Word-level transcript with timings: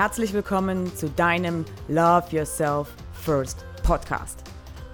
Herzlich 0.00 0.32
willkommen 0.32 0.96
zu 0.96 1.10
deinem 1.10 1.66
Love 1.86 2.24
Yourself 2.30 2.88
First 3.12 3.66
Podcast. 3.82 4.38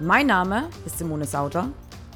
Mein 0.00 0.26
Name 0.26 0.68
ist 0.84 0.98
Simone 0.98 1.26
Sauter 1.26 1.68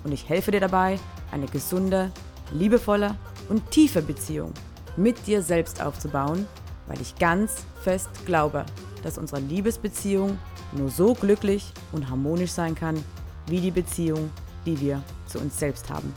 und 0.03 0.11
ich 0.11 0.29
helfe 0.29 0.51
dir 0.51 0.59
dabei, 0.59 0.99
eine 1.31 1.47
gesunde, 1.47 2.11
liebevolle 2.51 3.15
und 3.49 3.71
tiefe 3.71 4.03
Beziehung 4.03 4.53
mit 4.97 5.25
dir 5.29 5.41
selbst 5.41 5.81
aufzubauen, 5.81 6.49
weil 6.89 7.01
ich 7.01 7.15
ganz 7.15 7.65
fest 7.81 8.11
glaube, 8.27 8.67
dass 9.05 9.19
unsere 9.19 9.41
Liebesbeziehung 9.41 10.37
nur 10.73 10.91
so 10.91 11.15
glücklich 11.15 11.73
und 11.93 12.11
harmonisch 12.11 12.51
sein 12.51 12.75
kann, 12.75 13.01
wie 13.47 13.61
die 13.61 13.71
Beziehung, 13.71 14.31
die 14.67 14.81
wir 14.81 15.01
zu 15.29 15.39
uns 15.39 15.57
selbst 15.61 15.89
haben. 15.91 16.13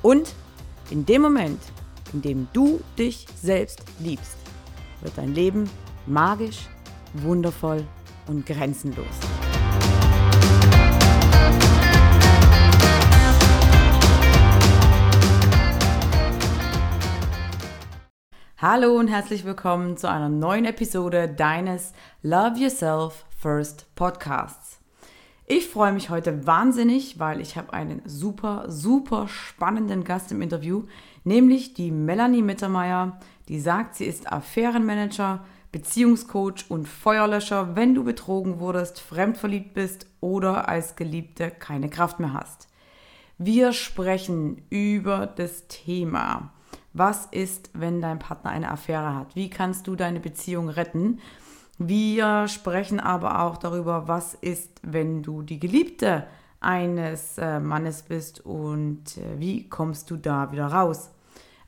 Und 0.00 0.32
in 0.88 1.04
dem 1.04 1.20
Moment, 1.20 1.60
in 2.14 2.22
dem 2.22 2.48
du 2.54 2.80
dich 2.96 3.26
selbst 3.42 3.82
liebst, 3.98 4.38
wird 5.02 5.18
dein 5.18 5.34
Leben 5.34 5.68
magisch, 6.06 6.68
wundervoll 7.14 7.86
und 8.26 8.46
grenzenlos. 8.46 9.06
Hallo 18.56 18.98
und 18.98 19.08
herzlich 19.08 19.44
willkommen 19.44 19.96
zu 19.96 20.08
einer 20.10 20.28
neuen 20.28 20.66
Episode 20.66 21.28
deines 21.28 21.92
Love 22.22 22.58
Yourself 22.58 23.24
First 23.38 23.86
Podcasts. 23.94 24.80
Ich 25.46 25.68
freue 25.68 25.92
mich 25.92 26.10
heute 26.10 26.46
wahnsinnig, 26.46 27.18
weil 27.18 27.40
ich 27.40 27.56
habe 27.56 27.72
einen 27.72 28.02
super, 28.04 28.66
super 28.68 29.28
spannenden 29.28 30.04
Gast 30.04 30.30
im 30.30 30.42
Interview, 30.42 30.84
nämlich 31.24 31.74
die 31.74 31.90
Melanie 31.90 32.42
Mittermeier, 32.42 33.18
die 33.48 33.58
sagt, 33.58 33.96
sie 33.96 34.04
ist 34.04 34.30
Affärenmanager, 34.30 35.42
Beziehungscoach 35.72 36.68
und 36.68 36.88
Feuerlöscher, 36.88 37.76
wenn 37.76 37.94
du 37.94 38.02
betrogen 38.02 38.58
wurdest, 38.58 39.00
fremdverliebt 39.00 39.72
bist 39.74 40.06
oder 40.20 40.68
als 40.68 40.96
Geliebte 40.96 41.50
keine 41.50 41.88
Kraft 41.88 42.18
mehr 42.18 42.32
hast. 42.32 42.68
Wir 43.38 43.72
sprechen 43.72 44.62
über 44.68 45.26
das 45.26 45.68
Thema. 45.68 46.52
Was 46.92 47.26
ist, 47.26 47.70
wenn 47.72 48.00
dein 48.00 48.18
Partner 48.18 48.50
eine 48.50 48.70
Affäre 48.70 49.14
hat? 49.14 49.36
Wie 49.36 49.48
kannst 49.48 49.86
du 49.86 49.94
deine 49.94 50.20
Beziehung 50.20 50.68
retten? 50.68 51.20
Wir 51.78 52.48
sprechen 52.48 53.00
aber 53.00 53.42
auch 53.42 53.56
darüber, 53.56 54.08
was 54.08 54.34
ist, 54.34 54.80
wenn 54.82 55.22
du 55.22 55.42
die 55.42 55.60
Geliebte 55.60 56.26
eines 56.60 57.38
äh, 57.38 57.58
Mannes 57.60 58.02
bist 58.02 58.44
und 58.44 59.16
äh, 59.16 59.38
wie 59.38 59.68
kommst 59.68 60.10
du 60.10 60.16
da 60.16 60.52
wieder 60.52 60.66
raus? 60.66 61.10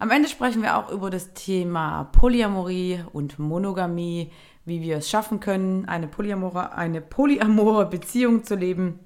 Am 0.03 0.11
Ende 0.11 0.29
sprechen 0.29 0.63
wir 0.63 0.77
auch 0.77 0.91
über 0.91 1.11
das 1.11 1.33
Thema 1.33 2.11
Polyamorie 2.11 3.05
und 3.13 3.39
Monogamie, 3.39 4.33
wie 4.65 4.83
wir 4.83 4.97
es 4.97 5.09
schaffen 5.09 5.39
können, 5.39 5.85
eine 5.85 6.09
polyamore, 6.09 6.73
eine 6.73 7.01
polyamore 7.01 7.87
Beziehung 7.87 8.43
zu 8.43 8.57
leben. 8.57 8.99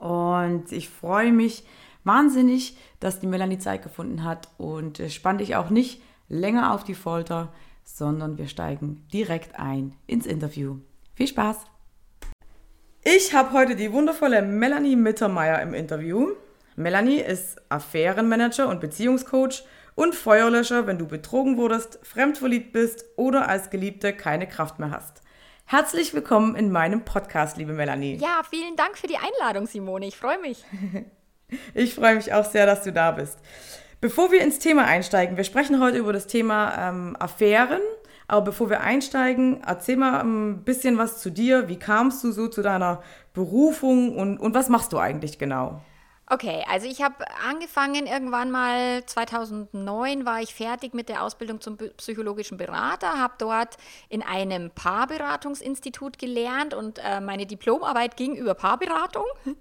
Und 0.00 0.72
ich 0.72 0.88
freue 0.88 1.32
mich 1.32 1.64
wahnsinnig, 2.04 2.78
dass 2.98 3.20
die 3.20 3.26
Melanie 3.26 3.58
Zeit 3.58 3.82
gefunden 3.82 4.24
hat 4.24 4.48
und 4.56 5.00
äh, 5.00 5.10
spann 5.10 5.36
dich 5.36 5.54
auch 5.54 5.68
nicht 5.68 6.00
länger 6.30 6.72
auf 6.72 6.82
die 6.82 6.94
Folter, 6.94 7.52
sondern 7.84 8.38
wir 8.38 8.48
steigen 8.48 9.06
direkt 9.12 9.58
ein 9.58 9.92
ins 10.06 10.24
Interview. 10.24 10.78
Viel 11.14 11.28
Spaß! 11.28 11.58
Ich 13.04 13.34
habe 13.34 13.52
heute 13.52 13.76
die 13.76 13.92
wundervolle 13.92 14.40
Melanie 14.40 14.96
Mittermeier 14.96 15.60
im 15.60 15.74
Interview. 15.74 16.28
Melanie 16.74 17.20
ist 17.20 17.60
Affärenmanager 17.68 18.66
und 18.66 18.80
Beziehungscoach 18.80 19.64
und 19.94 20.14
Feuerlöscher, 20.14 20.86
wenn 20.86 20.98
du 20.98 21.06
betrogen 21.06 21.56
wurdest, 21.56 21.98
fremdverliebt 22.02 22.72
bist 22.72 23.04
oder 23.16 23.48
als 23.48 23.70
Geliebte 23.70 24.12
keine 24.12 24.48
Kraft 24.48 24.78
mehr 24.78 24.90
hast. 24.90 25.22
Herzlich 25.64 26.12
willkommen 26.14 26.54
in 26.54 26.70
meinem 26.70 27.04
Podcast, 27.04 27.56
liebe 27.56 27.72
Melanie. 27.72 28.16
Ja, 28.16 28.42
vielen 28.48 28.76
Dank 28.76 28.98
für 28.98 29.06
die 29.06 29.16
Einladung, 29.16 29.66
Simone. 29.66 30.06
Ich 30.06 30.16
freue 30.16 30.38
mich. 30.38 30.64
ich 31.74 31.94
freue 31.94 32.16
mich 32.16 32.32
auch 32.32 32.44
sehr, 32.44 32.66
dass 32.66 32.82
du 32.82 32.92
da 32.92 33.12
bist. 33.12 33.38
Bevor 34.00 34.32
wir 34.32 34.40
ins 34.40 34.58
Thema 34.58 34.84
einsteigen, 34.84 35.36
wir 35.36 35.44
sprechen 35.44 35.80
heute 35.80 35.98
über 35.98 36.12
das 36.12 36.26
Thema 36.26 36.88
ähm, 36.88 37.16
Affären. 37.18 37.80
Aber 38.28 38.46
bevor 38.46 38.70
wir 38.70 38.80
einsteigen, 38.80 39.62
erzähl 39.66 39.96
mal 39.96 40.20
ein 40.20 40.64
bisschen 40.64 40.96
was 40.96 41.20
zu 41.20 41.30
dir. 41.30 41.68
Wie 41.68 41.78
kamst 41.78 42.24
du 42.24 42.32
so 42.32 42.48
zu 42.48 42.62
deiner 42.62 43.02
Berufung 43.34 44.16
und, 44.16 44.38
und 44.38 44.54
was 44.54 44.68
machst 44.68 44.92
du 44.92 44.98
eigentlich 44.98 45.38
genau? 45.38 45.82
Okay, 46.32 46.64
also 46.66 46.86
ich 46.86 47.02
habe 47.02 47.16
angefangen 47.46 48.06
irgendwann 48.06 48.50
mal 48.50 49.04
2009 49.04 50.24
war 50.24 50.40
ich 50.40 50.54
fertig 50.54 50.94
mit 50.94 51.10
der 51.10 51.24
Ausbildung 51.24 51.60
zum 51.60 51.76
psychologischen 51.76 52.56
Berater, 52.56 53.18
habe 53.18 53.34
dort 53.36 53.76
in 54.08 54.22
einem 54.22 54.70
Paarberatungsinstitut 54.70 56.18
gelernt 56.18 56.72
und 56.72 56.98
äh, 57.04 57.20
meine 57.20 57.44
Diplomarbeit 57.44 58.16
ging 58.16 58.34
über 58.34 58.54
Paarberatung. 58.54 59.26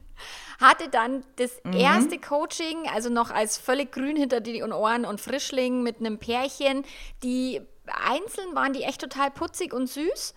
Hatte 0.62 0.88
dann 0.88 1.26
das 1.36 1.59
mhm. 1.66 1.74
erste 1.74 2.18
Coaching, 2.20 2.88
also 2.94 3.09
noch 3.09 3.32
als 3.32 3.58
völlig 3.58 3.92
grün 3.92 4.16
hinter 4.16 4.40
den 4.40 4.72
Ohren 4.72 5.03
und 5.03 5.20
Frischling 5.20 5.84
mit 5.84 6.00
einem 6.00 6.20
Pärchen, 6.20 6.86
die 7.22 7.59
einzeln 7.86 8.56
waren 8.56 8.72
die 8.72 8.84
echt 8.84 9.02
total 9.02 9.30
putzig 9.30 9.74
und 9.74 9.88
süß. 9.88 10.36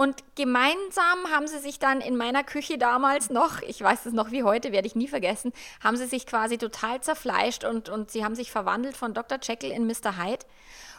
Und 0.00 0.24
gemeinsam 0.34 1.30
haben 1.30 1.46
sie 1.46 1.58
sich 1.58 1.78
dann 1.78 2.00
in 2.00 2.16
meiner 2.16 2.42
Küche 2.42 2.78
damals 2.78 3.28
noch, 3.28 3.60
ich 3.60 3.82
weiß 3.82 4.06
es 4.06 4.14
noch 4.14 4.30
wie 4.30 4.44
heute, 4.44 4.72
werde 4.72 4.86
ich 4.86 4.94
nie 4.94 5.08
vergessen, 5.08 5.52
haben 5.84 5.98
sie 5.98 6.06
sich 6.06 6.24
quasi 6.24 6.56
total 6.56 7.02
zerfleischt 7.02 7.64
und, 7.64 7.90
und 7.90 8.10
sie 8.10 8.24
haben 8.24 8.34
sich 8.34 8.50
verwandelt 8.50 8.96
von 8.96 9.12
Dr. 9.12 9.36
Jekyll 9.42 9.70
in 9.70 9.86
Mr. 9.86 10.16
Hyde. 10.16 10.46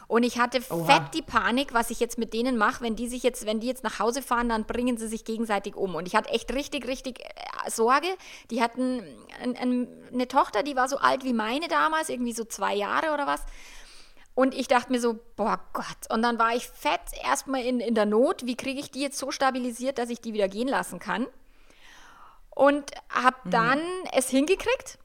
Und 0.06 0.22
ich 0.22 0.38
hatte 0.38 0.60
Oha. 0.70 0.84
fett 0.84 1.14
die 1.14 1.22
Panik, 1.22 1.74
was 1.74 1.90
ich 1.90 1.98
jetzt 1.98 2.16
mit 2.16 2.32
denen 2.32 2.56
mache, 2.56 2.84
wenn 2.84 2.94
die 2.94 3.08
sich 3.08 3.24
jetzt, 3.24 3.44
wenn 3.44 3.58
die 3.58 3.66
jetzt 3.66 3.82
nach 3.82 3.98
Hause 3.98 4.22
fahren, 4.22 4.48
dann 4.48 4.66
bringen 4.66 4.96
sie 4.96 5.08
sich 5.08 5.24
gegenseitig 5.24 5.74
um. 5.74 5.96
Und 5.96 6.06
ich 6.06 6.14
hatte 6.14 6.28
echt 6.28 6.54
richtig, 6.54 6.86
richtig 6.86 7.24
äh, 7.24 7.70
Sorge. 7.70 8.06
Die 8.52 8.62
hatten 8.62 9.02
ein, 9.42 9.56
ein, 9.56 9.88
eine 10.12 10.28
Tochter, 10.28 10.62
die 10.62 10.76
war 10.76 10.88
so 10.88 10.98
alt 10.98 11.24
wie 11.24 11.32
meine 11.32 11.66
damals, 11.66 12.08
irgendwie 12.08 12.34
so 12.34 12.44
zwei 12.44 12.76
Jahre 12.76 13.12
oder 13.12 13.26
was. 13.26 13.40
Und 14.34 14.54
ich 14.54 14.66
dachte 14.66 14.90
mir 14.90 15.00
so, 15.00 15.18
boah 15.36 15.60
Gott. 15.72 16.10
Und 16.10 16.22
dann 16.22 16.38
war 16.38 16.54
ich 16.54 16.66
fett 16.68 17.00
erstmal 17.22 17.62
in, 17.62 17.80
in 17.80 17.94
der 17.94 18.06
Not. 18.06 18.46
Wie 18.46 18.56
kriege 18.56 18.80
ich 18.80 18.90
die 18.90 19.02
jetzt 19.02 19.18
so 19.18 19.30
stabilisiert, 19.30 19.98
dass 19.98 20.08
ich 20.08 20.20
die 20.20 20.32
wieder 20.32 20.48
gehen 20.48 20.68
lassen 20.68 20.98
kann? 20.98 21.26
Und 22.50 22.92
habe 23.10 23.36
mhm. 23.44 23.50
dann 23.50 23.82
es 24.12 24.28
hingekriegt, 24.28 24.98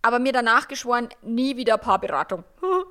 aber 0.00 0.18
mir 0.18 0.32
danach 0.32 0.68
geschworen, 0.68 1.08
nie 1.22 1.56
wieder 1.56 1.78
Paarberatung. 1.78 2.44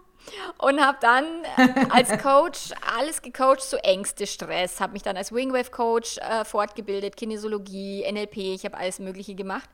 Und 0.60 0.80
habe 0.80 1.00
dann 1.02 1.26
äh, 1.58 1.86
als 1.90 2.10
Coach 2.22 2.74
alles 2.96 3.24
gecoacht, 3.24 3.62
so 3.62 3.78
Ängste, 3.78 4.28
Stress, 4.28 4.80
habe 4.80 4.94
mich 4.94 5.02
dann 5.02 5.18
als 5.18 5.32
Wingwave-Coach 5.32 6.20
äh, 6.20 6.46
fortgebildet, 6.46 7.18
Kinesiologie, 7.18 8.06
NLP, 8.10 8.38
ich 8.38 8.64
habe 8.64 8.78
alles 8.78 9.00
Mögliche 9.00 9.34
gemacht 9.34 9.68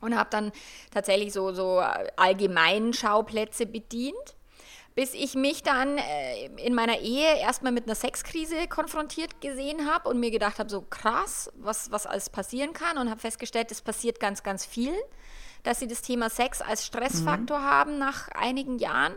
und 0.00 0.16
habe 0.16 0.30
dann 0.30 0.52
tatsächlich 0.92 1.32
so, 1.32 1.52
so 1.52 1.82
allgemeinen 2.16 2.92
Schauplätze 2.92 3.66
bedient 3.66 4.36
bis 4.94 5.12
ich 5.12 5.34
mich 5.34 5.62
dann 5.62 5.98
äh, 5.98 6.46
in 6.56 6.74
meiner 6.74 7.00
Ehe 7.00 7.38
erstmal 7.38 7.72
mit 7.72 7.84
einer 7.84 7.96
Sexkrise 7.96 8.68
konfrontiert 8.68 9.40
gesehen 9.40 9.90
habe 9.90 10.08
und 10.08 10.20
mir 10.20 10.30
gedacht 10.30 10.58
habe, 10.58 10.70
so 10.70 10.82
krass, 10.82 11.50
was, 11.56 11.90
was 11.90 12.06
alles 12.06 12.30
passieren 12.30 12.72
kann 12.72 12.98
und 12.98 13.10
habe 13.10 13.20
festgestellt, 13.20 13.72
es 13.72 13.82
passiert 13.82 14.20
ganz, 14.20 14.42
ganz 14.42 14.64
viel, 14.64 14.94
dass 15.64 15.80
sie 15.80 15.88
das 15.88 16.02
Thema 16.02 16.30
Sex 16.30 16.60
als 16.62 16.86
Stressfaktor 16.86 17.58
mhm. 17.58 17.64
haben 17.64 17.98
nach 17.98 18.28
einigen 18.28 18.78
Jahren. 18.78 19.14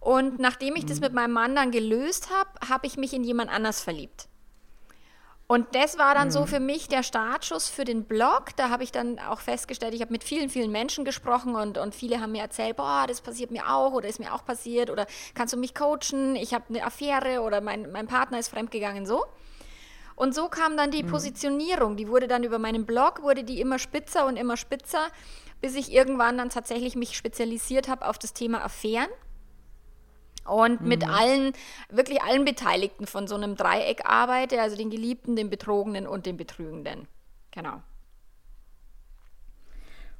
Und 0.00 0.38
nachdem 0.38 0.76
ich 0.76 0.84
mhm. 0.84 0.88
das 0.88 1.00
mit 1.00 1.14
meinem 1.14 1.32
Mann 1.32 1.56
dann 1.56 1.70
gelöst 1.70 2.28
habe, 2.30 2.68
habe 2.68 2.86
ich 2.86 2.96
mich 2.98 3.14
in 3.14 3.24
jemand 3.24 3.50
anders 3.50 3.80
verliebt. 3.80 4.27
Und 5.50 5.74
das 5.74 5.96
war 5.96 6.14
dann 6.14 6.28
mhm. 6.28 6.32
so 6.32 6.46
für 6.46 6.60
mich 6.60 6.88
der 6.88 7.02
Startschuss 7.02 7.70
für 7.70 7.86
den 7.86 8.04
Blog. 8.04 8.54
Da 8.56 8.68
habe 8.68 8.84
ich 8.84 8.92
dann 8.92 9.18
auch 9.18 9.40
festgestellt, 9.40 9.94
ich 9.94 10.02
habe 10.02 10.12
mit 10.12 10.22
vielen, 10.22 10.50
vielen 10.50 10.70
Menschen 10.70 11.06
gesprochen 11.06 11.56
und, 11.56 11.78
und 11.78 11.94
viele 11.94 12.20
haben 12.20 12.32
mir 12.32 12.42
erzählt, 12.42 12.76
boah, 12.76 13.06
das 13.08 13.22
passiert 13.22 13.50
mir 13.50 13.72
auch 13.72 13.92
oder 13.94 14.08
ist 14.08 14.20
mir 14.20 14.34
auch 14.34 14.44
passiert 14.44 14.90
oder 14.90 15.06
kannst 15.34 15.54
du 15.54 15.56
mich 15.56 15.74
coachen, 15.74 16.36
ich 16.36 16.52
habe 16.52 16.66
eine 16.68 16.84
Affäre 16.84 17.40
oder 17.40 17.62
mein, 17.62 17.90
mein 17.90 18.06
Partner 18.06 18.38
ist 18.38 18.48
fremdgegangen, 18.48 19.06
so. 19.06 19.24
Und 20.16 20.34
so 20.34 20.48
kam 20.48 20.76
dann 20.76 20.90
die 20.90 21.02
mhm. 21.02 21.10
Positionierung, 21.10 21.96
die 21.96 22.08
wurde 22.08 22.28
dann 22.28 22.44
über 22.44 22.58
meinen 22.58 22.84
Blog, 22.84 23.22
wurde 23.22 23.42
die 23.42 23.58
immer 23.58 23.78
spitzer 23.78 24.26
und 24.26 24.36
immer 24.36 24.58
spitzer, 24.58 25.06
bis 25.62 25.76
ich 25.76 25.92
irgendwann 25.92 26.36
dann 26.36 26.50
tatsächlich 26.50 26.94
mich 26.94 27.16
spezialisiert 27.16 27.88
habe 27.88 28.06
auf 28.06 28.18
das 28.18 28.34
Thema 28.34 28.62
Affären 28.62 29.08
und 30.48 30.80
mhm. 30.80 30.88
mit 30.88 31.08
allen, 31.08 31.52
wirklich 31.90 32.22
allen 32.22 32.44
Beteiligten 32.44 33.06
von 33.06 33.26
so 33.26 33.34
einem 33.34 33.56
Dreieck 33.56 34.02
arbeite, 34.04 34.60
also 34.60 34.76
den 34.76 34.90
Geliebten, 34.90 35.36
den 35.36 35.50
Betrogenen 35.50 36.06
und 36.06 36.26
den 36.26 36.36
Betrügenden. 36.36 37.06
Genau. 37.50 37.82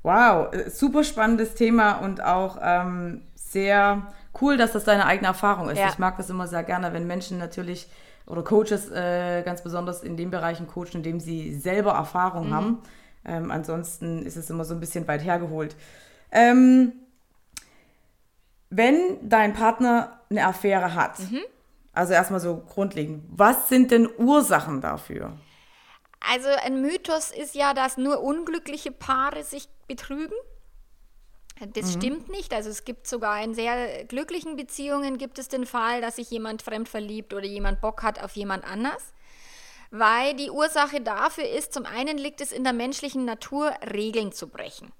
Wow, 0.03 0.53
äh, 0.53 0.71
super 0.71 1.05
spannendes 1.05 1.55
Thema 1.55 1.95
und 1.99 2.23
auch 2.23 2.59
ähm, 2.63 3.23
sehr 3.35 4.07
cool, 4.41 4.57
dass 4.57 4.73
das 4.73 4.85
deine 4.85 5.07
eigene 5.07 5.29
Erfahrung 5.29 5.69
ist. 5.69 5.79
Ja. 5.79 5.89
Ich 5.89 5.99
mag 5.99 6.17
das 6.17 6.31
immer 6.31 6.47
sehr 6.47 6.63
gerne, 6.63 6.93
wenn 6.93 7.07
Menschen 7.07 7.39
natürlich 7.39 7.89
oder 8.27 8.43
Coaches 8.43 8.91
äh, 8.91 9.43
ganz 9.43 9.63
besonders 9.63 10.03
in 10.03 10.17
den 10.17 10.31
Bereichen 10.31 10.67
coachen, 10.67 10.97
in 10.97 11.03
dem 11.03 11.21
sie 11.21 11.55
selber 11.55 11.93
Erfahrung 11.93 12.49
mhm. 12.49 12.55
haben. 12.55 12.79
Ähm, 13.25 13.51
ansonsten 13.51 14.25
ist 14.25 14.37
es 14.37 14.51
immer 14.51 14.65
so 14.65 14.75
ein 14.75 14.81
bisschen 14.81 15.09
weit 15.09 15.25
hergeholt. 15.25 15.75
Ähm, 16.31 16.93
wenn 18.71 19.29
dein 19.29 19.55
Partner 19.55 20.21
eine 20.31 20.47
Affäre 20.47 20.95
hat, 20.95 21.19
mhm. 21.19 21.41
Also 21.99 22.13
erstmal 22.13 22.39
so 22.39 22.59
grundlegend. 22.59 23.25
Was 23.29 23.69
sind 23.69 23.91
denn 23.91 24.09
Ursachen 24.19 24.81
dafür? 24.81 25.37
Also 26.21 26.49
ein 26.65 26.81
Mythos 26.81 27.33
ist 27.33 27.57
ja, 27.57 27.75
dass 27.75 27.97
nur 27.97 28.23
unglückliche 28.23 28.93
Paare 28.93 29.43
sich 29.43 29.69
betrügen. 29.89 30.37
Das 31.75 31.87
mhm. 31.87 32.01
stimmt 32.01 32.29
nicht. 32.29 32.55
Also 32.55 32.71
es 32.71 32.85
gibt 32.85 33.09
sogar 33.09 33.43
in 33.43 33.53
sehr 33.53 34.05
glücklichen 34.05 34.55
Beziehungen 34.55 35.19
gibt 35.19 35.41
es 35.41 35.49
den 35.49 35.67
Fall, 35.67 36.01
dass 36.01 36.15
sich 36.17 36.31
jemand 36.31 36.63
fremd 36.63 36.89
verliebt 36.89 37.35
oder 37.35 37.47
jemand 37.47 37.81
Bock 37.81 38.05
hat 38.05 38.23
auf 38.23 38.37
jemand 38.37 38.65
anders. 38.65 39.13
Weil 39.91 40.37
die 40.37 40.51
Ursache 40.51 41.01
dafür 41.01 41.49
ist, 41.49 41.73
zum 41.73 41.85
einen 41.85 42.17
liegt 42.17 42.41
es 42.41 42.53
in 42.53 42.63
der 42.63 42.75
menschlichen 42.75 43.25
Natur, 43.25 43.73
Regeln 43.93 44.31
zu 44.31 44.47
brechen. 44.47 44.93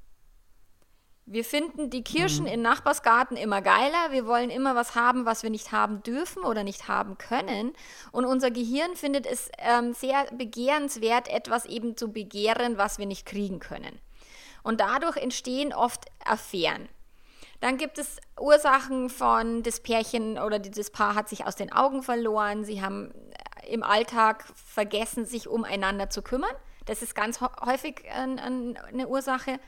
Wir 1.31 1.45
finden 1.45 1.91
die 1.91 2.03
Kirschen 2.03 2.47
mhm. 2.47 2.53
im 2.53 2.63
Nachbarsgarten 2.63 3.37
immer 3.37 3.61
geiler. 3.61 4.13
Wir 4.13 4.27
wollen 4.27 4.49
immer 4.49 4.75
was 4.75 4.95
haben, 4.95 5.27
was 5.27 5.43
wir 5.43 5.51
nicht 5.51 5.73
haben 5.73 6.03
dürfen 6.03 6.43
oder 6.43 6.65
nicht 6.65 6.89
haben 6.89 7.19
können. 7.19 7.75
Und 8.13 8.25
unser 8.25 8.51
Gehirn 8.51 8.97
findet 8.97 9.27
es 9.27 9.51
ähm, 9.59 9.93
sehr 9.93 10.25
begehrenswert, 10.33 11.29
etwas 11.29 11.67
eben 11.67 11.99
zu 11.99 12.13
begehren, 12.13 12.79
was 12.79 12.99
wir 12.99 13.05
nicht 13.05 13.27
kriegen 13.27 13.59
können. 13.59 14.01
Und 14.63 14.81
dadurch 14.81 15.19
entstehen 15.19 15.75
oft 15.75 16.07
Affären. 16.25 16.89
Dann 17.61 17.77
gibt 17.77 17.99
es 17.99 18.17
Ursachen 18.41 19.11
von 19.11 19.63
das 19.63 19.81
Pärchen 19.81 20.39
oder 20.39 20.59
das 20.59 20.91
Paar 20.91 21.15
hat 21.15 21.29
sich 21.29 21.45
aus 21.45 21.57
den 21.57 21.71
Augen 21.71 22.03
verloren. 22.03 22.65
Sie 22.65 22.81
haben 22.81 23.13
äh, 23.65 23.69
im 23.71 23.83
Alltag 23.83 24.47
vergessen, 24.55 25.27
sich 25.27 25.47
umeinander 25.47 26.09
zu 26.09 26.23
kümmern. 26.23 26.55
Das 26.87 27.03
ist 27.03 27.15
ganz 27.15 27.43
häufig 27.43 28.05
eine 28.11 29.09
Ursache. 29.09 29.61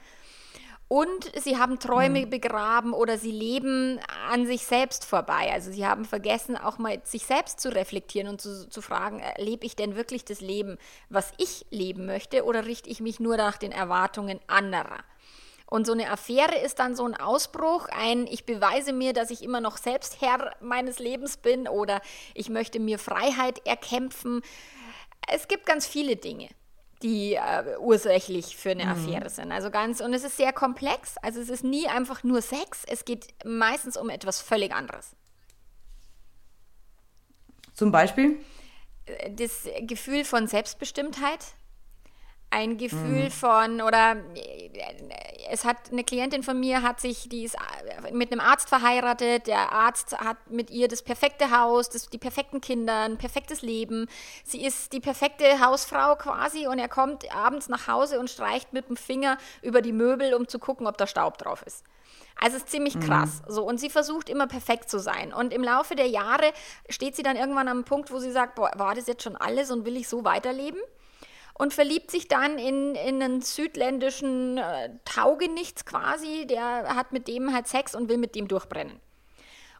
Und 0.93 1.31
sie 1.41 1.57
haben 1.57 1.79
Träume 1.79 2.27
mhm. 2.27 2.31
begraben 2.31 2.93
oder 2.95 3.17
sie 3.17 3.31
leben 3.31 4.01
an 4.29 4.45
sich 4.45 4.67
selbst 4.67 5.05
vorbei. 5.05 5.53
Also 5.53 5.71
sie 5.71 5.87
haben 5.87 6.05
vergessen, 6.05 6.57
auch 6.57 6.79
mal 6.79 7.01
sich 7.05 7.27
selbst 7.27 7.61
zu 7.61 7.73
reflektieren 7.73 8.27
und 8.27 8.41
zu, 8.41 8.69
zu 8.69 8.83
fragen, 8.83 9.21
äh, 9.21 9.41
lebe 9.41 9.65
ich 9.65 9.77
denn 9.77 9.95
wirklich 9.95 10.25
das 10.25 10.41
Leben, 10.41 10.79
was 11.09 11.33
ich 11.39 11.65
leben 11.71 12.07
möchte, 12.07 12.45
oder 12.45 12.67
richte 12.67 12.91
ich 12.91 12.99
mich 12.99 13.21
nur 13.21 13.37
nach 13.37 13.57
den 13.57 13.71
Erwartungen 13.71 14.41
anderer? 14.49 14.99
Und 15.67 15.87
so 15.87 15.93
eine 15.93 16.11
Affäre 16.11 16.59
ist 16.59 16.81
dann 16.81 16.97
so 16.97 17.07
ein 17.07 17.15
Ausbruch, 17.15 17.87
ein 17.91 18.27
ich 18.27 18.45
beweise 18.45 18.93
mir, 18.93 19.13
dass 19.13 19.31
ich 19.31 19.45
immer 19.45 19.61
noch 19.61 19.77
selbst 19.77 20.21
Herr 20.21 20.57
meines 20.59 20.99
Lebens 20.99 21.37
bin 21.37 21.69
oder 21.69 22.01
ich 22.35 22.49
möchte 22.49 22.81
mir 22.81 22.99
Freiheit 22.99 23.65
erkämpfen. 23.65 24.43
Es 25.33 25.47
gibt 25.47 25.67
ganz 25.67 25.87
viele 25.87 26.17
Dinge 26.17 26.49
die 27.03 27.35
äh, 27.35 27.79
ursächlich 27.79 28.57
für 28.57 28.71
eine 28.71 28.85
mhm. 28.85 28.91
Affäre 28.91 29.31
sind. 29.31 29.53
Also 29.53 29.71
ganz, 29.71 30.01
und 30.01 30.13
es 30.13 30.25
ist 30.25 30.37
sehr 30.37 30.53
komplex. 30.53 31.17
Also 31.23 31.41
es 31.41 31.49
ist 31.49 31.65
nie 31.65 31.89
einfach 31.89 32.23
nur 32.23 32.43
Sex, 32.43 32.85
es 32.87 33.05
geht 33.05 33.29
meistens 33.45 33.97
um 33.97 34.11
etwas 34.11 34.41
völlig 34.41 34.73
anderes. 34.73 35.17
Zum 37.75 37.91
Beispiel? 37.91 38.39
Äh, 39.07 39.31
das 39.35 39.67
Gefühl 39.83 40.25
von 40.25 40.47
Selbstbestimmtheit, 40.47 41.55
ein 42.51 42.77
Gefühl 42.77 43.25
mhm. 43.25 43.31
von, 43.31 43.81
oder 43.81 44.17
äh, 44.35 44.71
es 45.51 45.65
hat 45.65 45.77
eine 45.91 46.05
Klientin 46.05 46.43
von 46.43 46.59
mir, 46.59 46.83
hat 46.83 47.01
sich, 47.01 47.29
die 47.29 47.45
ist 47.45 47.55
äh, 47.55 48.13
mit 48.13 48.33
einem 48.33 48.41
Arzt 48.41 48.69
verheiratet, 48.69 49.47
der 49.47 49.73
Arzt 49.73 50.19
hat 50.19 50.51
mit 50.51 50.71
ihr 50.71 50.89
das 50.89 51.03
perfekte 51.03 51.51
Haus, 51.57 51.91
das, 51.91 52.09
die 52.09 52.19
perfekten 52.19 52.61
Kinder, 52.61 53.03
ein 53.03 53.19
perfektes 53.19 53.63
Leben. 53.63 54.09
Sie 54.45 54.65
ist 54.65 54.93
die 54.93 55.01
perfekte 55.01 55.61
Hausfrau 55.61 56.17
quasi 56.17 56.67
und 56.67 56.79
er 56.79 56.89
kommt 56.89 57.33
abends 57.35 57.69
nach 57.69 57.87
Hause 57.87 58.19
und 58.19 58.29
streicht 58.29 58.73
mit 58.73 58.89
dem 58.89 58.97
Finger 58.97 59.39
über 59.63 59.81
die 59.81 59.93
Möbel, 59.93 60.35
um 60.35 60.49
zu 60.49 60.59
gucken, 60.59 60.87
ob 60.87 60.99
da 60.99 61.07
Staub 61.07 61.39
drauf 61.39 61.63
ist. 61.63 61.85
Also 62.41 62.57
es 62.57 62.65
ist 62.65 62.71
ziemlich 62.71 62.97
mhm. 62.97 63.01
krass. 63.01 63.43
Mhm. 63.47 63.53
So, 63.53 63.65
und 63.65 63.79
sie 63.79 63.91
versucht 63.91 64.29
immer 64.29 64.47
perfekt 64.47 64.91
zu 64.91 64.99
sein. 64.99 65.33
Und 65.33 65.53
im 65.53 65.63
Laufe 65.63 65.95
der 65.95 66.09
Jahre 66.09 66.53
steht 66.89 67.15
sie 67.15 67.23
dann 67.23 67.37
irgendwann 67.37 67.69
am 67.69 67.85
Punkt, 67.85 68.11
wo 68.11 68.19
sie 68.19 68.33
sagt, 68.33 68.57
boah, 68.57 68.71
war 68.77 68.95
das 68.95 69.07
jetzt 69.07 69.23
schon 69.23 69.37
alles 69.37 69.71
und 69.71 69.85
will 69.85 69.97
ich 69.97 70.09
so 70.09 70.25
weiterleben? 70.25 70.81
Und 71.61 71.73
verliebt 71.75 72.11
sich 72.11 72.27
dann 72.27 72.59
in, 72.59 72.95
in 72.95 73.23
einen 73.23 73.43
südländischen 73.43 74.57
äh, 74.57 74.89
Taugenichts 75.05 75.85
quasi, 75.85 76.47
der 76.47 76.97
hat 76.97 77.13
mit 77.13 77.29
dem 77.29 77.53
halt 77.53 77.69
Sex 77.69 77.95
und 77.95 78.09
will 78.09 78.17
mit 78.17 78.35
dem 78.35 78.49
durchbrennen. 78.49 78.99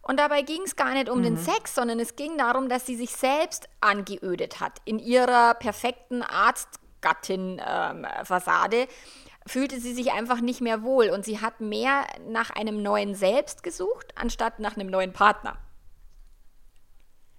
Und 0.03 0.21
dabei 0.21 0.43
ging 0.43 0.61
es 0.67 0.77
gar 0.77 0.93
nicht 0.93 1.09
um 1.09 1.21
mhm. 1.21 1.23
den 1.23 1.39
Sex, 1.39 1.75
sondern 1.75 1.99
es 1.99 2.17
ging 2.17 2.37
darum, 2.37 2.69
dass 2.69 2.85
sie 2.85 2.97
sich 2.97 3.13
selbst 3.13 3.71
angeödet 3.81 4.61
hat. 4.61 4.83
In 4.85 4.99
ihrer 4.99 5.55
perfekten 5.55 6.23
Arztgattin-Fassade 6.23 8.77
ähm, 8.77 8.89
fühlte 9.47 9.81
sie 9.81 9.95
sich 9.95 10.13
einfach 10.13 10.43
nicht 10.43 10.61
mehr 10.61 10.83
wohl 10.83 11.09
und 11.09 11.25
sie 11.25 11.41
hat 11.41 11.63
mehr 11.63 12.05
nach 12.29 12.51
einem 12.51 12.83
neuen 12.83 13.15
Selbst 13.15 13.63
gesucht, 13.63 14.13
anstatt 14.17 14.59
nach 14.59 14.77
einem 14.77 14.89
neuen 14.89 15.15
Partner. 15.15 15.57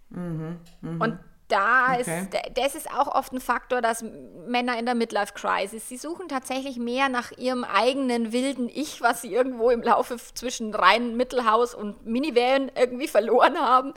Mhm, 0.09 0.61
mh. 0.81 1.05
Und 1.05 1.19
da 1.51 1.93
okay. 1.93 2.01
ist, 2.01 2.57
das 2.57 2.75
ist 2.75 2.91
auch 2.91 3.13
oft 3.13 3.33
ein 3.33 3.41
Faktor, 3.41 3.81
dass 3.81 4.03
Männer 4.47 4.79
in 4.79 4.85
der 4.85 4.95
Midlife 4.95 5.33
Crisis, 5.33 5.87
sie 5.89 5.97
suchen 5.97 6.27
tatsächlich 6.27 6.77
mehr 6.77 7.09
nach 7.09 7.31
ihrem 7.37 7.63
eigenen 7.63 8.31
wilden 8.31 8.69
Ich, 8.69 9.01
was 9.01 9.21
sie 9.21 9.33
irgendwo 9.33 9.69
im 9.69 9.81
Laufe 9.81 10.17
zwischen 10.33 10.73
rein 10.73 11.17
Mittelhaus 11.17 11.73
und 11.75 12.05
Minivan 12.05 12.71
irgendwie 12.75 13.07
verloren 13.07 13.57
haben. 13.57 13.93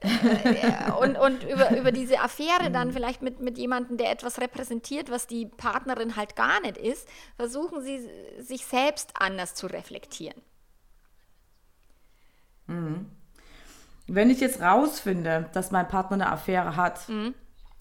Äh, 0.00 0.92
und 1.00 1.16
und 1.16 1.42
über, 1.44 1.76
über 1.76 1.90
diese 1.90 2.20
Affäre 2.20 2.70
dann 2.70 2.92
vielleicht 2.92 3.22
mit, 3.22 3.40
mit 3.40 3.56
jemandem, 3.56 3.96
der 3.96 4.10
etwas 4.10 4.40
repräsentiert, 4.40 5.10
was 5.10 5.26
die 5.26 5.46
Partnerin 5.46 6.16
halt 6.16 6.36
gar 6.36 6.60
nicht 6.60 6.76
ist, 6.76 7.08
versuchen 7.36 7.82
sie 7.82 8.08
sich 8.38 8.66
selbst 8.66 9.12
anders 9.18 9.54
zu 9.54 9.66
reflektieren. 9.66 10.40
Mhm. 12.66 13.10
Wenn 14.06 14.30
ich 14.30 14.40
jetzt 14.40 14.60
rausfinde, 14.60 15.46
dass 15.52 15.70
mein 15.70 15.88
Partner 15.88 16.14
eine 16.14 16.32
Affäre 16.32 16.76
hat, 16.76 17.08
mhm. 17.08 17.34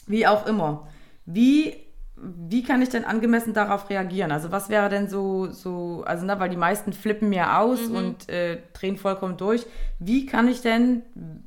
wie 0.08 0.26
auch 0.26 0.46
immer, 0.48 0.88
wie, 1.26 1.76
wie 2.16 2.64
kann 2.64 2.82
ich 2.82 2.90
denn 2.90 3.06
angemessen 3.06 3.54
darauf 3.54 3.90
reagieren? 3.90 4.32
Also 4.32 4.52
was 4.52 4.70
wäre 4.70 4.90
denn 4.90 5.08
so, 5.08 5.52
so 5.52 6.04
also 6.06 6.26
ne, 6.26 6.40
weil 6.40 6.50
die 6.50 6.58
meisten 6.58 6.94
flippen 6.94 7.30
mir 7.30 7.60
aus 7.60 7.90
mhm. 7.90 7.96
und 7.96 8.30
äh, 8.30 8.60
drehen 8.74 8.98
vollkommen 8.98 9.38
durch. 9.38 9.66
Wie 10.00 10.26
kann 10.26 10.48
ich 10.48 10.62
denn, 10.62 11.04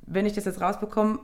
wenn 0.07 0.27
ich 0.27 0.35
das 0.35 0.45
jetzt 0.45 0.61
rausbekomme, 0.61 1.19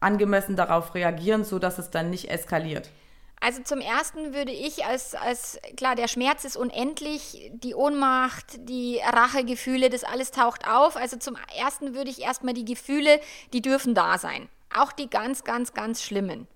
angemessen 0.00 0.56
darauf 0.56 0.94
reagieren, 0.94 1.44
sodass 1.44 1.78
es 1.78 1.90
dann 1.90 2.10
nicht 2.10 2.30
eskaliert? 2.30 2.90
Also 3.40 3.62
zum 3.62 3.80
Ersten 3.80 4.34
würde 4.34 4.52
ich 4.52 4.84
als, 4.84 5.14
als, 5.14 5.58
klar, 5.76 5.94
der 5.94 6.08
Schmerz 6.08 6.44
ist 6.44 6.56
unendlich, 6.56 7.50
die 7.52 7.74
Ohnmacht, 7.74 8.68
die 8.68 8.98
Rachegefühle, 9.04 9.90
das 9.90 10.04
alles 10.04 10.30
taucht 10.30 10.66
auf. 10.66 10.96
Also 10.96 11.16
zum 11.18 11.36
Ersten 11.56 11.94
würde 11.94 12.10
ich 12.10 12.22
erstmal 12.22 12.54
die 12.54 12.64
Gefühle, 12.64 13.20
die 13.52 13.62
dürfen 13.62 13.94
da 13.94 14.18
sein. 14.18 14.48
Auch 14.74 14.92
die 14.92 15.08
ganz, 15.08 15.44
ganz, 15.44 15.74
ganz 15.74 16.02
schlimmen. 16.02 16.48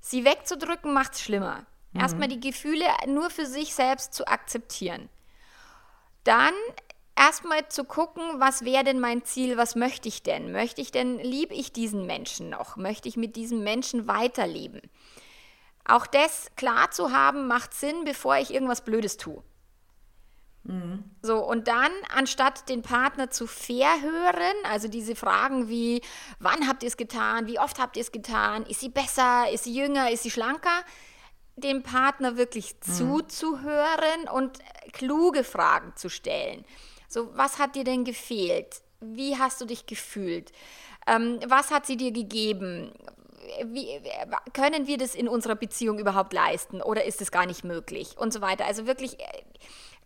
Sie 0.00 0.24
wegzudrücken 0.24 0.92
macht 0.92 1.14
es 1.14 1.20
schlimmer. 1.20 1.66
Mhm. 1.92 2.00
Erstmal 2.00 2.28
die 2.28 2.40
Gefühle 2.40 2.84
nur 3.06 3.30
für 3.30 3.46
sich 3.46 3.74
selbst 3.74 4.14
zu 4.14 4.26
akzeptieren. 4.26 5.08
Dann 6.24 6.54
erstmal 7.16 7.68
zu 7.68 7.84
gucken, 7.84 8.22
was 8.38 8.64
wäre 8.64 8.84
denn 8.84 9.00
mein 9.00 9.24
Ziel, 9.24 9.56
was 9.56 9.74
möchte 9.74 10.08
ich 10.08 10.22
denn? 10.22 10.52
Möchte 10.52 10.80
ich 10.80 10.90
denn, 10.90 11.18
liebe 11.18 11.54
ich 11.54 11.72
diesen 11.72 12.06
Menschen 12.06 12.50
noch? 12.50 12.76
Möchte 12.76 13.08
ich 13.08 13.16
mit 13.16 13.36
diesem 13.36 13.62
Menschen 13.62 14.06
weiterleben? 14.06 14.80
Auch 15.88 16.06
das 16.06 16.48
klar 16.56 16.90
zu 16.90 17.12
haben, 17.12 17.48
macht 17.48 17.74
Sinn, 17.74 18.04
bevor 18.04 18.36
ich 18.36 18.52
irgendwas 18.52 18.84
Blödes 18.84 19.16
tue. 19.16 19.42
Mhm. 20.64 21.02
So, 21.22 21.38
und 21.38 21.66
dann, 21.66 21.90
anstatt 22.14 22.68
den 22.68 22.82
Partner 22.82 23.30
zu 23.30 23.46
verhören, 23.46 24.54
also 24.64 24.86
diese 24.86 25.16
Fragen 25.16 25.68
wie, 25.68 26.02
wann 26.40 26.68
habt 26.68 26.82
ihr 26.82 26.88
es 26.88 26.98
getan, 26.98 27.46
wie 27.46 27.58
oft 27.58 27.78
habt 27.78 27.96
ihr 27.96 28.02
es 28.02 28.12
getan, 28.12 28.66
ist 28.66 28.80
sie 28.80 28.90
besser, 28.90 29.50
ist 29.50 29.64
sie 29.64 29.74
jünger, 29.74 30.10
ist 30.10 30.24
sie 30.24 30.30
schlanker, 30.30 30.84
dem 31.56 31.82
Partner 31.82 32.36
wirklich 32.36 32.74
mhm. 32.74 32.92
zuzuhören 32.92 34.28
und 34.32 34.58
kluge 34.92 35.42
Fragen 35.42 35.94
zu 35.96 36.10
stellen. 36.10 36.66
So, 37.08 37.34
was 37.34 37.58
hat 37.58 37.74
dir 37.74 37.84
denn 37.84 38.04
gefehlt? 38.04 38.82
Wie 39.00 39.38
hast 39.38 39.60
du 39.62 39.64
dich 39.64 39.86
gefühlt? 39.86 40.52
Ähm, 41.06 41.40
was 41.46 41.70
hat 41.70 41.86
sie 41.86 41.96
dir 41.96 42.12
gegeben? 42.12 42.92
Wie, 43.66 43.88
können 44.52 44.86
wir 44.86 44.98
das 44.98 45.14
in 45.14 45.28
unserer 45.28 45.54
Beziehung 45.54 45.98
überhaupt 45.98 46.32
leisten 46.32 46.82
oder 46.82 47.04
ist 47.04 47.20
es 47.20 47.30
gar 47.30 47.46
nicht 47.46 47.64
möglich 47.64 48.16
und 48.18 48.32
so 48.32 48.40
weiter. 48.40 48.66
Also 48.66 48.86
wirklich 48.86 49.18
äh, 49.20 49.24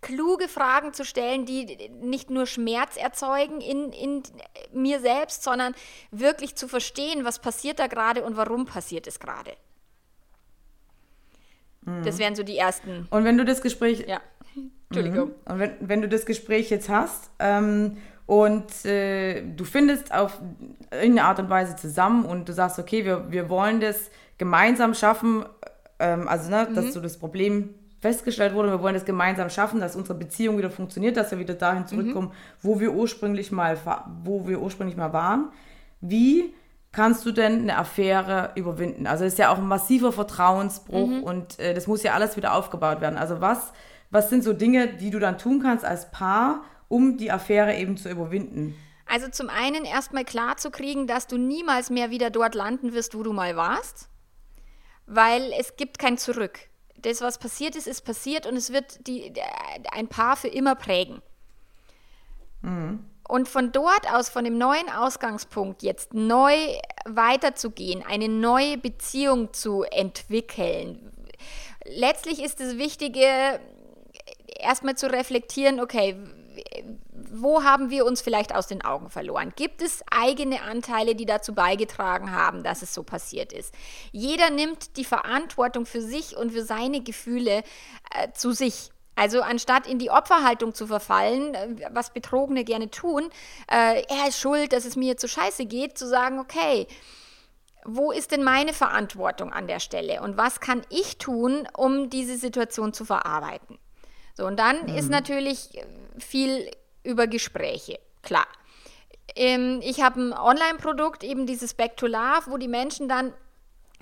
kluge 0.00 0.48
Fragen 0.48 0.92
zu 0.92 1.04
stellen, 1.04 1.46
die 1.46 1.90
nicht 2.00 2.28
nur 2.28 2.46
Schmerz 2.46 2.96
erzeugen 2.96 3.60
in, 3.60 3.92
in 3.92 4.22
mir 4.72 5.00
selbst, 5.00 5.42
sondern 5.42 5.74
wirklich 6.10 6.56
zu 6.56 6.68
verstehen, 6.68 7.24
was 7.24 7.38
passiert 7.38 7.78
da 7.78 7.86
gerade 7.86 8.22
und 8.24 8.36
warum 8.36 8.66
passiert 8.66 9.06
es 9.06 9.20
gerade. 9.20 9.52
Mhm. 11.84 12.02
Das 12.04 12.18
wären 12.18 12.34
so 12.34 12.42
die 12.42 12.58
ersten. 12.58 13.06
Und 13.10 13.24
wenn 13.24 13.38
du 13.38 13.44
das 13.44 13.62
Gespräch. 13.62 14.04
Ja. 14.06 14.20
Entschuldigung. 14.90 15.28
Mhm. 15.28 15.52
Und 15.52 15.58
wenn, 15.58 15.76
wenn 15.80 16.02
du 16.02 16.08
das 16.08 16.26
Gespräch 16.26 16.70
jetzt 16.70 16.88
hast, 16.88 17.30
ähm, 17.38 17.96
und 18.32 18.86
äh, 18.86 19.42
du 19.42 19.66
findest 19.66 20.10
auf 20.14 20.40
irgendeine 20.90 21.28
Art 21.28 21.38
und 21.38 21.50
Weise 21.50 21.76
zusammen 21.76 22.24
und 22.24 22.48
du 22.48 22.54
sagst, 22.54 22.78
okay, 22.78 23.04
wir, 23.04 23.30
wir 23.30 23.50
wollen 23.50 23.78
das 23.78 24.10
gemeinsam 24.38 24.94
schaffen, 24.94 25.44
ähm, 25.98 26.26
also 26.28 26.48
ne, 26.48 26.66
mhm. 26.70 26.74
dass 26.74 26.94
so 26.94 27.00
das 27.02 27.18
Problem 27.18 27.74
festgestellt 28.00 28.54
wurde, 28.54 28.70
wir 28.70 28.80
wollen 28.80 28.94
das 28.94 29.04
gemeinsam 29.04 29.50
schaffen, 29.50 29.80
dass 29.80 29.96
unsere 29.96 30.18
Beziehung 30.18 30.56
wieder 30.56 30.70
funktioniert, 30.70 31.18
dass 31.18 31.30
wir 31.30 31.40
wieder 31.40 31.52
dahin 31.52 31.86
zurückkommen, 31.86 32.28
mhm. 32.28 32.32
wo 32.62 32.80
wir 32.80 32.94
ursprünglich 32.94 33.52
mal 33.52 33.76
wo 34.24 34.48
wir 34.48 34.62
ursprünglich 34.62 34.96
mal 34.96 35.12
waren. 35.12 35.50
Wie 36.00 36.54
kannst 36.90 37.26
du 37.26 37.32
denn 37.32 37.60
eine 37.60 37.76
Affäre 37.76 38.52
überwinden? 38.54 39.06
Also 39.06 39.26
es 39.26 39.34
ist 39.34 39.38
ja 39.38 39.50
auch 39.50 39.58
ein 39.58 39.68
massiver 39.68 40.10
Vertrauensbruch 40.10 41.08
mhm. 41.08 41.22
und 41.22 41.58
äh, 41.58 41.74
das 41.74 41.86
muss 41.86 42.02
ja 42.02 42.14
alles 42.14 42.38
wieder 42.38 42.54
aufgebaut 42.54 43.02
werden. 43.02 43.18
Also 43.18 43.42
was, 43.42 43.74
was 44.10 44.30
sind 44.30 44.42
so 44.42 44.54
Dinge, 44.54 44.88
die 44.88 45.10
du 45.10 45.18
dann 45.18 45.36
tun 45.36 45.60
kannst 45.62 45.84
als 45.84 46.10
Paar, 46.10 46.62
um 46.92 47.16
die 47.16 47.32
Affäre 47.32 47.74
eben 47.74 47.96
zu 47.96 48.10
überwinden? 48.10 48.76
Also 49.06 49.28
zum 49.28 49.48
einen 49.48 49.84
erstmal 49.86 50.24
klar 50.24 50.58
zu 50.58 50.70
kriegen, 50.70 51.06
dass 51.06 51.26
du 51.26 51.38
niemals 51.38 51.88
mehr 51.88 52.10
wieder 52.10 52.28
dort 52.28 52.54
landen 52.54 52.92
wirst, 52.92 53.16
wo 53.16 53.22
du 53.22 53.32
mal 53.32 53.56
warst, 53.56 54.08
weil 55.06 55.52
es 55.58 55.76
gibt 55.76 55.98
kein 55.98 56.18
Zurück. 56.18 56.58
Das, 56.96 57.22
was 57.22 57.38
passiert 57.38 57.76
ist, 57.76 57.86
ist 57.86 58.02
passiert 58.02 58.46
und 58.46 58.56
es 58.56 58.72
wird 58.72 59.06
die, 59.06 59.32
ein 59.90 60.08
Paar 60.08 60.36
für 60.36 60.48
immer 60.48 60.74
prägen. 60.74 61.22
Mhm. 62.60 63.04
Und 63.26 63.48
von 63.48 63.72
dort 63.72 64.12
aus, 64.12 64.28
von 64.28 64.44
dem 64.44 64.58
neuen 64.58 64.90
Ausgangspunkt, 64.90 65.82
jetzt 65.82 66.12
neu 66.12 66.54
weiterzugehen, 67.06 68.04
eine 68.06 68.28
neue 68.28 68.76
Beziehung 68.76 69.54
zu 69.54 69.84
entwickeln. 69.84 71.10
Letztlich 71.86 72.42
ist 72.42 72.60
das 72.60 72.76
Wichtige, 72.76 73.26
erstmal 74.58 74.96
zu 74.96 75.10
reflektieren, 75.10 75.80
okay, 75.80 76.16
wo 77.14 77.62
haben 77.62 77.90
wir 77.90 78.04
uns 78.04 78.20
vielleicht 78.20 78.54
aus 78.54 78.66
den 78.66 78.84
Augen 78.84 79.10
verloren? 79.10 79.52
Gibt 79.56 79.82
es 79.82 80.02
eigene 80.10 80.62
Anteile, 80.62 81.14
die 81.14 81.26
dazu 81.26 81.54
beigetragen 81.54 82.32
haben, 82.32 82.62
dass 82.62 82.82
es 82.82 82.94
so 82.94 83.02
passiert 83.02 83.52
ist? 83.52 83.74
Jeder 84.12 84.50
nimmt 84.50 84.96
die 84.96 85.04
Verantwortung 85.04 85.86
für 85.86 86.02
sich 86.02 86.36
und 86.36 86.52
für 86.52 86.64
seine 86.64 87.02
Gefühle 87.02 87.62
äh, 88.14 88.32
zu 88.32 88.52
sich. 88.52 88.90
Also 89.14 89.42
anstatt 89.42 89.86
in 89.86 89.98
die 89.98 90.10
Opferhaltung 90.10 90.74
zu 90.74 90.86
verfallen, 90.86 91.54
äh, 91.54 91.90
was 91.90 92.12
Betrogene 92.12 92.64
gerne 92.64 92.90
tun, 92.90 93.30
äh, 93.70 94.02
er 94.08 94.28
ist 94.28 94.40
schuld, 94.40 94.72
dass 94.72 94.84
es 94.84 94.96
mir 94.96 95.16
zu 95.16 95.28
scheiße 95.28 95.66
geht, 95.66 95.98
zu 95.98 96.08
sagen, 96.08 96.38
okay, 96.38 96.86
wo 97.84 98.12
ist 98.12 98.30
denn 98.30 98.44
meine 98.44 98.72
Verantwortung 98.72 99.52
an 99.52 99.66
der 99.66 99.80
Stelle 99.80 100.22
und 100.22 100.36
was 100.36 100.60
kann 100.60 100.82
ich 100.88 101.18
tun, 101.18 101.66
um 101.76 102.10
diese 102.10 102.36
Situation 102.36 102.92
zu 102.92 103.04
verarbeiten? 103.04 103.78
So, 104.34 104.46
und 104.46 104.58
dann 104.58 104.82
mhm. 104.84 104.96
ist 104.96 105.10
natürlich 105.10 105.68
viel 106.18 106.70
über 107.04 107.26
Gespräche, 107.26 107.98
klar. 108.22 108.46
Ähm, 109.34 109.80
ich 109.82 110.02
habe 110.02 110.20
ein 110.20 110.32
Online-Produkt, 110.32 111.24
eben 111.24 111.46
dieses 111.46 111.74
Back 111.74 111.96
to 111.96 112.06
Love, 112.06 112.44
wo 112.48 112.56
die 112.56 112.68
Menschen 112.68 113.08
dann 113.08 113.32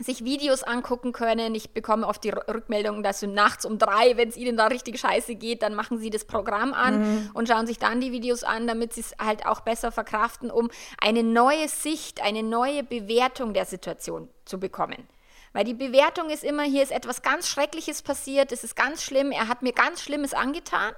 sich 0.05 0.25
Videos 0.25 0.63
angucken 0.63 1.13
können. 1.13 1.55
Ich 1.55 1.71
bekomme 1.71 2.07
oft 2.07 2.25
die 2.25 2.31
Rückmeldung, 2.31 3.03
dass 3.03 3.21
sie 3.21 3.27
nachts 3.27 3.65
um 3.65 3.79
drei, 3.79 4.17
wenn 4.17 4.29
es 4.29 4.37
ihnen 4.37 4.57
da 4.57 4.67
richtig 4.67 4.99
scheiße 4.99 5.35
geht, 5.35 5.63
dann 5.63 5.75
machen 5.75 5.99
sie 5.99 6.11
das 6.11 6.25
Programm 6.25 6.73
an 6.73 7.01
mhm. 7.01 7.31
und 7.35 7.49
schauen 7.49 7.67
sich 7.67 7.79
dann 7.79 8.01
die 8.01 8.13
Videos 8.13 8.45
an, 8.45 8.67
damit 8.67 8.95
sie 8.95 9.03
es 9.03 9.15
halt 9.19 9.47
auch 9.47 9.61
besser 9.61 9.93
verkraften, 9.93 10.51
um 10.51 10.71
eine 11.01 11.23
neue 11.23 11.69
Sicht, 11.69 12.23
eine 12.23 12.43
neue 12.43 12.83
Bewertung 12.83 13.53
der 13.53 13.67
Situation 13.67 14.29
zu 14.45 14.59
bekommen. 14.59 15.07
Weil 15.53 15.65
die 15.65 15.75
Bewertung 15.75 16.31
ist 16.31 16.45
immer, 16.45 16.63
hier 16.63 16.83
ist 16.83 16.93
etwas 16.93 17.23
ganz 17.23 17.49
Schreckliches 17.49 18.03
passiert, 18.03 18.53
es 18.53 18.63
ist 18.63 18.77
ganz 18.77 19.03
schlimm, 19.03 19.33
er 19.33 19.49
hat 19.49 19.63
mir 19.63 19.73
ganz 19.73 20.01
Schlimmes 20.01 20.33
angetan. 20.33 20.95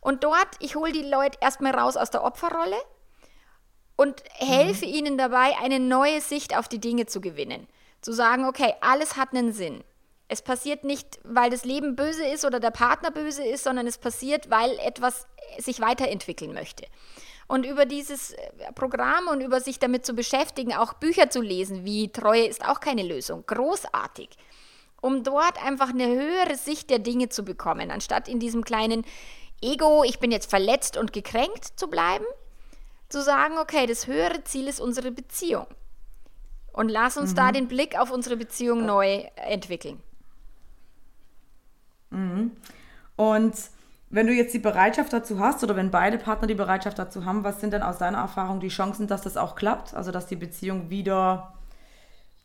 Und 0.00 0.22
dort, 0.22 0.48
ich 0.60 0.76
hole 0.76 0.92
die 0.92 1.02
Leute 1.02 1.38
erstmal 1.40 1.74
raus 1.74 1.96
aus 1.96 2.10
der 2.10 2.22
Opferrolle 2.22 2.76
und 3.96 4.22
helfe 4.34 4.86
mhm. 4.86 4.92
ihnen 4.92 5.18
dabei, 5.18 5.56
eine 5.60 5.80
neue 5.80 6.20
Sicht 6.20 6.56
auf 6.56 6.68
die 6.68 6.78
Dinge 6.78 7.06
zu 7.06 7.20
gewinnen. 7.20 7.66
Zu 8.00 8.12
sagen, 8.12 8.44
okay, 8.44 8.74
alles 8.80 9.16
hat 9.16 9.34
einen 9.34 9.52
Sinn. 9.52 9.82
Es 10.28 10.42
passiert 10.42 10.84
nicht, 10.84 11.18
weil 11.24 11.50
das 11.50 11.64
Leben 11.64 11.96
böse 11.96 12.24
ist 12.24 12.44
oder 12.44 12.60
der 12.60 12.70
Partner 12.70 13.10
böse 13.10 13.44
ist, 13.44 13.64
sondern 13.64 13.86
es 13.86 13.98
passiert, 13.98 14.50
weil 14.50 14.78
etwas 14.78 15.26
sich 15.58 15.80
weiterentwickeln 15.80 16.52
möchte. 16.52 16.86
Und 17.48 17.64
über 17.64 17.86
dieses 17.86 18.32
äh, 18.32 18.72
Programm 18.74 19.26
und 19.28 19.40
über 19.40 19.60
sich 19.60 19.78
damit 19.78 20.04
zu 20.06 20.12
beschäftigen, 20.12 20.74
auch 20.74 20.92
Bücher 20.92 21.30
zu 21.30 21.40
lesen, 21.40 21.84
wie 21.84 22.12
Treue 22.12 22.46
ist 22.46 22.64
auch 22.64 22.80
keine 22.80 23.02
Lösung, 23.02 23.44
großartig. 23.46 24.28
Um 25.00 25.24
dort 25.24 25.64
einfach 25.64 25.88
eine 25.88 26.06
höhere 26.06 26.56
Sicht 26.56 26.90
der 26.90 26.98
Dinge 26.98 27.30
zu 27.30 27.44
bekommen, 27.44 27.90
anstatt 27.90 28.28
in 28.28 28.38
diesem 28.38 28.64
kleinen 28.64 29.04
Ego, 29.62 30.04
ich 30.04 30.18
bin 30.18 30.30
jetzt 30.30 30.50
verletzt 30.50 30.96
und 30.96 31.12
gekränkt 31.12 31.64
zu 31.76 31.88
bleiben, 31.88 32.26
zu 33.08 33.22
sagen, 33.22 33.56
okay, 33.58 33.86
das 33.86 34.06
höhere 34.06 34.44
Ziel 34.44 34.68
ist 34.68 34.80
unsere 34.80 35.10
Beziehung. 35.10 35.66
Und 36.72 36.90
lass 36.90 37.16
uns 37.16 37.32
mhm. 37.32 37.36
da 37.36 37.52
den 37.52 37.68
Blick 37.68 37.98
auf 37.98 38.10
unsere 38.10 38.36
Beziehung 38.36 38.84
neu 38.84 39.24
entwickeln. 39.36 40.00
Mhm. 42.10 42.52
Und 43.16 43.54
wenn 44.10 44.26
du 44.26 44.32
jetzt 44.32 44.54
die 44.54 44.58
Bereitschaft 44.58 45.12
dazu 45.12 45.38
hast 45.38 45.62
oder 45.62 45.76
wenn 45.76 45.90
beide 45.90 46.18
Partner 46.18 46.48
die 46.48 46.54
Bereitschaft 46.54 46.98
dazu 46.98 47.24
haben, 47.24 47.44
was 47.44 47.60
sind 47.60 47.72
denn 47.72 47.82
aus 47.82 47.98
deiner 47.98 48.18
Erfahrung 48.18 48.60
die 48.60 48.68
Chancen, 48.68 49.06
dass 49.06 49.22
das 49.22 49.36
auch 49.36 49.54
klappt? 49.54 49.94
Also 49.94 50.10
dass 50.12 50.26
die 50.26 50.36
Beziehung 50.36 50.88
wieder, 50.88 51.54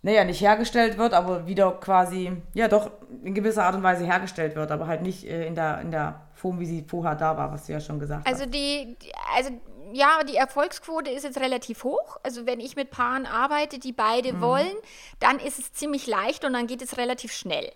naja, 0.02 0.26
nicht 0.26 0.42
hergestellt 0.42 0.98
wird, 0.98 1.14
aber 1.14 1.48
wieder 1.48 1.72
quasi, 1.72 2.34
ja 2.54 2.68
doch 2.68 2.92
in 3.24 3.34
gewisser 3.34 3.64
Art 3.64 3.76
und 3.76 3.84
Weise 3.84 4.06
hergestellt 4.06 4.56
wird, 4.56 4.72
aber 4.72 4.88
halt 4.88 5.02
nicht 5.02 5.24
äh, 5.26 5.48
in, 5.48 5.56
der, 5.56 5.80
in 5.80 5.92
der 5.92 6.22
Form, 6.34 6.60
wie 6.60 6.66
sie 6.66 6.84
vorher 6.86 7.16
da 7.16 7.38
war, 7.38 7.54
was 7.54 7.66
du 7.66 7.74
ja 7.74 7.80
schon 7.80 8.00
gesagt 8.00 8.28
also 8.28 8.44
hast. 8.44 8.54
Die, 8.54 8.98
also 9.38 9.52
ja, 9.94 10.24
die 10.28 10.36
Erfolgsquote 10.36 11.12
ist 11.12 11.24
jetzt 11.24 11.40
relativ 11.40 11.86
hoch. 11.86 12.18
Also 12.24 12.46
wenn 12.46 12.60
ich 12.60 12.76
mit 12.76 12.90
Paaren 12.90 13.26
arbeite, 13.26 13.80
die 13.80 13.94
beide 13.94 14.34
mhm. 14.34 14.42
wollen, 14.42 14.76
dann 15.20 15.40
ist 15.40 15.60
es 15.60 15.72
ziemlich 15.72 16.08
leicht 16.08 16.44
und 16.44 16.54
dann 16.54 16.68
geht 16.68 16.82
es 16.82 16.98
relativ 16.98 17.32
schnell. 17.32 17.72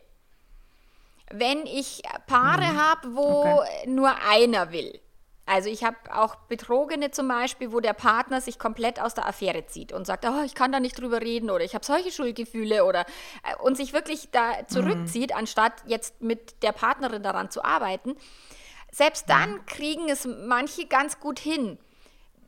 Wenn 1.31 1.65
ich 1.65 2.03
Paare 2.25 2.73
mhm. 2.73 2.77
habe, 2.77 3.15
wo 3.15 3.61
okay. 3.61 3.89
nur 3.89 4.11
einer 4.29 4.71
will, 4.71 4.99
also 5.47 5.69
ich 5.69 5.85
habe 5.85 5.95
auch 6.13 6.35
Betrogene 6.35 7.09
zum 7.11 7.29
Beispiel, 7.29 7.71
wo 7.71 7.79
der 7.79 7.93
Partner 7.93 8.41
sich 8.41 8.59
komplett 8.59 9.01
aus 9.01 9.13
der 9.13 9.25
Affäre 9.25 9.65
zieht 9.65 9.93
und 9.93 10.05
sagt, 10.05 10.25
oh, 10.25 10.43
ich 10.45 10.55
kann 10.55 10.73
da 10.73 10.81
nicht 10.81 10.99
drüber 10.99 11.21
reden 11.21 11.49
oder 11.49 11.63
ich 11.63 11.73
habe 11.73 11.85
solche 11.85 12.11
Schuldgefühle 12.11 12.83
oder 12.83 13.05
äh, 13.43 13.55
und 13.63 13.77
sich 13.77 13.93
wirklich 13.93 14.29
da 14.31 14.67
zurückzieht, 14.67 15.31
mhm. 15.31 15.37
anstatt 15.37 15.71
jetzt 15.85 16.21
mit 16.21 16.61
der 16.63 16.73
Partnerin 16.73 17.23
daran 17.23 17.49
zu 17.49 17.63
arbeiten. 17.63 18.17
Selbst 18.91 19.29
dann 19.29 19.65
kriegen 19.65 20.09
es 20.09 20.25
manche 20.25 20.85
ganz 20.85 21.19
gut 21.21 21.39
hin 21.39 21.77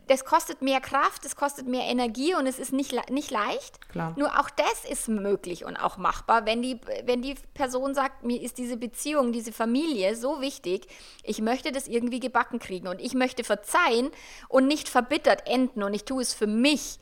das 0.10 0.26
kostet 0.26 0.64
mehr 0.64 0.82
Kraft, 0.82 1.24
es 1.24 1.36
kostet 1.36 1.68
mehr 1.68 1.84
Energie 1.84 2.34
und 2.34 2.48
es 2.48 2.58
ist 2.58 2.74
nicht, 2.74 2.94
nicht 3.12 3.30
leicht. 3.30 3.90
Klar. 3.90 4.14
Nur 4.18 4.40
auch 4.40 4.50
das 4.50 4.84
ist 4.90 5.08
möglich 5.08 5.66
und 5.66 5.78
auch 5.78 5.98
machbar, 5.98 6.48
wenn 6.48 6.64
die, 6.64 6.82
wenn 7.06 7.22
die 7.22 7.36
Person 7.54 7.94
sagt, 7.94 8.24
mir 8.24 8.42
ist 8.42 8.58
diese 8.58 8.76
Beziehung, 8.76 9.32
diese 9.32 9.54
Familie 9.54 10.16
so 10.16 10.42
wichtig, 10.42 10.88
ich 11.24 11.42
möchte 11.42 11.72
das 11.72 11.88
irgendwie 11.88 12.20
gebacken 12.20 12.58
kriegen 12.58 12.88
und 12.88 13.00
ich 13.00 13.14
möchte 13.14 13.44
verzeihen 13.44 14.10
und 14.48 14.66
nicht 14.66 14.90
verbittert 14.90 15.48
enden 15.48 15.84
und 15.84 15.94
ich 15.94 16.06
tue 16.06 16.24
es 16.24 16.34
für 16.34 16.48
mich 16.48 17.00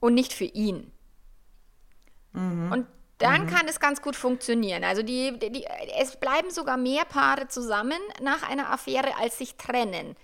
und 0.00 0.14
nicht 0.14 0.32
für 0.32 0.44
ihn. 0.44 0.90
Mhm. 2.32 2.72
Und 2.72 2.86
dann 3.18 3.42
mhm. 3.42 3.48
kann 3.48 3.68
es 3.68 3.78
ganz 3.78 4.00
gut 4.00 4.16
funktionieren. 4.16 4.84
Also 4.84 5.02
die, 5.02 5.38
die, 5.38 5.66
es 6.00 6.16
bleiben 6.16 6.50
sogar 6.50 6.78
mehr 6.78 7.04
Paare 7.04 7.48
zusammen 7.48 7.98
nach 8.22 8.48
einer 8.48 8.72
Affäre, 8.72 9.16
als 9.20 9.36
sich 9.36 9.56
trennen. 9.56 10.16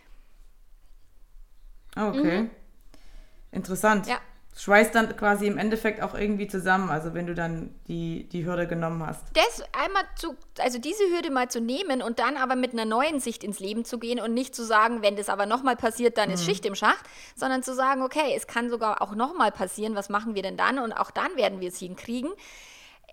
Ah, 1.95 2.09
okay. 2.09 2.43
Mhm. 2.43 2.51
Interessant. 3.53 4.07
Ja. 4.07 4.19
Schweißt 4.57 4.95
dann 4.95 5.17
quasi 5.17 5.49
im 5.49 5.59
Endeffekt 5.59 6.01
auch 6.01 6.15
irgendwie 6.15 6.47
zusammen, 6.47 6.89
also 6.89 7.13
wenn 7.13 7.27
du 7.27 7.35
dann 7.35 7.75
die, 7.89 8.29
die 8.29 8.47
Hürde 8.47 8.69
genommen 8.69 9.05
hast. 9.05 9.21
Das 9.33 9.65
einmal 9.73 10.05
zu, 10.15 10.37
also 10.61 10.79
diese 10.79 11.03
Hürde 11.11 11.33
mal 11.33 11.49
zu 11.51 11.61
nehmen 11.61 12.03
und 12.03 12.21
dann 12.21 12.37
aber 12.37 12.55
mit 12.55 12.73
einer 12.73 12.85
neuen 12.85 13.19
Sicht 13.19 13.43
ins 13.43 13.59
Leben 13.59 13.85
zu 13.85 13.99
gehen 13.99 14.21
und 14.21 14.33
nicht 14.33 14.55
zu 14.55 14.65
sagen, 14.65 15.03
wenn 15.03 15.17
das 15.17 15.29
aber 15.29 15.47
nochmal 15.47 15.75
passiert, 15.75 16.19
dann 16.19 16.29
mhm. 16.29 16.35
ist 16.35 16.45
Schicht 16.45 16.65
im 16.67 16.77
Schacht, 16.77 17.05
sondern 17.35 17.65
zu 17.65 17.75
sagen, 17.75 18.03
okay, 18.03 18.33
es 18.37 18.47
kann 18.47 18.71
sogar 18.71 19.03
auch 19.03 19.17
nochmal 19.17 19.51
passieren, 19.51 19.97
was 19.97 20.09
machen 20.09 20.37
wir 20.37 20.43
denn 20.43 20.57
dann? 20.57 20.79
Und 20.79 20.93
auch 20.93 21.11
dann 21.11 21.35
werden 21.37 21.61
wir 21.61 21.69
es 21.69 21.79
hinkriegen 21.79 22.31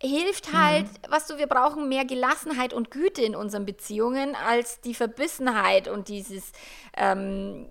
hilft 0.04 0.52
halt, 0.52 0.86
mhm. 0.86 1.12
was 1.12 1.28
du, 1.28 1.38
wir 1.38 1.48
brauchen 1.48 1.88
mehr 1.88 2.06
Gelassenheit 2.06 2.74
und 2.74 2.90
Güte 2.90 3.22
in 3.22 3.36
unseren 3.36 3.66
Beziehungen 3.66 4.36
als 4.36 4.82
die 4.82 4.96
Verbissenheit 4.96 5.88
und 5.88 6.08
dieses, 6.08 6.52
ähm, 6.98 7.68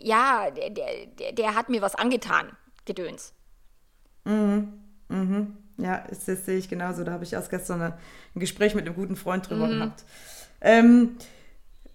ja, 0.00 0.50
der, 0.50 0.70
der, 0.70 1.32
der 1.32 1.54
hat 1.54 1.68
mir 1.68 1.82
was 1.82 1.94
angetan, 1.94 2.56
Gedöns. 2.84 3.34
Mhm. 4.24 4.72
Mhm. 5.08 5.56
Ja, 5.78 6.04
das, 6.08 6.24
das 6.26 6.44
sehe 6.44 6.58
ich 6.58 6.68
genauso. 6.68 7.04
Da 7.04 7.12
habe 7.12 7.24
ich 7.24 7.32
erst 7.32 7.50
gestern 7.50 7.80
ein 7.82 7.94
Gespräch 8.34 8.74
mit 8.74 8.86
einem 8.86 8.94
guten 8.94 9.16
Freund 9.16 9.48
drüber 9.48 9.66
mhm. 9.66 9.70
gehabt. 9.70 10.04
Ähm, 10.60 11.16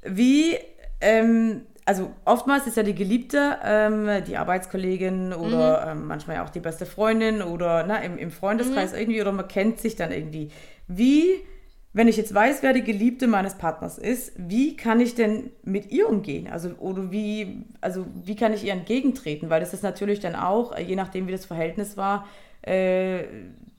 wie, 0.03 0.57
ähm, 1.01 1.61
also 1.85 2.11
oftmals 2.25 2.67
ist 2.67 2.77
ja 2.77 2.83
die 2.83 2.95
Geliebte 2.95 3.57
ähm, 3.63 4.23
die 4.27 4.37
Arbeitskollegin 4.37 5.33
oder 5.33 5.85
mhm. 5.85 6.01
ähm, 6.01 6.07
manchmal 6.07 6.37
ja 6.37 6.45
auch 6.45 6.49
die 6.49 6.59
beste 6.59 6.85
Freundin 6.85 7.41
oder 7.41 7.85
na, 7.85 7.97
im, 7.97 8.17
im 8.17 8.31
Freundeskreis 8.31 8.91
mhm. 8.91 8.99
irgendwie 8.99 9.21
oder 9.21 9.31
man 9.31 9.47
kennt 9.47 9.79
sich 9.79 9.95
dann 9.95 10.11
irgendwie. 10.11 10.51
Wie 10.87 11.41
wenn 11.95 12.09
ich 12.09 12.17
jetzt 12.17 12.33
weiß, 12.33 12.61
wer 12.61 12.73
die 12.73 12.83
Geliebte 12.83 13.25
meines 13.25 13.55
Partners 13.55 13.97
ist, 13.97 14.33
wie 14.35 14.75
kann 14.75 14.99
ich 14.99 15.15
denn 15.15 15.51
mit 15.63 15.93
ihr 15.93 16.09
umgehen? 16.09 16.49
Also, 16.51 16.71
oder 16.77 17.09
wie, 17.09 17.63
also 17.79 18.05
wie 18.21 18.35
kann 18.35 18.53
ich 18.53 18.65
ihr 18.65 18.73
entgegentreten? 18.73 19.49
Weil 19.49 19.61
das 19.61 19.73
ist 19.73 19.81
natürlich 19.81 20.19
dann 20.19 20.35
auch, 20.35 20.77
je 20.77 20.97
nachdem 20.97 21.25
wie 21.25 21.31
das 21.31 21.45
Verhältnis 21.45 21.95
war, 21.95 22.27
äh, 22.63 23.23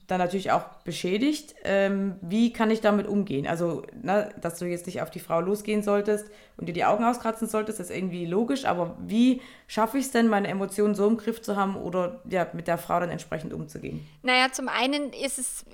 dann 0.07 0.19
natürlich 0.19 0.53
auch 0.53 0.65
beschädigt. 0.85 1.55
Ähm, 1.65 2.17
wie 2.21 2.53
kann 2.53 2.71
ich 2.71 2.81
damit 2.81 3.07
umgehen? 3.09 3.47
Also, 3.47 3.83
ne, 4.01 4.33
dass 4.41 4.59
du 4.59 4.67
jetzt 4.67 4.87
nicht 4.87 5.03
auf 5.03 5.11
die 5.11 5.19
Frau 5.19 5.41
losgehen 5.41 5.83
solltest 5.83 6.31
und 6.57 6.69
dir 6.69 6.73
die 6.73 6.85
Augen 6.85 7.05
auskratzen 7.05 7.49
solltest, 7.49 7.81
ist 7.81 7.91
irgendwie 7.91 8.25
logisch, 8.25 8.67
aber 8.67 8.97
wie 9.01 9.43
schaffe 9.67 9.99
ich 9.99 10.07
es 10.07 10.13
denn, 10.13 10.29
meine 10.29 10.49
Emotionen 10.49 10.95
so 10.95 11.07
im 11.09 11.17
Griff 11.17 11.43
zu 11.43 11.57
haben 11.57 11.77
oder 11.77 12.21
ja, 12.29 12.47
mit 12.53 12.69
der 12.69 12.79
Frau 12.79 13.01
dann 13.01 13.11
entsprechend 13.11 13.53
umzugehen? 13.53 14.07
Naja, 14.23 14.53
zum 14.53 14.69
einen 14.69 15.13
ist 15.13 15.39
es, 15.39 15.65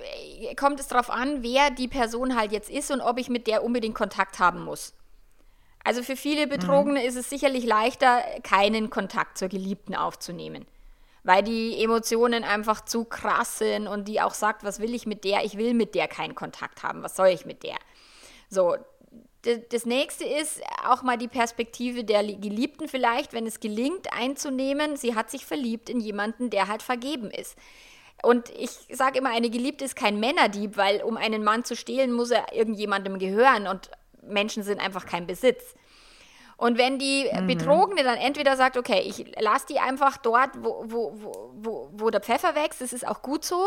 kommt 0.57 0.81
es 0.81 0.89
darauf 0.89 1.11
an, 1.11 1.43
wer 1.43 1.71
die 1.71 1.89
Person 1.89 2.37
halt 2.37 2.53
jetzt 2.53 2.71
ist 2.71 2.91
und 2.91 3.01
ob 3.03 3.19
ich 3.19 3.29
mit 3.29 3.47
der 3.47 3.63
unbedingt 3.63 3.95
Kontakt 3.95 4.39
haben 4.39 4.65
muss. 4.65 4.95
Also 5.85 6.03
für 6.03 6.17
viele 6.17 6.47
Betrogene 6.47 7.01
mhm. 7.01 7.07
ist 7.07 7.17
es 7.17 7.29
sicherlich 7.29 7.65
leichter, 7.67 8.23
keinen 8.45 8.89
Kontakt 8.89 9.37
zur 9.37 9.49
Geliebten 9.49 9.95
aufzunehmen 9.95 10.65
weil 11.25 11.43
die 11.43 11.83
Emotionen 11.83 12.45
einfach 12.45 12.85
zu 12.85 13.05
krass 13.05 13.59
sind 13.59 13.87
und 13.87 14.09
die 14.09 14.21
auch 14.21 14.35
sagt, 14.35 14.65
was 14.65 14.81
will 14.81 14.95
ich 14.95 15.07
mit 15.07 15.25
der? 15.25 15.45
Ich 15.45 15.57
will 15.57 15.75
mit 15.75 15.95
der 15.95 16.09
keinen 16.09 16.35
Kontakt 16.35 16.83
haben. 16.83 17.03
Was 17.03 17.17
soll 17.17 17.29
ich 17.29 17.47
mit 17.47 17.63
der? 17.63 17.77
So, 18.49 18.77
das 19.71 19.87
nächste 19.87 20.25
ist 20.25 20.61
auch 20.87 21.03
mal 21.03 21.19
die 21.19 21.29
Perspektive 21.29 22.05
der 22.05 22.23
Geliebten 22.23 22.89
vielleicht, 22.89 23.33
wenn 23.33 23.47
es 23.47 23.61
gelingt 23.61 24.13
einzunehmen, 24.13 24.97
sie 24.97 25.15
hat 25.15 25.31
sich 25.31 25.47
verliebt 25.47 25.91
in 25.91 26.01
jemanden, 26.01 26.51
der 26.51 26.69
halt 26.69 26.83
vergeben 26.83 27.31
ist. 27.31 27.57
Und 28.23 28.51
ich 28.51 28.71
sage 28.91 29.19
immer, 29.19 29.31
eine 29.31 29.51
Geliebte 29.51 29.85
ist 29.85 29.97
kein 29.97 30.21
Männerdieb, 30.21 30.77
weil 30.77 31.03
um 31.03 31.17
einen 31.17 31.43
Mann 31.43 31.65
zu 31.65 31.75
stehlen, 31.75 32.13
muss 32.13 32.31
er 32.31 32.53
irgendjemandem 32.53 33.19
gehören 33.19 33.67
und 33.67 33.91
Menschen 34.23 34.63
sind 34.63 34.81
einfach 34.81 35.07
kein 35.07 35.27
Besitz. 35.27 35.75
Und 36.63 36.79
wenn 36.79 36.97
die 36.97 37.29
mhm. 37.29 37.49
Betrogene 37.49 38.05
dann 38.05 38.17
entweder 38.19 38.57
sagt, 38.57 38.77
okay, 38.77 39.01
ich 39.01 39.35
lasse 39.41 39.67
die 39.69 39.81
einfach 39.81 40.17
dort, 40.17 40.51
wo, 40.63 40.85
wo, 40.87 41.13
wo, 41.55 41.91
wo 41.91 42.11
der 42.11 42.21
Pfeffer 42.21 42.55
wächst, 42.55 42.81
das 42.81 42.93
ist 42.93 43.05
auch 43.05 43.21
gut 43.21 43.45
so, 43.45 43.61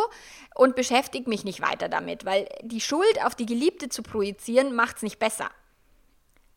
und 0.56 0.78
beschäftige 0.78 1.30
mich 1.30 1.44
nicht 1.44 1.62
weiter 1.62 1.90
damit, 1.90 2.24
weil 2.24 2.48
die 2.62 2.80
Schuld 2.80 3.22
auf 3.26 3.36
die 3.36 3.46
Geliebte 3.46 3.90
zu 3.90 4.02
projizieren, 4.02 4.74
macht 4.74 4.96
es 4.96 5.04
nicht 5.04 5.20
besser. 5.20 5.50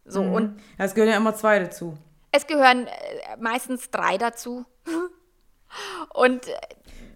So, 0.04 0.22
mhm. 0.22 0.32
und 0.32 0.60
es 0.78 0.94
gehören 0.94 1.10
ja 1.10 1.16
immer 1.16 1.34
zwei 1.34 1.58
dazu. 1.58 1.98
Es 2.30 2.46
gehören 2.46 2.86
äh, 2.86 3.36
meistens 3.40 3.90
drei 3.90 4.16
dazu. 4.16 4.64
und 6.14 6.46
äh, 6.46 6.52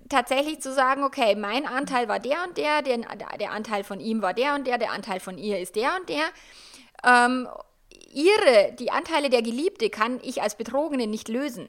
tatsächlich 0.08 0.60
zu 0.60 0.72
sagen, 0.72 1.04
okay, 1.04 1.36
mein 1.36 1.64
Anteil 1.64 2.08
war 2.08 2.18
der 2.18 2.38
und 2.48 2.58
der, 2.58 2.82
der, 2.82 2.98
der 3.38 3.52
Anteil 3.52 3.84
von 3.84 4.00
ihm 4.00 4.20
war 4.20 4.34
der 4.34 4.56
und 4.56 4.66
der, 4.66 4.78
der 4.78 4.90
Anteil 4.90 5.20
von 5.20 5.38
ihr 5.38 5.60
ist 5.60 5.76
der 5.76 5.90
und 6.00 6.08
der. 6.08 6.24
Ähm, 7.06 7.46
ihre, 8.12 8.72
die 8.78 8.90
Anteile 8.90 9.30
der 9.30 9.42
Geliebte 9.42 9.90
kann 9.90 10.20
ich 10.22 10.42
als 10.42 10.56
Betrogene 10.56 11.06
nicht 11.06 11.28
lösen. 11.28 11.68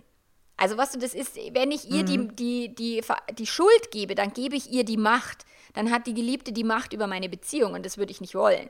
Also 0.58 0.78
was 0.78 0.92
du, 0.92 1.00
das 1.00 1.14
ist, 1.14 1.36
wenn 1.54 1.72
ich 1.72 1.90
ihr 1.90 2.04
mhm. 2.04 2.36
die, 2.36 2.70
die, 2.70 2.76
die, 2.76 3.02
die 3.34 3.48
Schuld 3.48 3.92
gebe, 3.92 4.16
dann 4.16 4.34
gebe 4.34 4.56
ich 4.56 4.72
ihr 4.72 4.84
die 4.84 4.98
Macht. 4.98 5.46
Dann 5.74 5.92
hat 5.92 6.06
die 6.06 6.14
Geliebte 6.14 6.52
die 6.52 6.64
Macht 6.64 6.94
über 6.94 7.08
meine 7.08 7.30
Beziehung 7.30 7.74
und 7.74 7.86
das 7.86 7.98
würde 7.98 8.12
ich 8.12 8.22
nicht 8.22 8.36
wollen. 8.36 8.70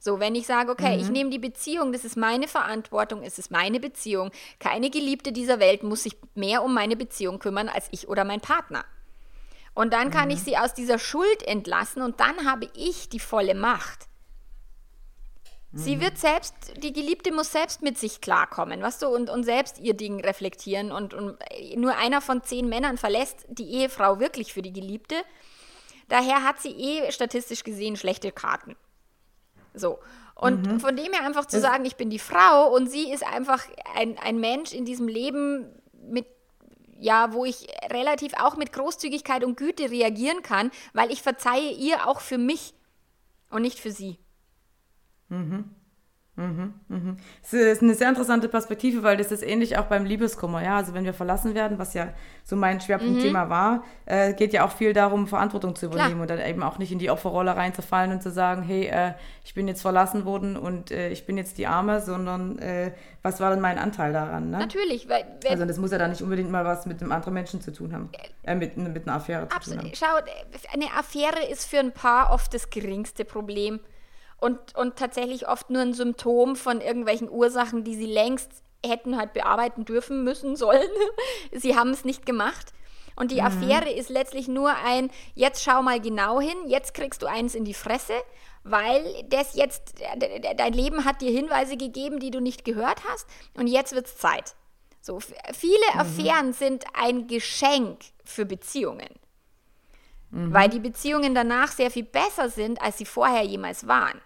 So, 0.00 0.20
wenn 0.20 0.34
ich 0.34 0.46
sage, 0.46 0.70
okay, 0.70 0.96
mhm. 0.96 1.02
ich 1.02 1.10
nehme 1.10 1.30
die 1.30 1.38
Beziehung, 1.38 1.92
das 1.92 2.04
ist 2.04 2.16
meine 2.16 2.46
Verantwortung, 2.46 3.22
es 3.22 3.38
ist 3.38 3.50
meine 3.50 3.80
Beziehung. 3.80 4.30
Keine 4.58 4.90
Geliebte 4.90 5.32
dieser 5.32 5.60
Welt 5.60 5.82
muss 5.82 6.02
sich 6.02 6.16
mehr 6.34 6.62
um 6.62 6.74
meine 6.74 6.96
Beziehung 6.96 7.38
kümmern 7.38 7.68
als 7.68 7.88
ich 7.90 8.08
oder 8.08 8.24
mein 8.24 8.40
Partner. 8.40 8.84
Und 9.74 9.92
dann 9.92 10.10
kann 10.10 10.26
mhm. 10.26 10.34
ich 10.34 10.42
sie 10.42 10.56
aus 10.56 10.74
dieser 10.74 10.98
Schuld 10.98 11.42
entlassen 11.42 12.02
und 12.02 12.20
dann 12.20 12.44
habe 12.44 12.68
ich 12.76 13.08
die 13.08 13.18
volle 13.18 13.54
Macht. 13.54 14.06
Sie 15.74 15.96
mhm. 15.96 16.00
wird 16.02 16.18
selbst, 16.18 16.54
die 16.76 16.92
Geliebte 16.92 17.32
muss 17.32 17.50
selbst 17.50 17.82
mit 17.82 17.98
sich 17.98 18.20
klarkommen, 18.20 18.80
weißt 18.80 19.02
du, 19.02 19.08
und, 19.08 19.28
und 19.28 19.42
selbst 19.42 19.80
ihr 19.80 19.94
Ding 19.94 20.20
reflektieren. 20.20 20.92
Und, 20.92 21.14
und 21.14 21.38
nur 21.76 21.96
einer 21.96 22.20
von 22.20 22.42
zehn 22.42 22.68
Männern 22.68 22.96
verlässt 22.96 23.44
die 23.48 23.68
Ehefrau 23.70 24.20
wirklich 24.20 24.52
für 24.52 24.62
die 24.62 24.72
Geliebte. 24.72 25.16
Daher 26.08 26.44
hat 26.44 26.60
sie 26.60 26.70
eh 26.70 27.10
statistisch 27.10 27.64
gesehen 27.64 27.96
schlechte 27.96 28.30
Karten. 28.30 28.76
So. 29.74 29.98
Und 30.36 30.66
mhm. 30.66 30.80
von 30.80 30.96
dem 30.96 31.12
her 31.12 31.24
einfach 31.24 31.46
zu 31.46 31.60
sagen, 31.60 31.84
ich 31.84 31.96
bin 31.96 32.10
die 32.10 32.18
Frau 32.18 32.72
und 32.72 32.88
sie 32.88 33.12
ist 33.12 33.24
einfach 33.24 33.64
ein, 33.96 34.16
ein 34.18 34.38
Mensch 34.38 34.72
in 34.72 34.84
diesem 34.84 35.08
Leben 35.08 35.66
mit 36.06 36.26
ja, 37.00 37.32
wo 37.32 37.44
ich 37.44 37.66
relativ 37.90 38.32
auch 38.34 38.56
mit 38.56 38.72
Großzügigkeit 38.72 39.44
und 39.44 39.56
Güte 39.56 39.90
reagieren 39.90 40.42
kann, 40.42 40.70
weil 40.92 41.10
ich 41.10 41.22
verzeihe 41.22 41.72
ihr 41.72 42.06
auch 42.06 42.20
für 42.20 42.38
mich 42.38 42.72
und 43.50 43.62
nicht 43.62 43.80
für 43.80 43.90
sie. 43.90 44.18
Mhm. 45.34 45.64
Mhm, 46.36 46.74
mhm. 46.88 47.16
Das 47.42 47.52
ist 47.52 47.82
eine 47.82 47.94
sehr 47.94 48.08
interessante 48.08 48.48
Perspektive, 48.48 49.04
weil 49.04 49.16
das 49.16 49.30
ist 49.30 49.44
ähnlich 49.44 49.78
auch 49.78 49.84
beim 49.84 50.04
Liebeskummer. 50.04 50.64
Ja, 50.64 50.78
also 50.78 50.92
wenn 50.92 51.04
wir 51.04 51.14
verlassen 51.14 51.54
werden, 51.54 51.78
was 51.78 51.94
ja 51.94 52.12
so 52.42 52.56
mein 52.56 52.80
Schwerpunktthema 52.80 53.44
mhm. 53.44 53.50
war, 53.50 53.84
äh, 54.06 54.34
geht 54.34 54.52
ja 54.52 54.64
auch 54.64 54.72
viel 54.72 54.92
darum, 54.92 55.28
Verantwortung 55.28 55.76
zu 55.76 55.86
übernehmen 55.86 56.10
Klar. 56.10 56.22
und 56.22 56.30
dann 56.30 56.40
eben 56.40 56.64
auch 56.64 56.78
nicht 56.78 56.90
in 56.90 56.98
die 56.98 57.08
Opferrolle 57.08 57.54
reinzufallen 57.54 58.10
und 58.10 58.20
zu 58.20 58.32
sagen, 58.32 58.62
hey, 58.62 58.86
äh, 58.86 59.12
ich 59.44 59.54
bin 59.54 59.68
jetzt 59.68 59.82
verlassen 59.82 60.24
worden 60.24 60.56
und 60.56 60.90
äh, 60.90 61.10
ich 61.10 61.24
bin 61.24 61.36
jetzt 61.36 61.56
die 61.56 61.68
Arme, 61.68 62.00
sondern 62.00 62.58
äh, 62.58 62.90
was 63.22 63.38
war 63.38 63.50
denn 63.50 63.60
mein 63.60 63.78
Anteil 63.78 64.12
daran? 64.12 64.50
Ne? 64.50 64.58
Natürlich, 64.58 65.08
weil 65.08 65.24
also 65.48 65.64
das 65.64 65.78
muss 65.78 65.92
ja 65.92 65.98
dann 65.98 66.10
nicht 66.10 66.22
unbedingt 66.22 66.50
mal 66.50 66.64
was 66.64 66.84
mit 66.84 67.00
einem 67.00 67.12
anderen 67.12 67.34
Menschen 67.34 67.60
zu 67.60 67.72
tun 67.72 67.92
haben, 67.92 68.10
äh, 68.42 68.56
mit, 68.56 68.76
mit 68.76 69.06
einer 69.06 69.18
Affäre 69.18 69.48
zu 69.48 69.70
tun 69.70 69.78
haben. 69.78 69.92
Schau, 69.94 70.06
eine 70.72 70.86
Affäre 70.98 71.48
ist 71.48 71.64
für 71.64 71.78
ein 71.78 71.92
Paar 71.92 72.32
oft 72.32 72.52
das 72.52 72.70
geringste 72.70 73.24
Problem 73.24 73.78
und, 74.40 74.74
und 74.76 74.96
tatsächlich 74.96 75.48
oft 75.48 75.70
nur 75.70 75.82
ein 75.82 75.94
Symptom 75.94 76.56
von 76.56 76.80
irgendwelchen 76.80 77.30
Ursachen, 77.30 77.84
die 77.84 77.94
sie 77.94 78.06
längst 78.06 78.50
hätten 78.84 79.16
halt 79.16 79.32
bearbeiten 79.32 79.84
dürfen, 79.84 80.24
müssen, 80.24 80.56
sollen. 80.56 80.88
sie 81.52 81.76
haben 81.76 81.90
es 81.90 82.04
nicht 82.04 82.26
gemacht. 82.26 82.72
Und 83.16 83.30
die 83.30 83.40
mhm. 83.40 83.46
Affäre 83.46 83.90
ist 83.92 84.10
letztlich 84.10 84.48
nur 84.48 84.74
ein, 84.84 85.10
jetzt 85.34 85.62
schau 85.62 85.82
mal 85.82 86.00
genau 86.00 86.40
hin, 86.40 86.56
jetzt 86.66 86.94
kriegst 86.94 87.22
du 87.22 87.26
eins 87.26 87.54
in 87.54 87.64
die 87.64 87.74
Fresse, 87.74 88.14
weil 88.64 89.04
das 89.28 89.54
jetzt, 89.54 89.94
dein 90.56 90.72
Leben 90.72 91.04
hat 91.04 91.20
dir 91.20 91.30
Hinweise 91.30 91.76
gegeben, 91.76 92.18
die 92.18 92.30
du 92.30 92.40
nicht 92.40 92.64
gehört 92.64 93.04
hast 93.08 93.26
und 93.54 93.68
jetzt 93.68 93.94
wird 93.94 94.06
es 94.06 94.16
Zeit. 94.16 94.56
So, 95.00 95.20
viele 95.20 95.78
mhm. 95.92 96.00
Affären 96.00 96.52
sind 96.54 96.84
ein 96.94 97.26
Geschenk 97.26 98.00
für 98.24 98.46
Beziehungen. 98.46 99.10
Mhm. 100.34 100.52
Weil 100.52 100.68
die 100.68 100.80
Beziehungen 100.80 101.34
danach 101.34 101.68
sehr 101.68 101.90
viel 101.90 102.04
besser 102.04 102.48
sind, 102.48 102.82
als 102.82 102.98
sie 102.98 103.04
vorher 103.04 103.44
jemals 103.44 103.86
waren. 103.86 104.20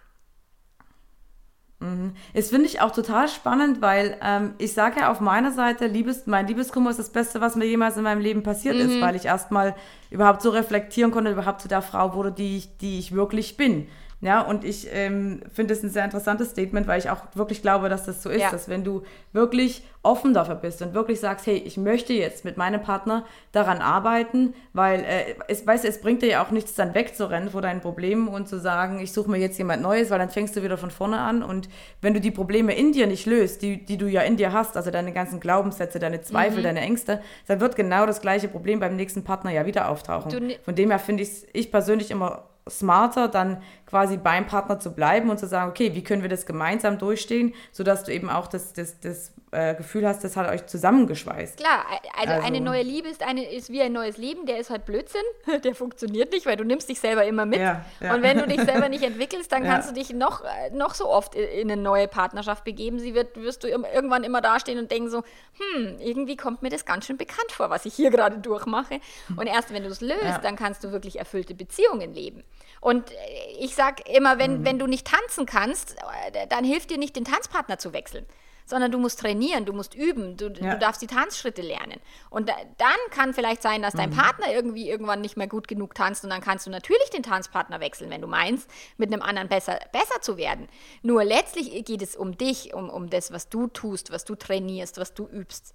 Mhm. 1.79 2.13
Das 2.33 2.49
finde 2.49 2.65
ich 2.65 2.81
auch 2.81 2.91
total 2.91 3.27
spannend, 3.29 3.81
weil 3.81 4.17
ähm, 4.21 4.55
ich 4.57 4.73
sage 4.73 5.01
ja 5.01 5.11
auf 5.11 5.19
meiner 5.19 5.51
Seite, 5.51 5.85
Liebes, 5.85 6.25
mein 6.25 6.47
Liebeskummer 6.47 6.89
ist 6.89 6.99
das 6.99 7.11
Beste, 7.11 7.41
was 7.41 7.55
mir 7.55 7.65
jemals 7.65 7.95
in 7.95 8.03
meinem 8.03 8.21
Leben 8.21 8.41
passiert 8.41 8.75
mhm. 8.75 8.81
ist, 8.81 9.01
weil 9.01 9.15
ich 9.15 9.25
erstmal 9.25 9.75
überhaupt 10.09 10.41
so 10.41 10.49
reflektieren 10.49 11.11
konnte, 11.11 11.31
überhaupt 11.31 11.61
zu 11.61 11.67
der 11.67 11.83
Frau 11.83 12.15
wurde, 12.15 12.31
die 12.31 12.57
ich, 12.57 12.77
die 12.77 12.97
ich 12.97 13.13
wirklich 13.13 13.55
bin. 13.55 13.87
Ja, 14.21 14.41
und 14.41 14.65
ich 14.65 14.87
ähm, 14.91 15.41
finde 15.53 15.73
es 15.73 15.81
ein 15.81 15.89
sehr 15.89 16.03
interessantes 16.03 16.49
Statement, 16.49 16.87
weil 16.87 16.99
ich 16.99 17.09
auch 17.09 17.21
wirklich 17.35 17.61
glaube, 17.61 17.87
dass 17.87 18.05
das 18.05 18.21
so 18.21 18.29
ist, 18.29 18.41
ja. 18.41 18.51
dass 18.51 18.67
wenn 18.67 18.83
du 18.83 19.03
wirklich 19.31 19.83
offen 20.01 20.33
dafür 20.33 20.55
bist 20.55 20.81
und 20.81 20.93
wirklich 20.93 21.19
sagst, 21.19 21.45
hey, 21.45 21.57
ich 21.57 21.77
möchte 21.77 22.13
jetzt 22.13 22.45
mit 22.45 22.57
meinem 22.57 22.81
Partner 22.81 23.25
daran 23.51 23.79
arbeiten, 23.79 24.53
weil 24.73 25.01
äh, 25.01 25.35
es, 25.47 25.65
weißt, 25.65 25.85
es 25.85 26.01
bringt 26.01 26.21
dir 26.21 26.29
ja 26.29 26.43
auch 26.43 26.51
nichts, 26.51 26.73
dann 26.75 26.93
wegzurennen 26.93 27.49
vor 27.49 27.61
deinen 27.61 27.81
Problemen 27.81 28.27
und 28.27 28.47
zu 28.47 28.59
sagen, 28.59 28.99
ich 28.99 29.13
suche 29.13 29.29
mir 29.29 29.37
jetzt 29.37 29.57
jemand 29.57 29.81
Neues, 29.81 30.09
weil 30.09 30.19
dann 30.19 30.29
fängst 30.29 30.55
du 30.55 30.63
wieder 30.63 30.77
von 30.77 30.91
vorne 30.91 31.19
an 31.19 31.43
und 31.43 31.69
wenn 32.01 32.13
du 32.13 32.21
die 32.21 32.31
Probleme 32.31 32.73
in 32.75 32.91
dir 32.91 33.07
nicht 33.07 33.25
löst, 33.25 33.61
die, 33.61 33.85
die 33.85 33.97
du 33.97 34.07
ja 34.07 34.21
in 34.21 34.37
dir 34.37 34.51
hast, 34.53 34.77
also 34.77 34.91
deine 34.91 35.13
ganzen 35.13 35.39
Glaubenssätze, 35.39 35.99
deine 35.99 36.21
Zweifel, 36.21 36.59
mhm. 36.59 36.63
deine 36.63 36.81
Ängste, 36.81 37.21
dann 37.47 37.59
wird 37.59 37.75
genau 37.75 38.05
das 38.05 38.21
gleiche 38.21 38.47
Problem 38.47 38.79
beim 38.79 38.95
nächsten 38.95 39.23
Partner 39.23 39.51
ja 39.51 39.65
wieder 39.65 39.89
auftauchen. 39.89 40.53
Von 40.63 40.75
dem 40.75 40.89
her 40.89 40.99
finde 40.99 41.23
ich 41.23 41.45
ich 41.53 41.71
persönlich 41.71 42.11
immer 42.11 42.48
smarter, 42.69 43.27
dann 43.27 43.61
quasi 43.85 44.17
beim 44.17 44.47
Partner 44.47 44.79
zu 44.79 44.93
bleiben 44.93 45.29
und 45.29 45.39
zu 45.39 45.47
sagen, 45.47 45.69
okay, 45.69 45.95
wie 45.95 46.03
können 46.03 46.21
wir 46.21 46.29
das 46.29 46.45
gemeinsam 46.45 46.97
durchstehen, 46.97 47.53
sodass 47.71 48.03
du 48.03 48.13
eben 48.13 48.29
auch 48.29 48.47
das, 48.47 48.73
das, 48.73 48.99
das 48.99 49.33
äh, 49.51 49.75
Gefühl 49.75 50.07
hast, 50.07 50.23
das 50.23 50.37
hat 50.37 50.47
euch 50.49 50.65
zusammengeschweißt. 50.67 51.57
Klar, 51.57 51.85
also, 52.17 52.33
also, 52.33 52.45
eine 52.45 52.61
neue 52.61 52.83
Liebe 52.83 53.07
ist, 53.07 53.23
eine, 53.23 53.51
ist 53.51 53.71
wie 53.71 53.81
ein 53.81 53.93
neues 53.93 54.17
Leben, 54.17 54.45
der 54.45 54.59
ist 54.59 54.69
halt 54.69 54.85
Blödsinn, 54.85 55.21
der 55.63 55.73
funktioniert 55.73 56.31
nicht, 56.31 56.45
weil 56.45 56.55
du 56.55 56.63
nimmst 56.63 56.87
dich 56.89 56.99
selber 56.99 57.25
immer 57.25 57.45
mit. 57.45 57.59
Ja, 57.59 57.83
ja. 57.99 58.13
Und 58.13 58.21
wenn 58.21 58.37
du 58.37 58.47
dich 58.47 58.61
selber 58.61 58.89
nicht 58.89 59.03
entwickelst, 59.03 59.51
dann 59.51 59.63
ja. 59.65 59.71
kannst 59.71 59.89
du 59.89 59.93
dich 59.93 60.13
noch, 60.13 60.43
noch 60.71 60.93
so 60.93 61.09
oft 61.09 61.35
in 61.35 61.71
eine 61.71 61.81
neue 61.81 62.07
Partnerschaft 62.07 62.63
begeben. 62.63 62.99
Sie 62.99 63.15
wird, 63.15 63.37
wirst 63.37 63.63
du 63.63 63.67
irgendwann 63.67 64.23
immer 64.23 64.41
dastehen 64.41 64.77
und 64.77 64.91
denken 64.91 65.09
so, 65.09 65.23
hm, 65.57 65.97
irgendwie 65.99 66.35
kommt 66.35 66.61
mir 66.61 66.69
das 66.69 66.85
ganz 66.85 67.05
schön 67.05 67.17
bekannt 67.17 67.51
vor, 67.51 67.69
was 67.69 67.85
ich 67.85 67.93
hier 67.93 68.11
gerade 68.11 68.37
durchmache. 68.37 68.99
Und 69.35 69.47
erst 69.47 69.73
wenn 69.73 69.83
du 69.83 69.89
es 69.89 70.01
löst, 70.01 70.43
dann 70.43 70.55
kannst 70.55 70.83
du 70.83 70.91
wirklich 70.91 71.17
erfüllte 71.17 71.55
Beziehungen 71.55 72.13
leben. 72.13 72.43
Und 72.81 73.11
äh, 73.11 73.15
ich 73.59 73.75
sage 73.75 74.03
immer, 74.13 74.37
wenn, 74.37 74.59
mhm. 74.59 74.65
wenn 74.65 74.79
du 74.79 74.87
nicht 74.87 75.07
tanzen 75.07 75.45
kannst, 75.45 75.95
äh, 76.33 76.47
dann 76.47 76.63
hilft 76.63 76.91
dir 76.91 76.97
nicht, 76.97 77.15
den 77.15 77.25
Tanzpartner 77.25 77.77
zu 77.77 77.93
wechseln 77.93 78.25
sondern 78.69 78.91
du 78.91 78.99
musst 78.99 79.19
trainieren, 79.19 79.65
du 79.65 79.73
musst 79.73 79.95
üben, 79.95 80.37
du, 80.37 80.49
ja. 80.49 80.73
du 80.73 80.79
darfst 80.79 81.01
die 81.01 81.07
Tanzschritte 81.07 81.61
lernen. 81.61 81.99
Und 82.29 82.47
da, 82.47 82.53
dann 82.77 82.97
kann 83.11 83.33
vielleicht 83.33 83.63
sein, 83.63 83.81
dass 83.81 83.93
dein 83.93 84.11
mhm. 84.11 84.15
Partner 84.15 84.53
irgendwie 84.53 84.89
irgendwann 84.89 85.21
nicht 85.21 85.37
mehr 85.37 85.47
gut 85.47 85.67
genug 85.67 85.95
tanzt 85.95 86.23
und 86.23 86.29
dann 86.29 86.41
kannst 86.41 86.67
du 86.67 86.71
natürlich 86.71 87.09
den 87.09 87.23
Tanzpartner 87.23 87.79
wechseln, 87.79 88.11
wenn 88.11 88.21
du 88.21 88.27
meinst, 88.27 88.69
mit 88.97 89.11
einem 89.11 89.21
anderen 89.21 89.49
besser, 89.49 89.79
besser 89.91 90.21
zu 90.21 90.37
werden. 90.37 90.67
Nur 91.01 91.23
letztlich 91.23 91.83
geht 91.83 92.01
es 92.01 92.15
um 92.15 92.37
dich, 92.37 92.73
um, 92.73 92.89
um 92.89 93.09
das, 93.09 93.31
was 93.31 93.49
du 93.49 93.67
tust, 93.67 94.11
was 94.11 94.23
du 94.23 94.35
trainierst, 94.35 94.99
was 94.99 95.13
du 95.13 95.27
übst. 95.27 95.73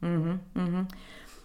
Mhm, 0.00 0.40
mhm. 0.54 0.88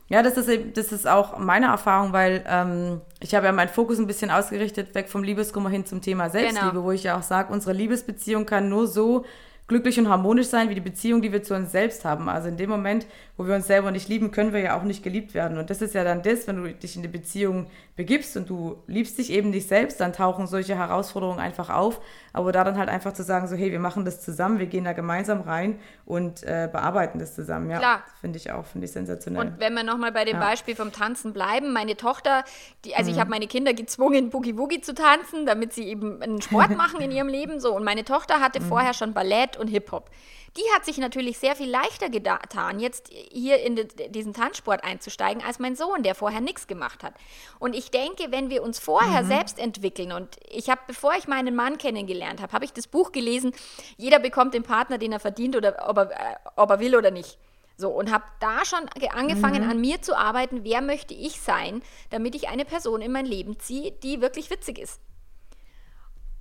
Ja, 0.07 0.21
das 0.21 0.37
ist, 0.37 0.77
das 0.77 0.91
ist 0.91 1.07
auch 1.07 1.39
meine 1.39 1.65
Erfahrung, 1.67 2.13
weil 2.13 2.43
ähm, 2.47 3.01
ich 3.19 3.33
habe 3.33 3.47
ja 3.47 3.51
meinen 3.51 3.69
Fokus 3.69 3.97
ein 3.97 4.05
bisschen 4.05 4.29
ausgerichtet, 4.29 4.93
weg 4.93 5.09
vom 5.09 5.23
Liebeskummer 5.23 5.69
hin 5.69 5.85
zum 5.85 6.01
Thema 6.01 6.29
Selbstliebe, 6.29 6.71
genau. 6.73 6.83
wo 6.83 6.91
ich 6.91 7.03
ja 7.03 7.17
auch 7.17 7.23
sage, 7.23 7.51
unsere 7.51 7.73
Liebesbeziehung 7.73 8.45
kann 8.45 8.69
nur 8.69 8.87
so 8.87 9.25
glücklich 9.67 9.97
und 9.99 10.09
harmonisch 10.09 10.47
sein 10.47 10.69
wie 10.69 10.75
die 10.75 10.81
Beziehung, 10.81 11.21
die 11.21 11.31
wir 11.31 11.41
zu 11.41 11.55
uns 11.55 11.71
selbst 11.71 12.05
haben. 12.05 12.29
Also 12.29 12.49
in 12.49 12.57
dem 12.57 12.69
Moment, 12.69 13.07
wo 13.35 13.47
wir 13.47 13.55
uns 13.55 13.65
selber 13.65 13.91
nicht 13.91 14.07
lieben, 14.07 14.31
können 14.31 14.53
wir 14.53 14.59
ja 14.59 14.77
auch 14.77 14.83
nicht 14.83 15.03
geliebt 15.03 15.33
werden. 15.33 15.57
Und 15.57 15.69
das 15.69 15.81
ist 15.81 15.95
ja 15.95 16.03
dann 16.03 16.21
das, 16.21 16.47
wenn 16.47 16.63
du 16.63 16.73
dich 16.73 16.95
in 16.95 17.01
die 17.01 17.07
Beziehung 17.07 17.67
begibst 17.95 18.37
und 18.37 18.49
du 18.49 18.83
liebst 18.87 19.17
dich 19.17 19.31
eben 19.31 19.49
nicht 19.49 19.67
selbst, 19.67 19.99
dann 19.99 20.13
tauchen 20.13 20.45
solche 20.47 20.75
Herausforderungen 20.75 21.39
einfach 21.39 21.69
auf. 21.69 21.99
Aber 22.33 22.51
da 22.51 22.63
dann 22.63 22.77
halt 22.77 22.89
einfach 22.89 23.13
zu 23.13 23.23
sagen, 23.23 23.47
so 23.47 23.55
hey, 23.55 23.71
wir 23.71 23.79
machen 23.79 24.05
das 24.05 24.21
zusammen, 24.21 24.59
wir 24.59 24.67
gehen 24.67 24.83
da 24.83 24.93
gemeinsam 24.93 25.41
rein 25.41 25.79
und 26.05 26.43
äh, 26.43 26.69
bearbeiten 26.71 27.17
das 27.17 27.33
zusammen. 27.33 27.71
Ja, 27.71 28.03
finde 28.21 28.37
ich 28.37 28.51
auch, 28.51 28.65
finde 28.65 28.85
ich 28.85 28.91
sensationell. 28.91 29.47
Und 29.47 29.59
wenn 29.59 29.73
wir 29.73 29.83
nochmal 29.83 30.11
bei 30.11 30.25
dem 30.25 30.35
ja. 30.35 30.39
Beispiel 30.39 30.75
vom 30.75 30.91
Tanzen 30.91 31.33
bleiben, 31.33 31.73
meine 31.73 31.95
Tochter, 31.95 32.43
die, 32.83 32.95
also 32.95 33.09
mhm. 33.09 33.15
ich 33.15 33.19
habe 33.21 33.29
meine 33.29 33.47
Kinder 33.47 33.73
gezwungen, 33.73 34.29
Boogie 34.29 34.57
Woogie 34.57 34.81
zu 34.81 34.93
tanzen, 34.93 35.45
damit 35.45 35.73
sie 35.73 35.85
eben 35.87 36.21
einen 36.21 36.41
Sport 36.41 36.71
machen 36.77 37.01
in 37.01 37.11
ihrem 37.11 37.29
Leben. 37.29 37.59
So. 37.59 37.75
Und 37.75 37.83
meine 37.83 38.03
Tochter 38.03 38.41
hatte 38.41 38.59
mhm. 38.59 38.65
vorher 38.65 38.93
schon 38.93 39.13
Ballett 39.13 39.54
und 39.57 39.67
Hip-Hop 39.67 40.09
die 40.57 40.63
hat 40.73 40.85
sich 40.85 40.97
natürlich 40.97 41.37
sehr 41.37 41.55
viel 41.55 41.69
leichter 41.69 42.09
getan, 42.09 42.79
jetzt 42.79 43.09
hier 43.09 43.61
in 43.61 43.87
diesen 44.09 44.33
Tanzsport 44.33 44.83
einzusteigen, 44.83 45.43
als 45.43 45.59
mein 45.59 45.75
Sohn, 45.75 46.01
der 46.01 46.15
vorher 46.15 46.39
nichts 46.39 46.67
gemacht 46.67 47.03
hat. 47.03 47.13
Und 47.59 47.75
ich 47.75 47.91
denke, 47.91 48.31
wenn 48.31 48.49
wir 48.49 48.63
uns 48.63 48.79
vorher 48.79 49.23
mhm. 49.23 49.27
selbst 49.27 49.59
entwickeln, 49.59 50.13
und 50.13 50.37
ich 50.49 50.69
habe, 50.69 50.81
bevor 50.87 51.13
ich 51.15 51.27
meinen 51.27 51.55
Mann 51.55 51.77
kennengelernt 51.77 52.41
habe, 52.41 52.53
habe 52.53 52.63
ich 52.63 52.71
das 52.71 52.87
Buch 52.87 53.11
gelesen, 53.11 53.53
jeder 53.97 54.19
bekommt 54.19 54.53
den 54.53 54.63
Partner, 54.63 54.97
den 54.97 55.11
er 55.11 55.19
verdient 55.19 55.57
oder 55.57 55.89
ob 55.89 55.97
er, 55.97 56.11
äh, 56.11 56.35
ob 56.55 56.69
er 56.69 56.79
will 56.79 56.95
oder 56.95 57.11
nicht. 57.11 57.37
So, 57.77 57.89
und 57.89 58.09
habe 58.09 58.23
da 58.39 58.63
schon 58.63 58.87
angefangen, 59.13 59.65
mhm. 59.65 59.69
an 59.69 59.81
mir 59.81 60.01
zu 60.01 60.17
arbeiten, 60.17 60.63
wer 60.63 60.79
möchte 60.79 61.13
ich 61.13 61.41
sein, 61.41 61.83
damit 62.11 62.33
ich 62.33 62.47
eine 62.47 62.63
Person 62.63 63.01
in 63.01 63.11
mein 63.11 63.25
Leben 63.25 63.59
ziehe, 63.59 63.91
die 63.91 64.21
wirklich 64.21 64.49
witzig 64.49 64.79
ist. 64.79 65.01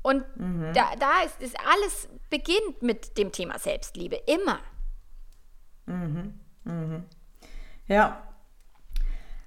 Und 0.05 0.23
mhm. 0.37 0.71
da, 0.75 0.91
da 1.01 1.23
ist 1.25 1.37
es 1.41 1.55
alles 1.73 2.09
beginnt 2.29 2.83
mit 2.83 3.17
dem 3.17 3.33
Thema 3.33 3.59
Selbstliebe. 3.59 4.21
Immer. 4.27 4.59
Mhm. 5.87 6.35
Mhm. 6.65 7.05
Ja. 7.89 8.23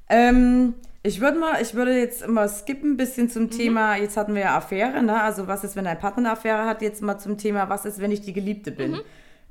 Ähm, 0.09 0.73
ich 1.03 1.21
würde 1.21 1.37
mal, 1.37 1.61
ich 1.61 1.75
würde 1.75 1.99
jetzt 1.99 2.27
mal 2.27 2.49
skippen 2.49 2.93
ein 2.93 2.97
bisschen 2.97 3.29
zum 3.29 3.43
mhm. 3.43 3.51
Thema, 3.51 3.97
jetzt 3.97 4.17
hatten 4.17 4.33
wir 4.33 4.41
ja 4.41 4.57
Affäre, 4.57 5.03
ne? 5.03 5.21
Also 5.21 5.47
was 5.47 5.63
ist, 5.63 5.75
wenn 5.75 5.85
ein 5.85 5.99
Partner 5.99 6.23
eine 6.23 6.31
Affäre 6.31 6.65
hat, 6.65 6.81
jetzt 6.81 7.03
mal 7.03 7.19
zum 7.19 7.37
Thema, 7.37 7.69
was 7.69 7.85
ist, 7.85 7.99
wenn 7.99 8.11
ich 8.11 8.21
die 8.21 8.33
Geliebte 8.33 8.71
bin? 8.71 8.93
Mhm. 8.93 9.01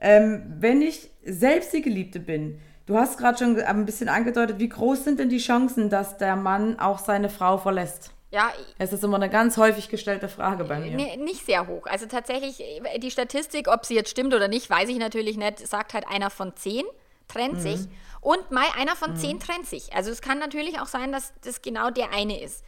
Ähm, 0.01 0.43
wenn 0.59 0.83
ich 0.83 1.11
selbst 1.25 1.73
die 1.73 1.83
Geliebte 1.83 2.19
bin, 2.19 2.59
du 2.87 2.97
hast 2.97 3.17
gerade 3.17 3.39
schon 3.39 3.61
ein 3.61 3.87
bisschen 3.87 4.09
angedeutet, 4.09 4.59
wie 4.59 4.69
groß 4.69 5.05
sind 5.05 5.21
denn 5.21 5.29
die 5.29 5.39
Chancen, 5.39 5.89
dass 5.89 6.19
der 6.19 6.35
Mann 6.35 6.81
auch 6.81 6.99
seine 6.99 7.29
Frau 7.29 7.59
verlässt? 7.59 8.16
Ja, 8.31 8.53
es 8.79 8.93
ist 8.93 9.05
immer 9.05 9.17
eine 9.17 9.31
ganz 9.31 9.57
häufig 9.57 9.89
gestellte 9.89 10.29
Frage 10.29 10.65
bei 10.65 10.81
mir. 10.81 11.17
Nicht 11.17 11.47
sehr 11.47 11.69
hoch. 11.69 11.87
Also 11.87 12.07
tatsächlich, 12.07 12.63
die 12.99 13.11
Statistik, 13.11 13.69
ob 13.69 13.87
sie 13.87 13.95
jetzt 13.95 14.11
stimmt 14.11 14.35
oder 14.35 14.49
nicht, 14.49 14.69
weiß 14.69 14.89
ich 14.89 14.99
natürlich 14.99 15.37
nicht, 15.37 15.67
sagt 15.67 15.95
halt 15.95 16.07
einer 16.09 16.31
von 16.31 16.57
zehn 16.57 16.85
trennt 17.29 17.55
mhm. 17.55 17.61
sich 17.61 17.81
und 18.21 18.51
mal 18.51 18.67
einer 18.77 18.97
von 18.97 19.13
mhm. 19.13 19.17
zehn 19.17 19.41
trennt 19.41 19.67
sich. 19.67 19.95
Also 19.95 20.11
es 20.11 20.21
kann 20.21 20.39
natürlich 20.39 20.81
auch 20.81 20.87
sein, 20.87 21.13
dass 21.13 21.33
das 21.45 21.63
genau 21.63 21.91
der 21.91 22.13
eine 22.13 22.41
ist. 22.41 22.65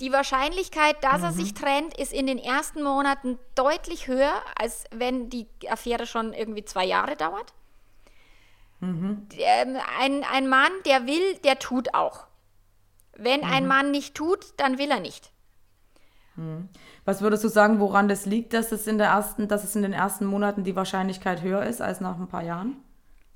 Die 0.00 0.12
Wahrscheinlichkeit, 0.12 0.96
dass 1.02 1.18
mhm. 1.18 1.24
er 1.24 1.32
sich 1.32 1.54
trennt, 1.54 1.96
ist 1.98 2.12
in 2.12 2.26
den 2.26 2.38
ersten 2.38 2.82
Monaten 2.82 3.38
deutlich 3.54 4.08
höher, 4.08 4.32
als 4.58 4.84
wenn 4.90 5.30
die 5.30 5.46
Affäre 5.68 6.06
schon 6.06 6.32
irgendwie 6.32 6.64
zwei 6.64 6.84
Jahre 6.84 7.16
dauert. 7.16 7.52
Mhm. 8.80 9.28
Ähm, 9.38 9.76
ein, 10.00 10.24
ein 10.24 10.48
Mann, 10.48 10.72
der 10.86 11.06
will, 11.06 11.36
der 11.44 11.58
tut 11.58 11.94
auch. 11.94 12.26
Wenn 13.16 13.40
mhm. 13.40 13.52
ein 13.52 13.66
Mann 13.66 13.90
nicht 13.90 14.14
tut, 14.14 14.54
dann 14.56 14.78
will 14.78 14.90
er 14.90 15.00
nicht. 15.00 15.30
Mhm. 16.36 16.68
Was 17.04 17.20
würdest 17.20 17.44
du 17.44 17.48
sagen, 17.48 17.80
woran 17.80 18.08
das 18.08 18.26
liegt, 18.26 18.52
dass 18.54 18.72
es 18.72 18.86
in 18.86 18.98
der 18.98 19.08
ersten, 19.08 19.48
dass 19.48 19.64
es 19.64 19.76
in 19.76 19.82
den 19.82 19.92
ersten 19.92 20.24
Monaten 20.24 20.64
die 20.64 20.76
Wahrscheinlichkeit 20.76 21.42
höher 21.42 21.64
ist 21.64 21.80
als 21.80 22.00
nach 22.00 22.18
ein 22.18 22.28
paar 22.28 22.42
Jahren? 22.42 22.82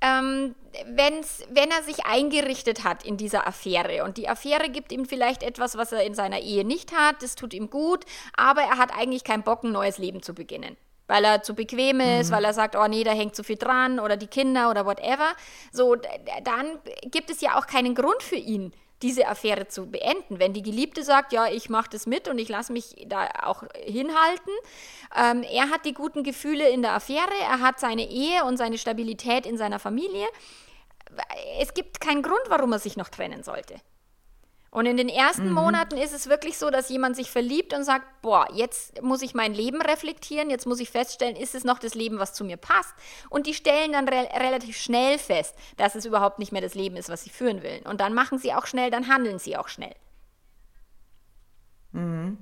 Ähm, 0.01 0.55
wenn's, 0.87 1.43
wenn 1.51 1.71
er 1.71 1.83
sich 1.83 2.07
eingerichtet 2.07 2.85
hat 2.85 3.05
in 3.05 3.17
dieser 3.17 3.49
Affäre 3.49 4.05
und 4.05 4.17
die 4.17 4.29
Affäre 4.29 4.71
gibt 4.71 4.93
ihm 4.93 5.07
vielleicht 5.07 5.43
etwas, 5.43 5.77
was 5.77 5.91
er 5.91 6.05
in 6.05 6.15
seiner 6.15 6.39
Ehe 6.39 6.65
nicht 6.65 6.95
hat, 6.95 7.21
das 7.23 7.35
tut 7.35 7.53
ihm 7.53 7.69
gut, 7.69 8.05
aber 8.37 8.63
er 8.63 8.79
hat 8.79 8.97
eigentlich 8.97 9.25
keinen 9.25 9.43
Bock, 9.43 9.65
ein 9.65 9.73
neues 9.73 9.99
Leben 9.99 10.23
zu 10.23 10.35
beginnen. 10.35 10.77
Weil 11.09 11.25
er 11.25 11.43
zu 11.43 11.55
bequem 11.55 12.01
ist, 12.01 12.31
mhm. 12.31 12.35
weil 12.35 12.45
er 12.45 12.53
sagt, 12.53 12.77
oh 12.77 12.87
nee, 12.87 13.03
da 13.03 13.11
hängt 13.11 13.35
zu 13.35 13.43
viel 13.43 13.57
dran 13.57 13.99
oder 13.99 14.17
die 14.17 14.27
Kinder 14.27 14.71
oder 14.71 14.87
whatever. 14.87 15.33
So, 15.73 15.97
dann 15.97 16.79
gibt 17.11 17.31
es 17.31 17.41
ja 17.41 17.59
auch 17.59 17.67
keinen 17.67 17.95
Grund 17.95 18.23
für 18.23 18.37
ihn, 18.37 18.73
diese 19.03 19.29
Affäre 19.29 19.69
zu 19.69 19.91
beenden. 19.91 20.39
Wenn 20.39 20.53
die 20.53 20.63
Geliebte 20.63 21.03
sagt, 21.03 21.33
ja, 21.33 21.47
ich 21.47 21.71
mache 21.71 21.91
das 21.91 22.07
mit 22.07 22.29
und 22.29 22.39
ich 22.39 22.49
lasse 22.49 22.73
mich 22.73 23.07
da 23.07 23.29
auch 23.43 23.63
hinhalten, 23.75 24.53
ähm, 25.17 25.43
er 25.43 25.71
hat 25.71 25.85
die 25.85 25.95
guten 25.95 26.25
Gefühle 26.25 26.69
in 26.69 26.83
der 26.83 26.95
Affäre, 26.95 27.33
er 27.41 27.61
hat 27.61 27.79
seine 27.81 28.09
Ehe 28.09 28.45
und 28.45 28.57
seine 28.57 28.79
Stabilität 28.79 29.47
in 29.47 29.57
seiner 29.57 29.79
Familie. 29.79 30.27
Es 31.61 31.75
gibt 31.75 32.01
keinen 32.01 32.23
Grund, 32.23 32.43
warum 32.49 32.73
er 32.73 32.79
sich 32.79 32.97
noch 32.97 33.09
trennen 33.09 33.43
sollte. 33.43 33.77
Und 34.71 34.85
in 34.87 34.99
den 34.99 35.09
ersten 35.09 35.49
mhm. 35.49 35.55
Monaten 35.55 35.97
ist 35.97 36.13
es 36.13 36.29
wirklich 36.29 36.59
so, 36.59 36.71
dass 36.71 36.91
jemand 36.91 37.17
sich 37.17 37.31
verliebt 37.31 37.73
und 37.73 37.85
sagt, 37.85 38.05
boah, 38.21 38.47
jetzt 38.53 39.01
muss 39.03 39.23
ich 39.23 39.35
mein 39.35 39.55
Leben 39.55 39.81
reflektieren, 39.81 40.51
jetzt 40.51 40.67
muss 40.67 40.81
ich 40.81 40.91
feststellen, 40.91 41.37
ist 41.37 41.55
es 41.55 41.65
noch 41.65 41.79
das 41.79 41.95
Leben, 41.95 42.19
was 42.19 42.35
zu 42.35 42.45
mir 42.45 42.59
passt? 42.59 42.95
Und 43.31 43.47
die 43.47 43.55
stellen 43.55 43.93
dann 43.93 44.07
re 44.09 44.29
relativ 44.35 44.77
schnell 44.77 45.19
fest, 45.19 45.55
dass 45.79 45.95
es 45.95 46.05
überhaupt 46.05 46.39
nicht 46.39 46.53
mehr 46.53 46.61
das 46.61 46.75
Leben 46.75 46.97
ist, 46.97 47.09
was 47.09 47.25
sie 47.25 47.31
führen 47.31 47.63
wollen. 47.63 47.87
Und 47.87 48.01
dann 48.01 48.13
machen 48.13 48.39
sie 48.39 48.53
auch 48.53 48.67
schnell, 48.67 48.91
dann 48.91 49.09
handeln 49.09 49.39
sie 49.39 49.57
auch 49.57 49.69
schnell. 49.69 49.95
Mhm. 51.93 52.39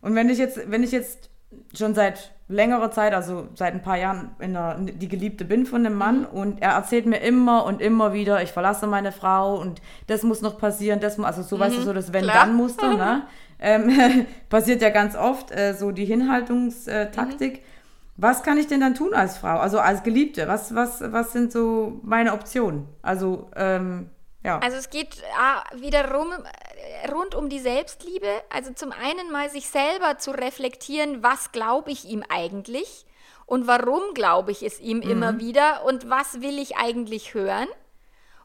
Und 0.00 0.14
wenn 0.14 0.30
ich 0.30 0.38
jetzt, 0.38 0.70
wenn 0.70 0.84
ich 0.84 0.92
jetzt 0.92 1.30
schon 1.74 1.94
seit 1.94 2.32
längerer 2.48 2.90
Zeit, 2.90 3.14
also 3.14 3.48
seit 3.54 3.74
ein 3.74 3.82
paar 3.82 3.96
Jahren, 3.96 4.34
der, 4.40 4.76
die 4.78 5.08
Geliebte 5.08 5.44
bin 5.44 5.66
von 5.66 5.84
dem 5.84 5.94
Mann 5.94 6.24
und 6.26 6.60
er 6.60 6.72
erzählt 6.72 7.06
mir 7.06 7.18
immer 7.18 7.64
und 7.64 7.80
immer 7.80 8.12
wieder, 8.12 8.42
ich 8.42 8.50
verlasse 8.50 8.86
meine 8.86 9.12
Frau 9.12 9.56
und 9.56 9.80
das 10.08 10.22
muss 10.22 10.42
noch 10.42 10.58
passieren, 10.58 11.00
das 11.00 11.16
muss, 11.16 11.26
also 11.26 11.42
so 11.42 11.56
mhm, 11.56 11.60
weißt 11.60 11.78
du, 11.78 11.82
so 11.82 11.92
das 11.92 12.12
Wenn-Dann-Muster, 12.12 12.94
ne? 12.94 13.22
Ähm, 13.62 14.26
passiert 14.48 14.80
ja 14.80 14.88
ganz 14.88 15.14
oft, 15.14 15.50
äh, 15.50 15.74
so 15.74 15.90
die 15.90 16.06
Hinhaltungstaktik. 16.06 17.58
Mhm. 17.58 17.64
Was 18.16 18.42
kann 18.42 18.56
ich 18.56 18.68
denn 18.68 18.80
dann 18.80 18.94
tun 18.94 19.12
als 19.12 19.36
Frau, 19.36 19.58
also 19.58 19.78
als 19.78 20.02
Geliebte? 20.02 20.48
Was, 20.48 20.74
was, 20.74 21.02
was 21.12 21.32
sind 21.32 21.52
so 21.52 22.00
meine 22.02 22.32
Optionen? 22.32 22.86
Also, 23.02 23.50
ähm, 23.54 24.08
ja. 24.42 24.58
Also 24.60 24.78
es 24.78 24.88
geht 24.88 25.22
ah, 25.38 25.62
wiederum 25.78 26.28
rund 27.12 27.34
um 27.34 27.48
die 27.48 27.58
Selbstliebe. 27.58 28.42
Also 28.50 28.72
zum 28.72 28.92
einen 28.92 29.30
mal 29.30 29.50
sich 29.50 29.68
selber 29.68 30.18
zu 30.18 30.30
reflektieren, 30.30 31.22
was 31.22 31.52
glaube 31.52 31.90
ich 31.90 32.04
ihm 32.04 32.24
eigentlich 32.28 33.06
und 33.46 33.66
warum 33.66 34.14
glaube 34.14 34.52
ich 34.52 34.62
es 34.62 34.80
ihm 34.80 34.98
mhm. 34.98 35.10
immer 35.10 35.38
wieder 35.38 35.84
und 35.84 36.08
was 36.08 36.40
will 36.40 36.58
ich 36.58 36.76
eigentlich 36.76 37.34
hören 37.34 37.68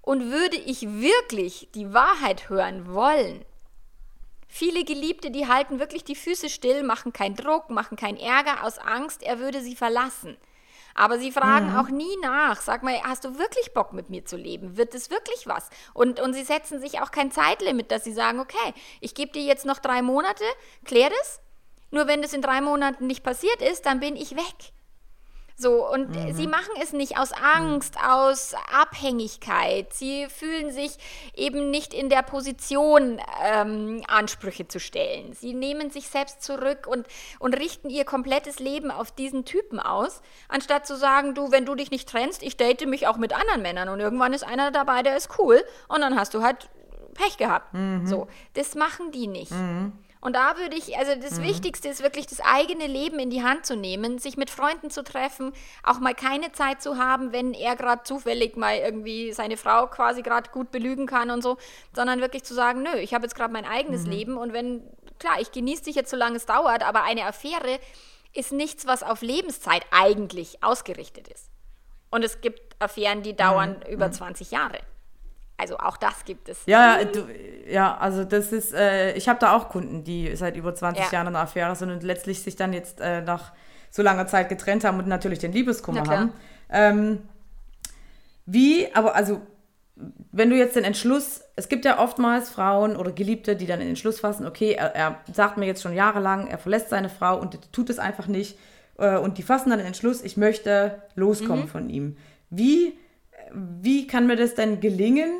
und 0.02 0.32
würde 0.32 0.58
ich 0.58 0.88
wirklich 0.88 1.70
die 1.76 1.94
Wahrheit 1.94 2.50
hören 2.50 2.94
wollen. 2.94 3.44
Viele 4.48 4.86
Geliebte, 4.86 5.32
die 5.32 5.48
halten 5.48 5.80
wirklich 5.80 6.04
die 6.06 6.16
Füße 6.16 6.50
still, 6.50 6.84
machen 6.84 7.12
keinen 7.12 7.36
Druck, 7.36 7.70
machen 7.70 7.98
keinenÄrger 7.98 8.64
aus 8.64 8.78
Angst, 8.78 9.22
er 9.22 9.40
würde 9.40 9.62
sie 9.62 9.76
verlassen. 9.76 10.38
Aber 10.96 11.20
sie 11.20 11.32
fragen 11.32 11.74
mhm. 11.74 11.78
auch 11.78 11.90
nie 11.90 12.18
nach. 12.22 12.62
Sag 12.62 12.82
mal, 12.82 13.00
hast 13.04 13.26
du 13.26 13.38
wirklich 13.38 13.74
Bock 13.74 13.92
mit 13.92 14.10
mir 14.10 14.24
zu 14.26 14.38
leben? 14.38 14.78
Wird 14.78 14.96
es 14.96 15.12
wirklich 15.12 15.46
was? 15.46 15.70
Und, 15.94 16.22
und 16.22 16.34
sie 16.34 16.44
setzen 16.44 16.80
sich 16.80 17.02
auch 17.02 17.12
kein 17.12 17.32
Zeitlimit, 17.32 17.92
dass 17.92 18.06
sie 18.06 18.14
sagen, 18.14 18.40
okay, 18.40 18.74
ich 19.02 19.14
gebe 19.14 19.34
dir 19.34 19.44
jetzt 19.44 19.66
noch 19.66 19.80
drei 19.80 20.02
Monate, 20.02 20.46
klär 20.86 21.10
das. 21.10 21.42
Nur 21.92 22.08
wenn 22.08 22.22
das 22.22 22.34
in 22.34 22.42
drei 22.42 22.62
Monaten 22.62 23.08
nicht 23.08 23.24
passiert 23.24 23.62
ist, 23.62 23.86
dann 23.86 24.00
bin 24.00 24.16
ich 24.16 24.36
weg. 24.38 24.74
So, 25.58 25.90
und 25.90 26.10
mhm. 26.10 26.34
sie 26.34 26.48
machen 26.48 26.74
es 26.82 26.92
nicht 26.92 27.18
aus 27.18 27.32
Angst, 27.32 27.96
mhm. 27.96 28.10
aus 28.10 28.54
Abhängigkeit. 28.74 29.94
Sie 29.94 30.28
fühlen 30.28 30.72
sich 30.72 30.98
eben 31.34 31.72
nicht 31.72 31.94
in 31.94 32.10
der 32.10 32.24
Position, 32.24 33.22
ähm, 33.42 34.04
Ansprüche 34.08 34.68
zu 34.68 34.82
stellen. 34.82 35.32
Sie 35.34 35.54
nehmen 35.54 35.92
sich 35.92 36.10
selbst 36.10 36.44
zurück 36.44 36.88
und, 36.88 37.08
und 37.40 37.54
richten 37.58 37.90
ihr 37.90 38.04
komplettes 38.04 38.60
Leben 38.60 38.92
auf 38.92 39.12
diesen 39.12 39.46
Typen 39.46 39.80
aus, 39.80 40.22
anstatt 40.50 40.86
zu 40.86 40.98
sagen, 40.98 41.36
du, 41.36 41.52
wenn 41.52 41.66
du 41.66 41.76
dich 41.76 41.90
nicht 41.90 42.10
trennst, 42.10 42.44
ich 42.44 42.58
date 42.58 42.86
mich 42.86 43.08
auch 43.08 43.18
mit 43.18 43.34
anderen 43.34 43.62
Männern 43.62 43.88
und 43.88 44.02
irgendwann 44.02 44.34
ist 44.34 44.44
einer 44.44 44.72
dabei, 44.72 45.04
der 45.04 45.16
ist 45.16 45.40
cool 45.40 45.64
und 45.88 46.02
dann 46.02 46.20
hast 46.20 46.34
du 46.34 46.44
halt 46.44 46.70
Pech 47.14 47.38
gehabt. 47.38 47.74
Mhm. 47.74 48.06
So, 48.06 48.28
das 48.54 48.76
machen 48.76 49.12
die 49.12 49.28
nicht. 49.28 49.52
Mhm. 49.52 49.94
Und 50.26 50.34
da 50.34 50.58
würde 50.58 50.76
ich, 50.76 50.98
also 50.98 51.14
das 51.14 51.38
mhm. 51.38 51.44
Wichtigste 51.44 51.88
ist 51.88 52.02
wirklich 52.02 52.26
das 52.26 52.40
eigene 52.40 52.88
Leben 52.88 53.20
in 53.20 53.30
die 53.30 53.44
Hand 53.44 53.68
zu 53.68 53.76
nehmen, 53.76 54.18
sich 54.18 54.38
mit 54.38 54.50
Freunden 54.50 54.90
zu 54.90 55.04
treffen, 55.04 55.54
auch 55.84 56.00
mal 56.00 56.16
keine 56.16 56.52
Zeit 56.52 56.82
zu 56.82 56.98
haben, 56.98 57.32
wenn 57.32 57.54
er 57.54 57.76
gerade 57.76 58.02
zufällig 58.02 58.58
mal 58.58 58.76
irgendwie 58.76 59.34
seine 59.34 59.56
Frau 59.56 59.86
quasi 59.86 60.24
gerade 60.24 60.50
gut 60.50 60.72
belügen 60.72 61.06
kann 61.06 61.30
und 61.30 61.44
so, 61.44 61.58
sondern 61.94 62.22
wirklich 62.22 62.44
zu 62.44 62.56
sagen, 62.56 62.82
nö, 62.82 62.98
ich 62.98 63.14
habe 63.14 63.26
jetzt 63.26 63.36
gerade 63.36 63.54
mein 63.54 63.66
eigenes 63.66 64.06
mhm. 64.06 64.12
Leben 64.12 64.38
und 64.38 64.52
wenn, 64.52 64.82
klar, 65.20 65.40
ich 65.40 65.52
genieße 65.52 65.84
dich 65.84 65.96
jetzt, 65.96 66.10
solange 66.10 66.38
es 66.38 66.48
dauert, 66.48 66.82
aber 66.82 67.04
eine 67.04 67.26
Affäre 67.26 67.78
ist 68.34 68.52
nichts, 68.52 68.88
was 68.88 69.04
auf 69.04 69.22
Lebenszeit 69.22 69.86
eigentlich 69.92 70.64
ausgerichtet 70.64 71.28
ist. 71.28 71.52
Und 72.10 72.26
es 72.26 72.42
gibt 72.42 72.82
Affären, 72.82 73.22
die 73.22 73.36
dauern 73.36 73.76
mhm. 73.86 73.94
über 73.94 74.12
20 74.12 74.50
mhm. 74.50 74.58
Jahre. 74.58 74.80
Also 75.58 75.78
auch 75.78 75.98
das 75.98 76.26
gibt 76.26 76.50
es. 76.50 76.66
Ja, 76.66 77.04
du, 77.04 77.28
ja 77.68 77.98
also 77.98 78.26
das 78.26 78.52
ist, 78.52 78.74
äh, 78.74 79.14
ich 79.14 79.30
habe 79.30 79.40
da 79.40 79.54
auch 79.56 79.70
Kunden, 79.70 80.04
die 80.04 80.36
seit 80.36 80.58
über 80.58 80.76
20 80.76 81.06
ja. 81.06 81.12
Jahren 81.12 81.28
in 81.28 81.36
einer 81.36 81.44
Affäre 81.44 81.76
sind 81.76 81.92
und 81.92 82.04
letztlich 82.04 82.42
sich 82.44 82.56
dann 82.56 82.74
jetzt 82.74 83.00
äh, 83.00 83.22
nach 83.22 83.54
so 83.90 84.02
langer 84.02 84.28
Zeit 84.28 84.50
getrennt 84.50 84.84
haben 84.84 85.00
und 85.00 85.08
natürlich 85.08 85.40
den 85.40 85.54
Liebeskummer 85.54 86.06
haben. 86.06 86.34
Ähm, 86.70 87.20
wie, 88.46 88.94
aber 88.94 89.16
also, 89.16 89.42
wenn 90.32 90.50
du 90.50 90.58
jetzt 90.58 90.76
den 90.76 90.84
Entschluss, 90.84 91.42
es 91.56 91.70
gibt 91.70 91.86
ja 91.86 92.00
oftmals 92.00 92.50
Frauen 92.50 92.98
oder 92.98 93.14
Geliebte, 93.14 93.56
die 93.56 93.66
dann 93.66 93.80
den 93.80 93.88
Entschluss 93.90 94.20
fassen, 94.20 94.46
okay, 94.46 94.74
er, 94.74 94.94
er 94.94 95.20
sagt 95.32 95.58
mir 95.58 95.66
jetzt 95.66 95.82
schon 95.82 95.94
jahrelang, 95.94 96.48
er 96.48 96.58
verlässt 96.58 96.90
seine 96.90 97.08
Frau 97.08 97.40
und 97.40 97.72
tut 97.72 97.90
es 97.90 97.98
einfach 97.98 98.28
nicht. 98.28 98.58
Äh, 98.98 99.18
und 99.18 99.38
die 99.38 99.44
fassen 99.44 99.70
dann 99.70 99.80
den 99.80 99.88
Entschluss, 99.88 100.22
ich 100.22 100.36
möchte 100.36 101.02
loskommen 101.16 101.66
mhm. 101.66 101.70
von 101.70 101.90
ihm. 101.90 102.18
Wie, 102.50 103.00
wie 103.54 104.08
kann 104.08 104.28
mir 104.28 104.36
das 104.36 104.56
denn 104.56 104.80
gelingen, 104.80 105.32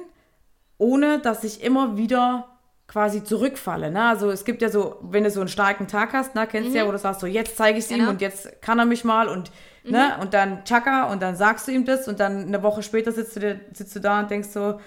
ohne 0.78 1.20
dass 1.20 1.44
ich 1.44 1.64
immer 1.64 1.98
wieder 1.98 2.56
quasi 2.88 3.24
zurückfalle. 3.24 3.92
Ne? 3.92 4.04
Also 4.04 4.30
es 4.30 4.46
gibt 4.46 4.62
ja 4.62 4.70
so, 4.70 4.98
wenn 5.02 5.24
du 5.24 5.32
so 5.32 5.40
einen 5.40 5.50
starken 5.50 5.88
Tag 5.88 6.14
hast, 6.14 6.36
ne, 6.36 6.46
kennst 6.48 6.68
du 6.68 6.72
mhm. 6.72 6.78
ja, 6.78 6.88
wo 6.88 6.92
du 6.92 7.00
sagst, 7.00 7.22
so 7.22 7.28
jetzt 7.28 7.58
zeige 7.58 7.80
ich 7.80 7.86
es 7.86 7.90
genau. 7.90 8.06
ihm 8.06 8.10
und 8.10 8.22
jetzt 8.22 8.62
kann 8.62 8.78
er 8.80 8.86
mich 8.86 9.04
mal 9.04 9.28
und 9.28 9.52
ne, 9.84 9.90
mhm. 9.90 9.92
ne, 9.92 10.18
und 10.22 10.34
dann 10.34 10.66
tschakka 10.66 11.12
und 11.12 11.22
dann 11.22 11.36
sagst 11.36 11.68
du 11.68 11.72
ihm 11.72 11.86
das 11.86 12.08
und 12.08 12.20
dann 12.20 12.46
eine 12.46 12.62
Woche 12.64 12.84
später 12.84 13.12
sitzt 13.12 13.36
du, 13.36 13.40
dir, 13.40 13.60
sitzt 13.74 13.96
du 13.96 14.00
da 14.00 14.20
und 14.20 14.30
denkst 14.30 14.50
so, 14.50 14.80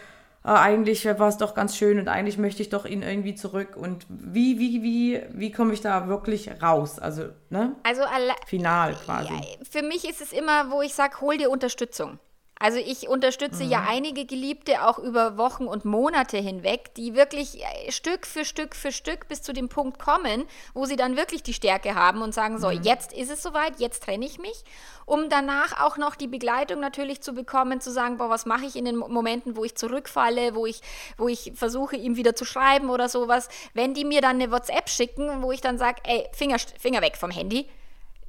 ah, 0.45 0.63
eigentlich 0.63 1.05
war 1.05 1.29
es 1.29 1.39
doch 1.39 1.55
ganz 1.55 1.77
schön 1.77 1.99
und 1.99 2.09
eigentlich 2.09 2.39
möchte 2.39 2.63
ich 2.63 2.69
doch 2.69 2.85
ihn 2.85 3.03
irgendwie 3.03 3.35
zurück 3.35 3.77
und 3.77 4.07
wie, 4.09 4.59
wie, 4.59 4.83
wie, 4.83 5.23
wie 5.33 5.51
komme 5.51 5.73
ich 5.75 5.81
da 5.81 6.07
wirklich 6.09 6.51
raus? 6.63 6.99
Also, 6.99 7.25
ne? 7.51 7.75
Also 7.83 8.03
final 8.47 8.95
quasi. 8.95 9.35
Für 9.69 9.83
mich 9.83 10.09
ist 10.09 10.21
es 10.21 10.33
immer, 10.33 10.71
wo 10.71 10.83
ich 10.83 10.95
sage, 10.95 11.21
hol 11.21 11.37
dir 11.37 11.51
Unterstützung. 11.51 12.21
Also 12.61 12.79
ich 12.79 13.09
unterstütze 13.09 13.65
mhm. 13.65 13.71
ja 13.71 13.85
einige 13.87 14.25
Geliebte 14.25 14.87
auch 14.87 14.99
über 14.99 15.37
Wochen 15.37 15.65
und 15.65 15.85
Monate 15.85 16.39
hinweg, 16.39 16.95
die 16.95 17.15
wirklich 17.15 17.63
äh, 17.63 17.93
Stück 17.93 18.27
für 18.27 18.45
Stück 18.45 18.75
für 18.75 18.91
Stück 18.91 19.29
bis 19.29 19.43
zu 19.43 19.53
dem 19.53 19.69
Punkt 19.69 19.99
kommen, 19.99 20.45
wo 20.75 20.85
sie 20.85 20.97
dann 20.97 21.17
wirklich 21.17 21.43
die 21.43 21.55
Stärke 21.55 21.95
haben 21.95 22.21
und 22.21 22.35
sagen, 22.35 22.59
so, 22.59 22.71
mhm. 22.71 22.83
jetzt 22.83 23.13
ist 23.13 23.31
es 23.31 23.43
soweit, 23.43 23.79
jetzt 23.79 24.03
trenne 24.03 24.27
ich 24.27 24.39
mich, 24.39 24.65
um 25.07 25.29
danach 25.29 25.81
auch 25.81 25.97
noch 25.97 26.17
die 26.17 26.27
Begleitung 26.27 26.81
natürlich 26.81 27.21
zu 27.21 27.33
bekommen, 27.33 27.81
zu 27.81 27.93
sagen, 27.93 28.19
boah, 28.19 28.29
was 28.29 28.45
mache 28.45 28.67
ich 28.67 28.77
in 28.77 28.85
den 28.85 28.97
Momenten, 28.97 29.57
wo 29.57 29.65
ich 29.65 29.77
zurückfalle, 29.77 30.55
wo 30.55 30.67
ich, 30.67 30.81
wo 31.17 31.29
ich 31.29 31.53
versuche, 31.55 31.97
ihm 31.97 32.17
wieder 32.17 32.35
zu 32.35 32.45
schreiben 32.45 32.91
oder 32.91 33.09
sowas. 33.09 33.49
Wenn 33.73 33.95
die 33.95 34.05
mir 34.05 34.21
dann 34.21 34.37
eine 34.37 34.51
WhatsApp 34.51 34.89
schicken, 34.89 35.43
wo 35.43 35.53
ich 35.53 35.61
dann 35.61 35.79
sage, 35.79 36.03
ey, 36.05 36.27
Finger, 36.33 36.59
Finger 36.59 37.03
weg 37.03 37.17
vom 37.17 37.31
Handy, 37.31 37.67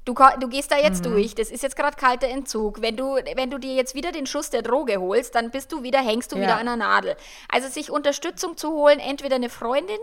Du, 0.09 0.15
du 0.39 0.47
gehst 0.47 0.71
da 0.71 0.77
jetzt 0.77 1.05
mhm. 1.05 1.11
durch, 1.11 1.35
das 1.35 1.51
ist 1.51 1.61
jetzt 1.61 1.75
gerade 1.75 1.95
kalter 1.95 2.27
Entzug. 2.27 2.81
Wenn 2.81 2.97
du, 2.97 3.17
wenn 3.35 3.51
du 3.51 3.59
dir 3.59 3.75
jetzt 3.75 3.93
wieder 3.93 4.11
den 4.11 4.25
Schuss 4.25 4.49
der 4.49 4.63
Droge 4.63 4.99
holst, 4.99 5.35
dann 5.35 5.51
bist 5.51 5.71
du 5.71 5.83
wieder, 5.83 5.99
hängst 5.99 6.31
du 6.31 6.37
ja. 6.37 6.41
wieder 6.43 6.57
an 6.57 6.65
der 6.65 6.77
Nadel. 6.77 7.15
Also 7.47 7.67
sich 7.67 7.91
Unterstützung 7.91 8.57
zu 8.57 8.71
holen, 8.71 8.99
entweder 8.99 9.35
eine 9.35 9.49
Freundin, 9.49 9.99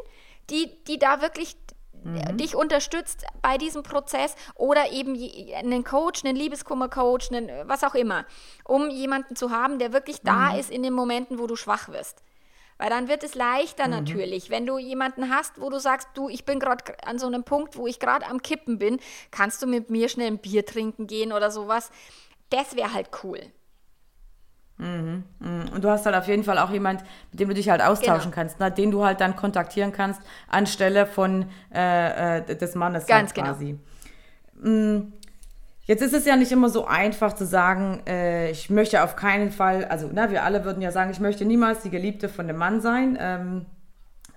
die, 0.49 0.71
die 0.85 1.01
da 1.01 1.23
wirklich 1.23 1.57
mhm. 2.05 2.37
dich 2.37 2.55
unterstützt 2.55 3.25
bei 3.42 3.59
diesem 3.59 3.83
Prozess 3.83 4.37
oder 4.55 4.92
eben 4.92 5.16
einen 5.57 5.83
Coach, 5.83 6.25
einen 6.25 6.37
Liebeskummercoach, 6.37 7.33
einen, 7.33 7.51
was 7.69 7.83
auch 7.83 7.97
immer, 7.97 8.27
um 8.62 8.90
jemanden 8.90 9.35
zu 9.35 9.51
haben, 9.51 9.81
der 9.81 9.92
wirklich 9.92 10.21
da 10.23 10.53
mhm. 10.53 10.61
ist 10.61 10.71
in 10.71 10.85
den 10.85 10.92
Momenten, 10.92 11.40
wo 11.40 11.49
du 11.49 11.57
schwach 11.57 11.88
wirst. 11.88 12.23
Weil 12.79 12.91
dann 12.91 13.09
wird 13.09 13.25
es 13.25 13.35
leichter 13.35 13.85
mhm. 13.85 13.91
natürlich. 13.93 14.51
Wenn 14.51 14.67
du 14.67 14.79
jemanden 14.79 15.31
hast, 15.31 15.61
wo 15.61 15.71
du 15.71 15.79
sagst, 15.79 16.09
du, 16.15 16.29
ich 16.29 16.45
bin 16.45 16.61
gerade 16.61 16.85
an 17.07 17.19
so 17.19 17.27
einem 17.27 17.45
Punkt, 17.45 17.77
wo 17.77 17.87
ich 17.87 17.99
gerade 17.99 18.27
am 18.27 18.43
Kippen 18.43 18.79
bin, 18.79 18.99
kannst 19.31 19.62
du 19.62 19.67
mit 19.67 19.91
mir 19.91 20.09
schnell 20.09 20.29
ein 20.29 20.39
Bier 20.39 20.67
trinken 20.67 21.07
gehen 21.07 21.33
oder 21.33 21.51
sowas. 21.51 21.91
Das 22.51 22.77
wäre 22.77 22.93
halt 22.93 23.09
cool. 23.25 23.41
Mhm, 24.79 25.25
mhm. 25.39 25.65
Und 25.75 25.85
du 25.85 25.89
hast 25.89 26.05
halt 26.05 26.15
auf 26.15 26.29
jeden 26.29 26.45
Fall 26.45 26.59
auch 26.59 26.71
jemand, 26.71 27.03
mit 27.31 27.41
dem 27.41 27.49
du 27.49 27.55
dich 27.55 27.71
halt 27.71 27.81
austauschen 27.81 28.31
genau. 28.31 28.35
kannst, 28.35 28.61
ne? 28.61 28.71
den 28.71 28.91
du 28.91 29.05
halt 29.05 29.21
dann 29.21 29.35
kontaktieren 29.35 29.93
kannst 29.93 30.21
anstelle 30.49 31.07
von 31.07 31.47
äh, 31.75 32.39
äh, 32.39 32.57
des 32.57 32.75
Mannes 32.75 33.07
Ganz 33.07 33.35
halt 33.35 33.47
quasi. 33.47 33.79
Genau. 34.55 34.69
Mhm. 34.69 35.12
Jetzt 35.87 36.03
ist 36.03 36.14
es 36.14 36.25
ja 36.25 36.35
nicht 36.35 36.51
immer 36.51 36.68
so 36.68 36.85
einfach 36.85 37.33
zu 37.33 37.46
sagen, 37.46 38.03
äh, 38.09 38.51
ich 38.51 38.70
möchte 38.70 39.05
auf 39.05 39.14
keinen 39.14 39.53
Fall, 39.53 39.85
also 39.85 40.11
na, 40.12 40.31
wir 40.31 40.42
alle 40.42 40.64
würden 40.64 40.83
ja 40.83 40.90
sagen, 40.90 41.12
ich 41.12 41.20
möchte 41.20 41.44
niemals 41.44 41.83
die 41.83 41.90
Geliebte 41.90 42.29
von 42.29 42.49
dem 42.49 42.57
Mann 42.57 42.81
sein, 42.81 43.16
ähm, 43.20 43.66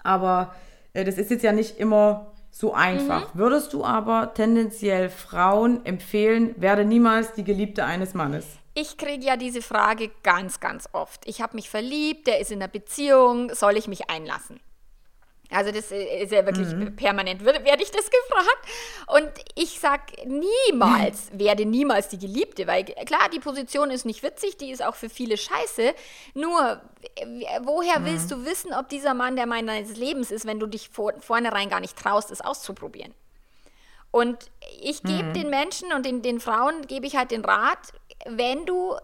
aber 0.03 0.53
äh, 0.93 1.03
das 1.03 1.17
ist 1.17 1.31
jetzt 1.31 1.43
ja 1.43 1.51
nicht 1.51 1.79
immer 1.79 2.27
so 2.51 2.73
einfach. 2.73 3.33
Mhm. 3.33 3.39
Würdest 3.39 3.73
du 3.73 3.83
aber 3.83 4.33
tendenziell 4.35 5.09
Frauen 5.09 5.83
empfehlen, 5.85 6.53
werde 6.57 6.85
niemals 6.85 7.33
die 7.33 7.43
Geliebte 7.43 7.83
eines 7.83 8.13
Mannes? 8.13 8.45
Ich 8.75 8.97
kriege 8.97 9.25
ja 9.25 9.35
diese 9.35 9.63
Frage 9.63 10.11
ganz, 10.21 10.59
ganz 10.59 10.87
oft. 10.93 11.27
Ich 11.27 11.41
habe 11.41 11.55
mich 11.55 11.69
verliebt, 11.69 12.27
der 12.27 12.39
ist 12.39 12.51
in 12.51 12.61
einer 12.61 12.71
Beziehung, 12.71 13.53
soll 13.55 13.75
ich 13.75 13.87
mich 13.87 14.09
einlassen? 14.09 14.59
Also 15.51 15.71
das 15.71 15.91
äh, 15.91 16.23
ist 16.23 16.31
ja 16.31 16.45
wirklich 16.45 16.67
mhm. 16.67 16.95
permanent, 16.95 17.43
werde 17.43 17.81
ich 17.81 17.91
das 17.91 18.09
gefragt. 18.09 18.67
Und 19.07 19.31
ich 19.55 19.79
sage 19.79 20.03
niemals, 20.25 21.29
werde 21.33 21.65
niemals 21.65 22.09
die 22.09 22.19
Geliebte, 22.19 22.67
weil 22.67 22.83
klar, 22.83 23.29
die 23.33 23.39
Position 23.39 23.89
ist 23.89 24.05
nicht 24.05 24.21
witzig, 24.21 24.57
die 24.57 24.71
ist 24.71 24.83
auch 24.83 24.95
für 24.95 25.09
viele 25.09 25.37
scheiße. 25.37 25.93
Nur, 26.35 26.81
woher 27.63 27.99
mhm. 27.99 28.05
willst 28.05 28.31
du 28.31 28.45
wissen, 28.45 28.73
ob 28.73 28.89
dieser 28.89 29.13
Mann 29.13 29.35
der 29.35 29.47
Mann 29.47 29.65
deines 29.65 29.97
Lebens 29.97 30.29
ist, 30.29 30.45
wenn 30.45 30.59
du 30.59 30.67
dich 30.67 30.89
vor, 30.89 31.13
vornherein 31.19 31.69
gar 31.69 31.79
nicht 31.79 31.97
traust, 31.97 32.29
es 32.29 32.41
auszuprobieren? 32.41 33.13
Und 34.11 34.51
ich 34.81 35.03
gebe 35.03 35.29
mhm. 35.29 35.33
den 35.33 35.49
Menschen 35.49 35.93
und 35.93 36.05
den, 36.05 36.21
den 36.21 36.39
Frauen 36.39 36.87
gebe 36.87 37.05
ich 37.05 37.15
halt 37.15 37.31
den 37.31 37.45
Rat, 37.45 37.93
wenn 38.25 38.65
du 38.65 38.95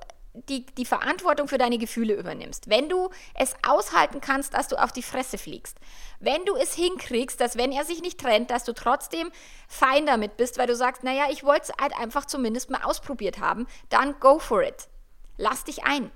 die, 0.50 0.66
die 0.66 0.86
Verantwortung 0.86 1.48
für 1.48 1.58
deine 1.58 1.78
Gefühle 1.78 2.14
übernimmst, 2.14 2.70
wenn 2.70 2.90
du 2.90 3.10
es 3.34 3.56
aushalten 3.68 4.22
kannst, 4.22 4.54
dass 4.54 4.68
du 4.68 4.82
auf 4.82 4.92
die 4.92 5.04
Fresse 5.04 5.38
fliegst, 5.38 5.78
wenn 6.20 6.46
du 6.46 6.56
es 6.56 6.74
hinkriegst, 6.74 7.40
dass 7.40 7.58
wenn 7.58 7.72
er 7.72 7.86
sich 7.86 8.02
nicht 8.02 8.20
trennt, 8.20 8.52
dass 8.52 8.64
du 8.64 8.74
trotzdem 8.74 9.32
fein 9.68 10.06
damit 10.06 10.38
bist, 10.38 10.58
weil 10.58 10.68
du 10.68 10.76
sagst, 10.76 11.04
naja, 11.04 11.26
ich 11.32 11.44
wollte 11.44 11.72
es 11.72 11.82
halt 11.82 11.98
einfach 11.98 12.26
zumindest 12.26 12.70
mal 12.70 12.84
ausprobiert 12.84 13.40
haben, 13.40 13.68
dann 13.90 14.20
go 14.20 14.40
for 14.40 14.64
it. 14.64 14.88
Lass 15.38 15.64
dich 15.64 15.84
ein 15.84 16.12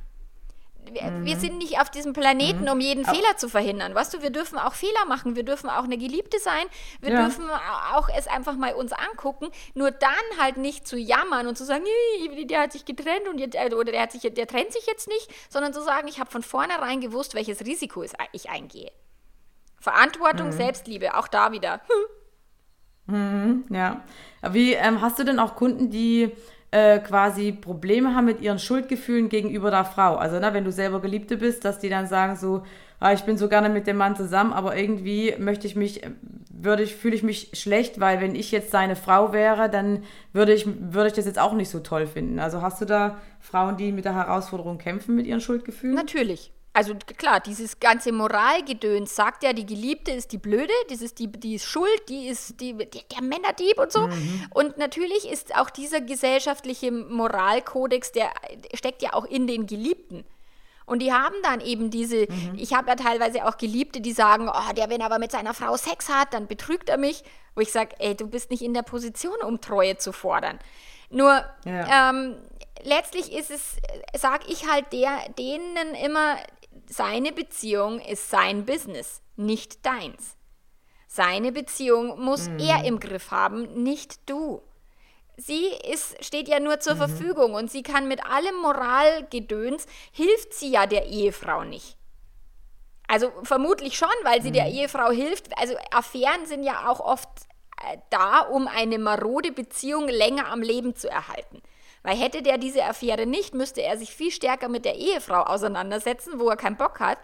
mhm. 0.91 1.25
wir, 1.25 1.37
sind 1.37 1.57
nicht 1.57 1.79
auf 1.79 1.89
diesem 1.89 2.13
Planeten, 2.13 2.63
mhm. 2.63 2.69
um 2.69 2.79
jeden 2.79 3.05
auch. 3.05 3.13
Fehler 3.13 3.37
zu 3.37 3.49
verhindern. 3.49 3.95
Weißt 3.95 4.13
du, 4.13 4.21
wir 4.21 4.29
dürfen 4.29 4.57
auch 4.57 4.73
Fehler 4.73 5.05
machen, 5.07 5.35
wir 5.35 5.43
dürfen 5.43 5.69
auch 5.69 5.83
eine 5.83 5.97
Geliebte 5.97 6.39
sein, 6.39 6.65
wir 7.01 7.11
ja. 7.11 7.23
dürfen 7.23 7.45
auch 7.93 8.09
es 8.15 8.27
einfach 8.27 8.55
mal 8.55 8.73
uns 8.73 8.91
angucken, 8.91 9.47
nur 9.73 9.91
dann 9.91 10.09
halt 10.39 10.57
nicht 10.57 10.87
zu 10.87 10.97
jammern 10.97 11.47
und 11.47 11.57
zu 11.57 11.65
sagen, 11.65 11.83
der 12.45 12.61
hat 12.61 12.71
sich 12.71 12.85
getrennt 12.85 13.27
und 13.29 13.39
jetzt, 13.39 13.55
äh, 13.55 13.73
oder 13.73 13.91
der, 13.91 14.01
hat 14.01 14.11
sich, 14.11 14.21
der 14.21 14.47
trennt 14.47 14.73
sich 14.73 14.85
jetzt 14.85 15.07
nicht, 15.07 15.29
sondern 15.49 15.73
zu 15.73 15.81
sagen, 15.81 16.07
ich 16.07 16.19
habe 16.19 16.31
von 16.31 16.43
vornherein 16.43 17.01
gewusst, 17.01 17.35
welches 17.35 17.65
Risiko 17.65 18.03
ich 18.31 18.49
eingehe. 18.49 18.91
Verantwortung, 19.79 20.47
mhm. 20.47 20.53
Selbstliebe, 20.53 21.15
auch 21.15 21.27
da 21.27 21.51
wieder. 21.51 21.81
Mhm, 23.05 23.65
ja. 23.69 24.03
Wie 24.51 24.73
ähm, 24.73 25.01
hast 25.01 25.19
du 25.19 25.23
denn 25.23 25.39
auch 25.39 25.55
Kunden, 25.55 25.89
die 25.89 26.31
äh, 26.71 26.99
quasi 26.99 27.51
Probleme 27.51 28.15
haben 28.15 28.25
mit 28.25 28.41
ihren 28.41 28.60
Schuldgefühlen 28.60 29.29
gegenüber 29.29 29.71
der 29.71 29.86
Frau. 29.86 30.15
Also, 30.15 30.39
ne, 30.39 30.53
wenn 30.53 30.65
du 30.65 30.71
selber 30.71 31.01
Geliebte 31.01 31.38
bist, 31.38 31.65
dass 31.65 31.79
die 31.79 31.89
dann 31.89 32.08
sagen 32.08 32.36
so, 32.36 32.63
ah, 32.99 33.13
ich 33.13 33.23
bin 33.23 33.38
so 33.38 33.49
gerne 33.49 33.69
mit 33.69 33.88
dem 33.88 33.97
Mann 33.97 34.15
zusammen, 34.15 34.53
aber 34.53 34.77
irgendwie 34.77 35.34
möchte 35.39 35.67
ich 35.67 35.75
mich, 35.75 36.01
würde 36.51 36.84
ich, 36.84 36.95
fühle 36.95 37.15
ich 37.15 37.23
mich 37.23 37.51
schlecht, 37.53 37.99
weil 37.99 38.21
wenn 38.21 38.36
ich 38.36 38.51
jetzt 38.51 38.71
seine 38.71 38.95
Frau 38.95 39.34
wäre, 39.34 39.69
dann 39.69 40.03
würde 40.34 40.53
ich, 40.53 40.67
würde 40.67 41.08
ich 41.08 41.13
das 41.13 41.25
jetzt 41.25 41.39
auch 41.39 41.53
nicht 41.53 41.69
so 41.69 41.79
toll 41.79 42.05
finden. 42.05 42.39
Also 42.39 42.62
hast 42.62 42.82
du 42.82 42.86
da 42.86 43.17
Frauen, 43.39 43.77
die 43.77 43.91
mit 43.91 44.05
der 44.05 44.15
Herausforderung 44.15 44.77
kämpfen 44.77 45.15
mit 45.15 45.25
ihren 45.25 45.41
Schuldgefühlen? 45.41 45.95
Natürlich 45.95 46.51
also 46.73 46.93
klar, 47.17 47.39
dieses 47.39 47.79
ganze 47.79 48.12
Moralgedöns 48.12 49.15
sagt 49.15 49.43
ja, 49.43 49.53
die 49.53 49.65
Geliebte 49.65 50.12
ist 50.12 50.32
die 50.32 50.38
Blöde, 50.38 50.73
das 50.89 51.01
ist 51.01 51.19
die, 51.19 51.27
die 51.27 51.55
ist 51.55 51.65
schuld, 51.65 52.10
die 52.10 52.27
ist 52.27 52.62
die, 52.62 52.73
die 52.73 53.03
der 53.12 53.21
Männerdieb 53.21 53.79
und 53.79 53.91
so. 53.91 54.08
Mhm. 54.08 54.45
Und 54.53 54.77
natürlich 54.77 55.27
ist 55.27 55.55
auch 55.55 55.69
dieser 55.69 56.01
gesellschaftliche 56.01 56.91
Moralkodex, 56.91 58.12
der 58.12 58.29
steckt 58.73 59.01
ja 59.01 59.13
auch 59.13 59.25
in 59.25 59.47
den 59.47 59.65
Geliebten. 59.65 60.25
Und 60.86 61.03
die 61.03 61.13
haben 61.13 61.36
dann 61.43 61.62
eben 61.62 61.91
diese, 61.91 62.27
mhm. 62.29 62.53
ich 62.58 62.73
habe 62.73 62.89
ja 62.89 62.95
teilweise 62.95 63.45
auch 63.45 63.58
Geliebte, 63.58 64.01
die 64.01 64.12
sagen, 64.12 64.49
oh, 64.49 64.73
der, 64.73 64.89
wenn 64.89 65.01
er 65.01 65.05
aber 65.05 65.19
mit 65.19 65.32
seiner 65.32 65.53
Frau 65.53 65.77
Sex 65.77 66.10
hat, 66.10 66.34
dann 66.34 66.47
betrügt 66.47 66.89
er 66.89 66.97
mich. 66.97 67.23
Wo 67.53 67.62
ich 67.62 67.71
sage, 67.71 67.95
ey, 67.99 68.15
du 68.15 68.27
bist 68.27 68.49
nicht 68.49 68.63
in 68.63 68.73
der 68.73 68.82
Position, 68.82 69.36
um 69.45 69.62
Treue 69.62 69.97
zu 69.97 70.12
fordern. 70.12 70.58
Nur, 71.12 71.43
ja. 71.65 72.10
ähm, 72.10 72.38
letztlich 72.84 73.32
ist 73.32 73.51
es, 73.51 73.77
sage 74.19 74.45
ich 74.47 74.67
halt 74.67 74.91
der, 74.93 75.29
denen 75.38 75.93
immer, 76.03 76.38
seine 76.87 77.31
Beziehung 77.31 77.99
ist 77.99 78.29
sein 78.29 78.65
Business, 78.65 79.21
nicht 79.35 79.85
deins. 79.85 80.35
Seine 81.07 81.51
Beziehung 81.51 82.19
muss 82.23 82.49
mhm. 82.49 82.59
er 82.59 82.83
im 82.85 82.99
Griff 82.99 83.31
haben, 83.31 83.83
nicht 83.83 84.29
du. 84.29 84.61
Sie 85.37 85.67
ist, 85.91 86.23
steht 86.23 86.47
ja 86.47 86.59
nur 86.59 86.79
zur 86.79 86.95
mhm. 86.95 86.99
Verfügung 86.99 87.53
und 87.53 87.71
sie 87.71 87.81
kann 87.81 88.07
mit 88.07 88.25
allem 88.25 88.55
Moralgedöns, 88.61 89.85
hilft 90.11 90.53
sie 90.53 90.69
ja 90.69 90.85
der 90.85 91.07
Ehefrau 91.07 91.63
nicht. 91.63 91.97
Also 93.07 93.31
vermutlich 93.41 93.97
schon, 93.97 94.09
weil 94.23 94.41
sie 94.43 94.49
mhm. 94.49 94.53
der 94.53 94.67
Ehefrau 94.67 95.09
hilft. 95.09 95.57
Also 95.57 95.75
Affären 95.91 96.45
sind 96.45 96.63
ja 96.63 96.87
auch 96.87 96.99
oft 96.99 97.27
äh, 97.81 97.97
da, 98.11 98.41
um 98.41 98.67
eine 98.67 98.99
marode 98.99 99.51
Beziehung 99.51 100.07
länger 100.07 100.51
am 100.51 100.61
Leben 100.61 100.95
zu 100.95 101.09
erhalten. 101.09 101.61
Weil 102.03 102.17
hätte 102.17 102.41
der 102.41 102.57
diese 102.57 102.85
Affäre 102.85 103.25
nicht, 103.25 103.53
müsste 103.53 103.81
er 103.81 103.97
sich 103.97 104.12
viel 104.12 104.31
stärker 104.31 104.69
mit 104.69 104.85
der 104.85 104.95
Ehefrau 104.95 105.41
auseinandersetzen, 105.43 106.39
wo 106.39 106.49
er 106.49 106.55
keinen 106.55 106.77
Bock 106.77 106.99
hat. 106.99 107.17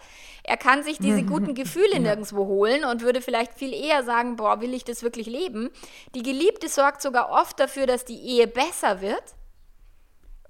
Er 0.44 0.56
kann 0.56 0.82
sich 0.82 0.98
diese 0.98 1.22
guten 1.24 1.54
Gefühle 1.54 1.98
nirgendwo 1.98 2.46
holen 2.46 2.84
und 2.84 3.02
würde 3.02 3.22
vielleicht 3.22 3.54
viel 3.54 3.72
eher 3.72 4.04
sagen, 4.04 4.36
boah, 4.36 4.60
will 4.60 4.74
ich 4.74 4.84
das 4.84 5.02
wirklich 5.02 5.26
leben? 5.26 5.70
Die 6.14 6.22
Geliebte 6.22 6.68
sorgt 6.68 7.00
sogar 7.00 7.30
oft 7.30 7.58
dafür, 7.58 7.86
dass 7.86 8.04
die 8.04 8.20
Ehe 8.20 8.46
besser 8.46 9.00
wird, 9.00 9.22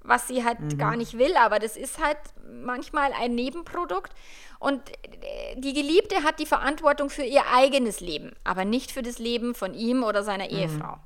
was 0.01 0.27
sie 0.27 0.43
halt 0.43 0.59
mhm. 0.59 0.77
gar 0.77 0.95
nicht 0.97 1.17
will, 1.17 1.35
aber 1.37 1.59
das 1.59 1.77
ist 1.77 2.03
halt 2.03 2.17
manchmal 2.63 3.11
ein 3.13 3.33
Nebenprodukt. 3.33 4.13
Und 4.59 4.89
äh, 4.89 5.55
die 5.57 5.73
Geliebte 5.73 6.23
hat 6.23 6.39
die 6.39 6.45
Verantwortung 6.45 7.09
für 7.09 7.23
ihr 7.23 7.43
eigenes 7.53 7.99
Leben, 7.99 8.33
aber 8.43 8.65
nicht 8.65 8.91
für 8.91 9.03
das 9.03 9.19
Leben 9.19 9.55
von 9.55 9.73
ihm 9.73 10.03
oder 10.03 10.23
seiner 10.23 10.45
mhm. 10.45 10.57
Ehefrau. 10.57 10.97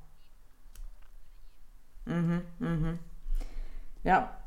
Mhm, 2.06 2.42
mhm. 2.60 3.00
Ja, 4.04 4.38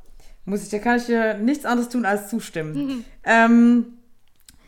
muss 0.44 0.62
ich, 0.62 0.68
da 0.68 0.78
kann 0.78 0.96
ich 0.96 1.06
dir 1.06 1.34
nichts 1.34 1.64
anderes 1.64 1.88
tun 1.88 2.04
als 2.04 2.28
zustimmen. 2.28 2.74
Mhm. 2.74 3.04
Ähm, 3.24 3.86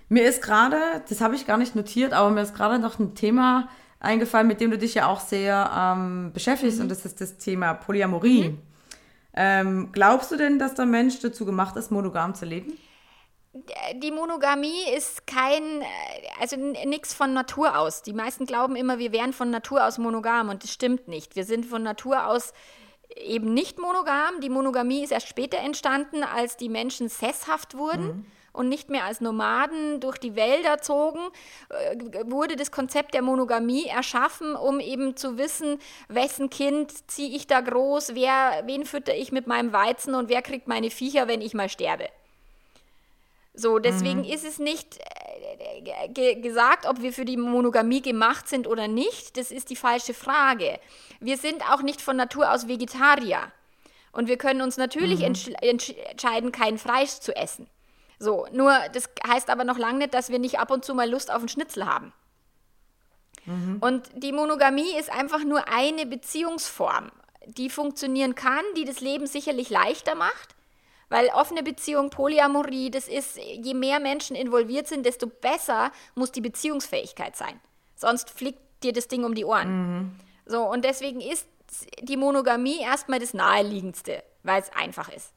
mir 0.09 0.25
ist 0.29 0.43
gerade, 0.43 0.79
das 1.09 1.21
habe 1.21 1.35
ich 1.35 1.47
gar 1.47 1.59
nicht 1.59 1.75
notiert, 1.75 2.13
aber 2.13 2.31
mir 2.31 2.43
ist 2.43 2.55
gerade 2.55 2.79
noch 2.79 2.99
ein 2.99 3.15
Thema 3.15 3.69
eingefallen, 3.99 4.47
mit 4.47 4.61
dem 4.61 4.71
du 4.71 4.79
dich 4.79 4.95
ja 4.95 5.09
auch 5.09 5.21
sehr 5.21 5.71
ähm, 5.77 6.31
beschäftigst, 6.33 6.77
mhm. 6.77 6.85
und 6.85 6.89
das 6.91 7.05
ist 7.05 7.21
das 7.21 7.39
Thema 7.39 7.75
Polyamorie. 7.75 8.51
Mhm. 8.51 8.59
Ähm, 9.35 9.89
glaubst 9.93 10.31
du 10.31 10.37
denn, 10.37 10.59
dass 10.59 10.75
der 10.75 10.87
Mensch 10.87 11.21
dazu 11.21 11.45
gemacht 11.45 11.77
ist, 11.77 11.91
monogam 11.91 12.35
zu 12.35 12.47
leben? 12.47 12.73
die 14.03 14.11
Monogamie 14.11 14.91
ist 14.95 15.27
kein, 15.27 15.63
also 16.41 16.57
nichts 16.57 17.15
von 17.15 17.33
Natur 17.33 17.79
aus. 17.79 18.03
Die 18.03 18.13
meisten 18.13 18.47
glauben 18.47 18.77
immer, 18.77 18.99
wir 18.99 19.13
wären 19.13 19.33
von 19.33 19.51
Natur 19.51 19.87
aus 19.87 19.99
monogam 19.99 20.49
und 20.49 20.63
das 20.63 20.73
stimmt 20.73 21.09
nicht. 21.09 21.37
Wir 21.37 21.45
sind 21.45 21.65
von 21.65 21.83
Natur 21.83 22.27
aus 22.27 22.53
eben 23.17 23.55
nicht 23.55 23.79
monogam. 23.79 24.41
Die 24.41 24.51
Monogamie 24.51 25.03
ist 25.03 25.13
erst 25.13 25.29
später 25.29 25.59
entstanden, 25.59 26.23
als 26.23 26.57
die 26.57 26.69
Menschen 26.69 27.09
sesshaft 27.09 27.77
wurden. 27.77 28.07
Mhm. 28.07 28.27
Und 28.53 28.71
nicht 28.71 28.89
mehr 28.89 29.05
als 29.05 29.21
Nomaden 29.21 30.01
durch 30.01 30.17
die 30.17 30.35
Wälder 30.35 30.79
zogen, 30.79 31.21
äh, 31.69 32.25
wurde 32.25 32.57
das 32.57 32.73
Konzept 32.73 33.13
der 33.13 33.21
Monogamie 33.21 33.85
erschaffen, 33.85 34.57
um 34.57 34.81
eben 34.81 35.15
zu 35.15 35.37
wissen, 35.37 35.79
wessen 36.09 36.49
Kind 36.49 36.91
ziehe 37.11 37.37
ich 37.37 37.47
da 37.47 37.61
groß, 37.61 38.15
wer, 38.15 38.63
wen 38.65 38.87
fütter 38.87 39.15
ich 39.15 39.31
mit 39.31 39.47
meinem 39.47 39.75
Weizen 39.75 40.15
und 40.15 40.31
wer 40.31 40.41
kriegt 40.41 40.69
meine 40.69 40.89
Viecher, 40.89 41.29
wenn 41.29 41.43
ich 41.43 41.53
mal 41.53 41.69
sterbe. 41.69 42.09
So, 43.59 43.79
deswegen 43.79 44.21
mhm. 44.21 44.27
ist 44.27 44.45
es 44.45 44.59
nicht 44.59 44.99
äh, 44.99 46.09
ge 46.11 46.35
gesagt, 46.41 46.87
ob 46.87 47.01
wir 47.01 47.13
für 47.13 47.25
die 47.25 47.39
Monogamie 47.39 48.03
gemacht 48.03 48.49
sind 48.49 48.67
oder 48.67 48.87
nicht. 48.87 49.39
Das 49.39 49.51
ist 49.51 49.71
die 49.71 49.77
falsche 49.77 50.13
Frage. 50.13 50.79
Wir 51.21 51.39
sind 51.39 51.63
auch 51.71 51.81
nicht 51.81 52.03
von 52.03 52.17
Natur 52.17 52.53
aus 52.53 52.69
Vegetarier. 52.69 53.51
Und 54.13 54.29
wir 54.29 54.37
können 54.37 54.61
uns 54.61 54.77
natürlich 54.77 55.21
mhm. 55.21 55.27
entsch 55.27 55.49
entscheiden, 55.63 56.53
kein 56.53 56.77
Fleisch 56.77 57.19
zu 57.21 57.35
essen. 57.35 57.67
So, 58.19 58.47
nur 58.53 58.73
das 58.93 59.09
heißt 59.27 59.49
aber 59.49 59.65
noch 59.65 59.79
lange 59.79 59.99
nicht, 59.99 60.15
dass 60.15 60.31
wir 60.31 60.39
nicht 60.39 60.59
ab 60.59 60.71
und 60.71 60.85
zu 60.85 60.95
mal 60.95 61.11
Lust 61.11 61.31
auf 61.31 61.39
einen 61.39 61.49
Schnitzel 61.49 61.87
haben. 61.87 62.13
Mhm. 63.47 63.79
Und 63.81 64.11
die 64.15 64.33
Monogamie 64.33 64.99
ist 64.99 65.11
einfach 65.11 65.45
nur 65.45 65.69
eine 65.69 66.05
Beziehungsform, 66.05 67.11
die 67.47 67.71
funktionieren 67.71 68.35
kann, 68.35 68.65
die 68.77 68.85
das 68.85 69.01
Leben 69.01 69.27
sicherlich 69.27 69.71
leichter 69.71 70.15
macht 70.15 70.56
weil 71.09 71.29
offene 71.29 71.63
Beziehung, 71.63 72.11
Polyamorie, 72.11 72.91
das 72.91 73.09
ist, 73.09 73.37
je 73.39 73.75
mehr 73.75 74.01
Menschen 74.01 74.37
involviert 74.37 74.89
sind, 74.89 75.07
desto 75.07 75.27
besser 75.27 75.93
muss 76.15 76.33
die 76.33 76.41
Beziehungsfähigkeit 76.41 77.37
sein. 77.37 77.61
Sonst 77.95 78.31
fliegt 78.31 78.61
dir 78.83 78.93
das 78.93 79.09
Ding 79.09 79.25
um 79.25 79.35
die 79.35 79.45
Ohren. 79.45 79.69
Mhm. 79.69 80.21
So, 80.47 80.63
und 80.63 80.85
deswegen 80.85 81.21
ist 81.21 81.47
die 82.01 82.17
Monogamie 82.17 82.81
erstmal 82.81 83.19
das 83.19 83.35
Naheliegendste, 83.35 84.23
weil 84.43 84.61
es 84.63 84.73
einfach 84.73 85.09
ist. 85.09 85.33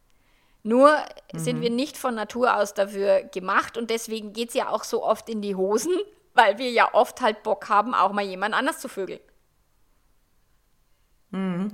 Nur 0.63 0.97
mhm. 1.32 1.39
sind 1.39 1.62
wir 1.62 1.69
nicht 1.69 1.97
von 1.97 2.15
Natur 2.15 2.55
aus 2.55 2.73
dafür 2.73 3.23
gemacht 3.23 3.77
und 3.77 3.89
deswegen 3.89 4.34
geht 4.34 4.49
es 4.49 4.55
ja 4.55 4.69
auch 4.69 4.84
so 4.84 5.03
oft 5.03 5.29
in 5.29 5.41
die 5.41 5.55
Hosen, 5.55 5.93
weil 6.34 6.58
wir 6.58 6.71
ja 6.71 6.93
oft 6.93 7.21
halt 7.21 7.43
Bock 7.43 7.69
haben, 7.69 7.93
auch 7.93 8.12
mal 8.12 8.25
jemand 8.25 8.53
anders 8.55 8.79
zu 8.79 8.88
vögeln. 8.88 9.21
Mhm. 11.32 11.71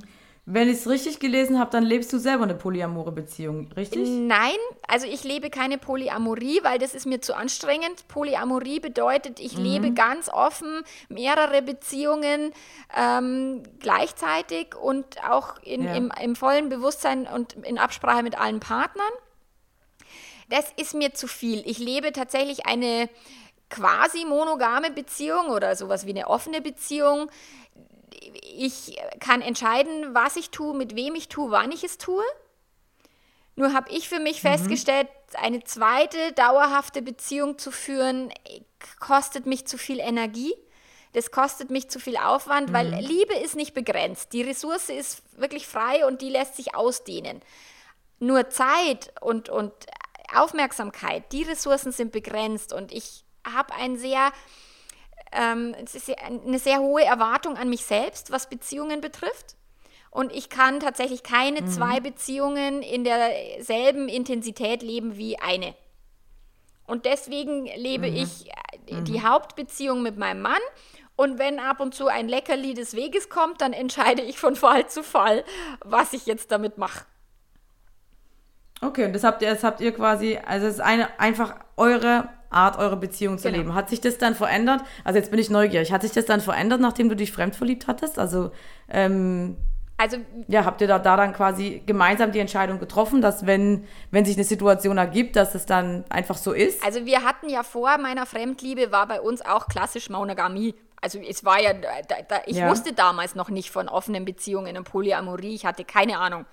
Wenn 0.48 0.70
ich 0.70 0.78
es 0.78 0.88
richtig 0.88 1.20
gelesen 1.20 1.58
habe, 1.60 1.72
dann 1.72 1.84
lebst 1.84 2.14
du 2.14 2.20
selber 2.20 2.44
eine 2.44 2.54
polyamore 2.54 3.12
Beziehung, 3.12 3.72
richtig? 3.76 4.08
Nein, 4.08 4.58
also 4.88 5.08
ich 5.08 5.24
lebe 5.24 5.50
keine 5.50 5.80
Polyamorie, 5.80 6.60
weil 6.62 6.78
das 6.78 6.94
ist 6.94 7.08
mir 7.08 7.20
zu 7.20 7.36
anstrengend. 7.36 8.08
Polyamorie 8.08 8.80
bedeutet, 8.80 9.40
ich 9.40 9.58
mhm. 9.58 9.64
lebe 9.64 9.92
ganz 9.94 10.30
offen 10.30 10.84
mehrere 11.10 11.64
Beziehungen 11.64 12.54
ähm, 12.96 13.64
gleichzeitig 13.80 14.76
und 14.76 15.24
auch 15.28 15.58
in, 15.64 15.84
ja. 15.84 15.96
im, 15.96 16.12
im 16.22 16.36
vollen 16.36 16.70
Bewusstsein 16.70 17.26
und 17.26 17.54
in 17.54 17.80
Absprache 17.80 18.22
mit 18.22 18.40
allen 18.40 18.60
Partnern. 18.60 19.06
Das 20.50 20.72
ist 20.78 20.94
mir 20.94 21.16
zu 21.16 21.28
viel. 21.28 21.64
Ich 21.66 21.80
lebe 21.80 22.12
tatsächlich 22.12 22.68
eine 22.68 23.10
quasi 23.72 24.26
monogame 24.26 24.92
Beziehung 24.92 25.48
oder 25.48 25.76
sowas 25.76 26.06
wie 26.06 26.12
eine 26.12 26.28
offene 26.28 26.62
Beziehung 26.62 27.32
ich 28.58 28.98
kann 29.20 29.42
entscheiden, 29.42 30.14
was 30.14 30.36
ich 30.36 30.50
tue, 30.50 30.76
mit 30.76 30.96
wem 30.96 31.16
ich 31.16 31.30
tue, 31.30 31.52
wann 31.52 31.72
ich 31.72 31.84
es 31.84 31.98
tue. 31.98 32.24
Nur 33.56 33.74
habe 33.74 33.92
ich 33.92 34.10
für 34.10 34.20
mich 34.20 34.44
mhm. 34.44 34.50
festgestellt, 34.50 35.08
eine 35.34 35.64
zweite 35.64 36.34
dauerhafte 36.34 37.02
Beziehung 37.02 37.58
zu 37.58 37.72
führen, 37.72 38.32
kostet 39.00 39.46
mich 39.46 39.66
zu 39.66 39.78
viel 39.78 40.00
Energie. 40.00 40.54
Das 41.14 41.32
kostet 41.32 41.70
mich 41.70 41.90
zu 41.90 42.00
viel 42.00 42.18
Aufwand, 42.18 42.70
mhm. 42.70 42.74
weil 42.74 42.94
Liebe 42.96 43.36
ist 43.36 43.56
nicht 43.56 43.74
begrenzt. 43.74 44.34
Die 44.34 44.42
Ressource 44.42 44.90
ist 44.90 45.24
wirklich 45.40 45.68
frei 45.68 46.06
und 46.06 46.22
die 46.22 46.30
lässt 46.30 46.56
sich 46.58 46.76
ausdehnen. 46.76 47.42
Nur 48.20 48.50
Zeit 48.50 49.14
und, 49.22 49.50
und 49.50 49.74
Aufmerksamkeit, 50.34 51.32
die 51.32 51.44
Ressourcen 51.44 51.92
sind 51.92 52.12
begrenzt 52.12 52.74
und 52.74 52.92
ich 52.92 53.24
habe 53.46 53.74
ein 53.76 53.98
sehr 53.98 54.32
ähm, 55.36 55.76
es 55.84 55.96
ist 55.96 56.12
eine 56.20 56.60
sehr 56.60 56.80
hohe 56.80 57.04
Erwartung 57.04 57.58
an 57.58 57.70
mich 57.70 57.86
selbst, 57.86 58.32
was 58.32 58.50
Beziehungen 58.50 59.02
betrifft. 59.02 59.56
Und 60.10 60.32
ich 60.32 60.50
kann 60.50 60.80
tatsächlich 60.80 61.24
keine 61.24 61.62
mhm. 61.62 61.68
zwei 61.68 62.00
Beziehungen 62.00 62.82
in 62.82 63.04
derselben 63.04 64.08
Intensität 64.08 64.82
leben 64.82 65.18
wie 65.18 65.38
eine. 65.40 65.76
Und 66.88 67.06
deswegen 67.06 67.66
lebe 67.66 68.10
mhm. 68.10 68.16
ich 68.16 68.48
äh, 68.48 69.02
die 69.04 69.20
mhm. 69.20 69.28
Hauptbeziehung 69.28 70.02
mit 70.02 70.18
meinem 70.18 70.42
Mann. 70.42 70.62
Und 71.18 71.40
wenn 71.40 71.60
ab 71.60 71.80
und 71.80 71.94
zu 71.94 72.08
ein 72.08 72.28
Leckerli 72.28 72.74
des 72.74 72.96
Weges 72.96 73.30
kommt, 73.30 73.62
dann 73.62 73.74
entscheide 73.74 74.22
ich 74.22 74.38
von 74.38 74.56
Fall 74.56 74.88
zu 74.88 75.04
Fall, 75.04 75.44
was 75.84 76.14
ich 76.14 76.26
jetzt 76.26 76.52
damit 76.52 76.78
mache. 76.78 77.06
Okay, 78.82 79.06
und 79.06 79.14
das 79.14 79.24
habt 79.24 79.42
ihr, 79.42 79.50
das 79.50 79.64
habt 79.64 79.82
ihr 79.82 79.94
quasi, 79.94 80.38
also 80.46 80.68
es 80.68 80.76
ist 80.76 80.82
eine, 80.82 81.20
einfach 81.20 81.56
eure 81.78 82.30
Art, 82.56 82.78
eure 82.78 82.98
Beziehung 82.98 83.38
zu 83.38 83.50
genau. 83.50 83.58
leben. 83.58 83.76
Hat 83.76 83.90
sich 83.90 84.02
das 84.02 84.18
dann 84.18 84.36
verändert? 84.36 84.82
Also 85.04 85.20
jetzt 85.20 85.30
bin 85.32 85.40
ich 85.40 85.50
neugierig. 85.50 85.92
Hat 85.92 86.02
sich 86.02 86.12
das 86.12 86.26
dann 86.26 86.42
verändert, 86.42 86.82
nachdem 86.82 87.10
du 87.10 87.16
dich 87.16 87.32
fremdverliebt 87.32 87.88
hattest? 87.88 88.18
Also, 88.18 88.52
ähm, 88.90 89.58
also 89.98 90.18
ja, 90.48 90.66
habt 90.66 90.82
ihr 90.82 90.88
da, 90.88 91.00
da 91.00 91.16
dann 91.16 91.34
quasi 91.34 91.82
gemeinsam 91.86 92.32
die 92.32 92.40
Entscheidung 92.40 92.80
getroffen, 92.80 93.22
dass 93.22 93.46
wenn, 93.46 93.86
wenn 94.12 94.26
sich 94.26 94.36
eine 94.36 94.44
Situation 94.44 94.98
ergibt, 94.98 95.36
dass 95.36 95.56
es 95.56 95.66
dann 95.66 96.04
einfach 96.10 96.38
so 96.38 96.52
ist? 96.52 96.84
Also 96.84 97.06
wir 97.06 97.24
hatten 97.24 97.50
ja 97.50 97.64
vor 97.64 97.98
meiner 97.98 98.26
Fremdliebe 98.26 98.92
war 98.92 99.08
bei 99.08 99.22
uns 99.22 99.42
auch 99.42 99.68
klassisch 99.68 100.10
Monogamie. 100.10 100.76
Also 101.02 101.20
es 101.20 101.46
war 101.46 101.62
ja, 101.62 101.74
da, 101.74 102.16
da, 102.28 102.42
ich 102.46 102.58
ja. 102.58 102.70
wusste 102.70 102.92
damals 102.92 103.36
noch 103.36 103.50
nicht 103.50 103.70
von 103.70 103.88
offenen 103.88 104.26
Beziehungen 104.26 104.76
und 104.76 104.84
Polyamorie, 104.86 105.54
ich 105.54 105.66
hatte 105.66 105.86
keine 105.86 106.18
Ahnung. 106.20 106.46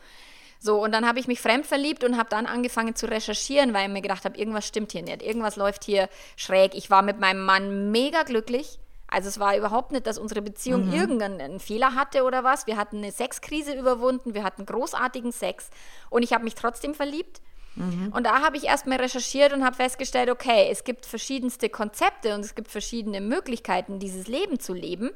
So, 0.65 0.81
und 0.81 0.93
dann 0.93 1.05
habe 1.09 1.19
ich 1.19 1.27
mich 1.27 1.41
fremd 1.41 1.67
verliebt 1.67 2.05
und 2.05 2.17
habe 2.17 2.29
dann 2.29 2.47
angefangen 2.47 2.95
zu 2.95 3.11
recherchieren, 3.11 3.75
weil 3.75 3.89
ich 3.89 3.93
mir 3.93 4.01
gedacht 4.01 4.25
habe, 4.25 4.39
irgendwas 4.39 4.65
stimmt 4.65 4.93
hier 4.93 5.03
nicht, 5.03 5.21
irgendwas 5.21 5.57
läuft 5.57 5.83
hier 5.83 6.09
schräg. 6.37 6.77
Ich 6.77 6.89
war 6.89 7.03
mit 7.03 7.19
meinem 7.19 7.45
Mann 7.45 7.91
mega 7.91 8.23
glücklich. 8.23 8.79
Also 9.09 9.29
es 9.29 9.41
war 9.41 9.57
überhaupt 9.57 9.91
nicht, 9.91 10.07
dass 10.07 10.19
unsere 10.19 10.41
Beziehung 10.41 10.87
mhm. 10.87 10.93
irgendeinen 10.93 11.59
Fehler 11.59 11.97
hatte 11.97 12.23
oder 12.23 12.45
was. 12.45 12.69
Wir 12.69 12.77
hatten 12.77 12.99
eine 12.99 13.11
Sexkrise 13.11 13.77
überwunden, 13.77 14.35
wir 14.35 14.45
hatten 14.45 14.65
großartigen 14.65 15.33
Sex 15.33 15.69
und 16.11 16.23
ich 16.23 16.33
habe 16.33 16.45
mich 16.45 16.55
trotzdem 16.55 16.95
verliebt. 16.95 17.43
Mhm. 17.75 18.13
Und 18.15 18.25
da 18.25 18.41
habe 18.43 18.57
ich 18.57 18.63
erstmal 18.63 18.99
recherchiert 18.99 19.53
und 19.53 19.65
habe 19.65 19.75
festgestellt, 19.75 20.31
okay, 20.31 20.69
es 20.71 20.85
gibt 20.85 21.07
verschiedenste 21.07 21.71
Konzepte 21.71 22.37
und 22.37 22.41
es 22.43 22.55
gibt 22.55 22.71
verschiedene 22.71 23.21
Möglichkeiten, 23.21 23.99
dieses 23.99 24.29
Leben 24.29 24.61
zu 24.61 24.75
leben. 24.75 25.11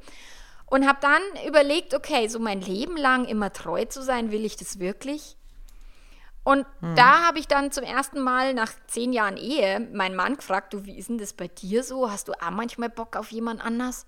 Und 0.69 0.89
habe 0.89 0.99
dann 1.01 1.23
überlegt, 1.47 1.95
okay, 1.95 2.27
so 2.27 2.41
mein 2.41 2.61
Leben 2.61 2.97
lang 2.97 3.27
immer 3.27 3.53
treu 3.53 3.85
zu 3.85 4.03
sein, 4.03 4.33
will 4.33 4.45
ich 4.45 4.57
das 4.57 4.81
wirklich? 4.81 5.37
Und 6.47 6.65
hm. 6.79 6.95
da 6.95 7.27
habe 7.27 7.41
ich 7.41 7.49
dann 7.49 7.73
zum 7.73 7.83
ersten 7.83 8.21
Mal 8.21 8.55
nach 8.55 8.71
zehn 8.87 9.13
Jahren 9.13 9.37
Ehe 9.37 9.81
meinen 9.93 10.15
Mann 10.15 10.37
gefragt, 10.37 10.73
du, 10.75 10.85
wie 10.85 10.97
ist 10.97 11.09
denn 11.09 11.19
das 11.19 11.33
bei 11.33 11.49
dir 11.49 11.83
so? 11.83 12.09
Hast 12.09 12.29
du 12.29 12.35
auch 12.35 12.51
manchmal 12.53 12.89
Bock 12.89 13.17
auf 13.17 13.33
jemand 13.33 13.65
anders? 13.65 14.07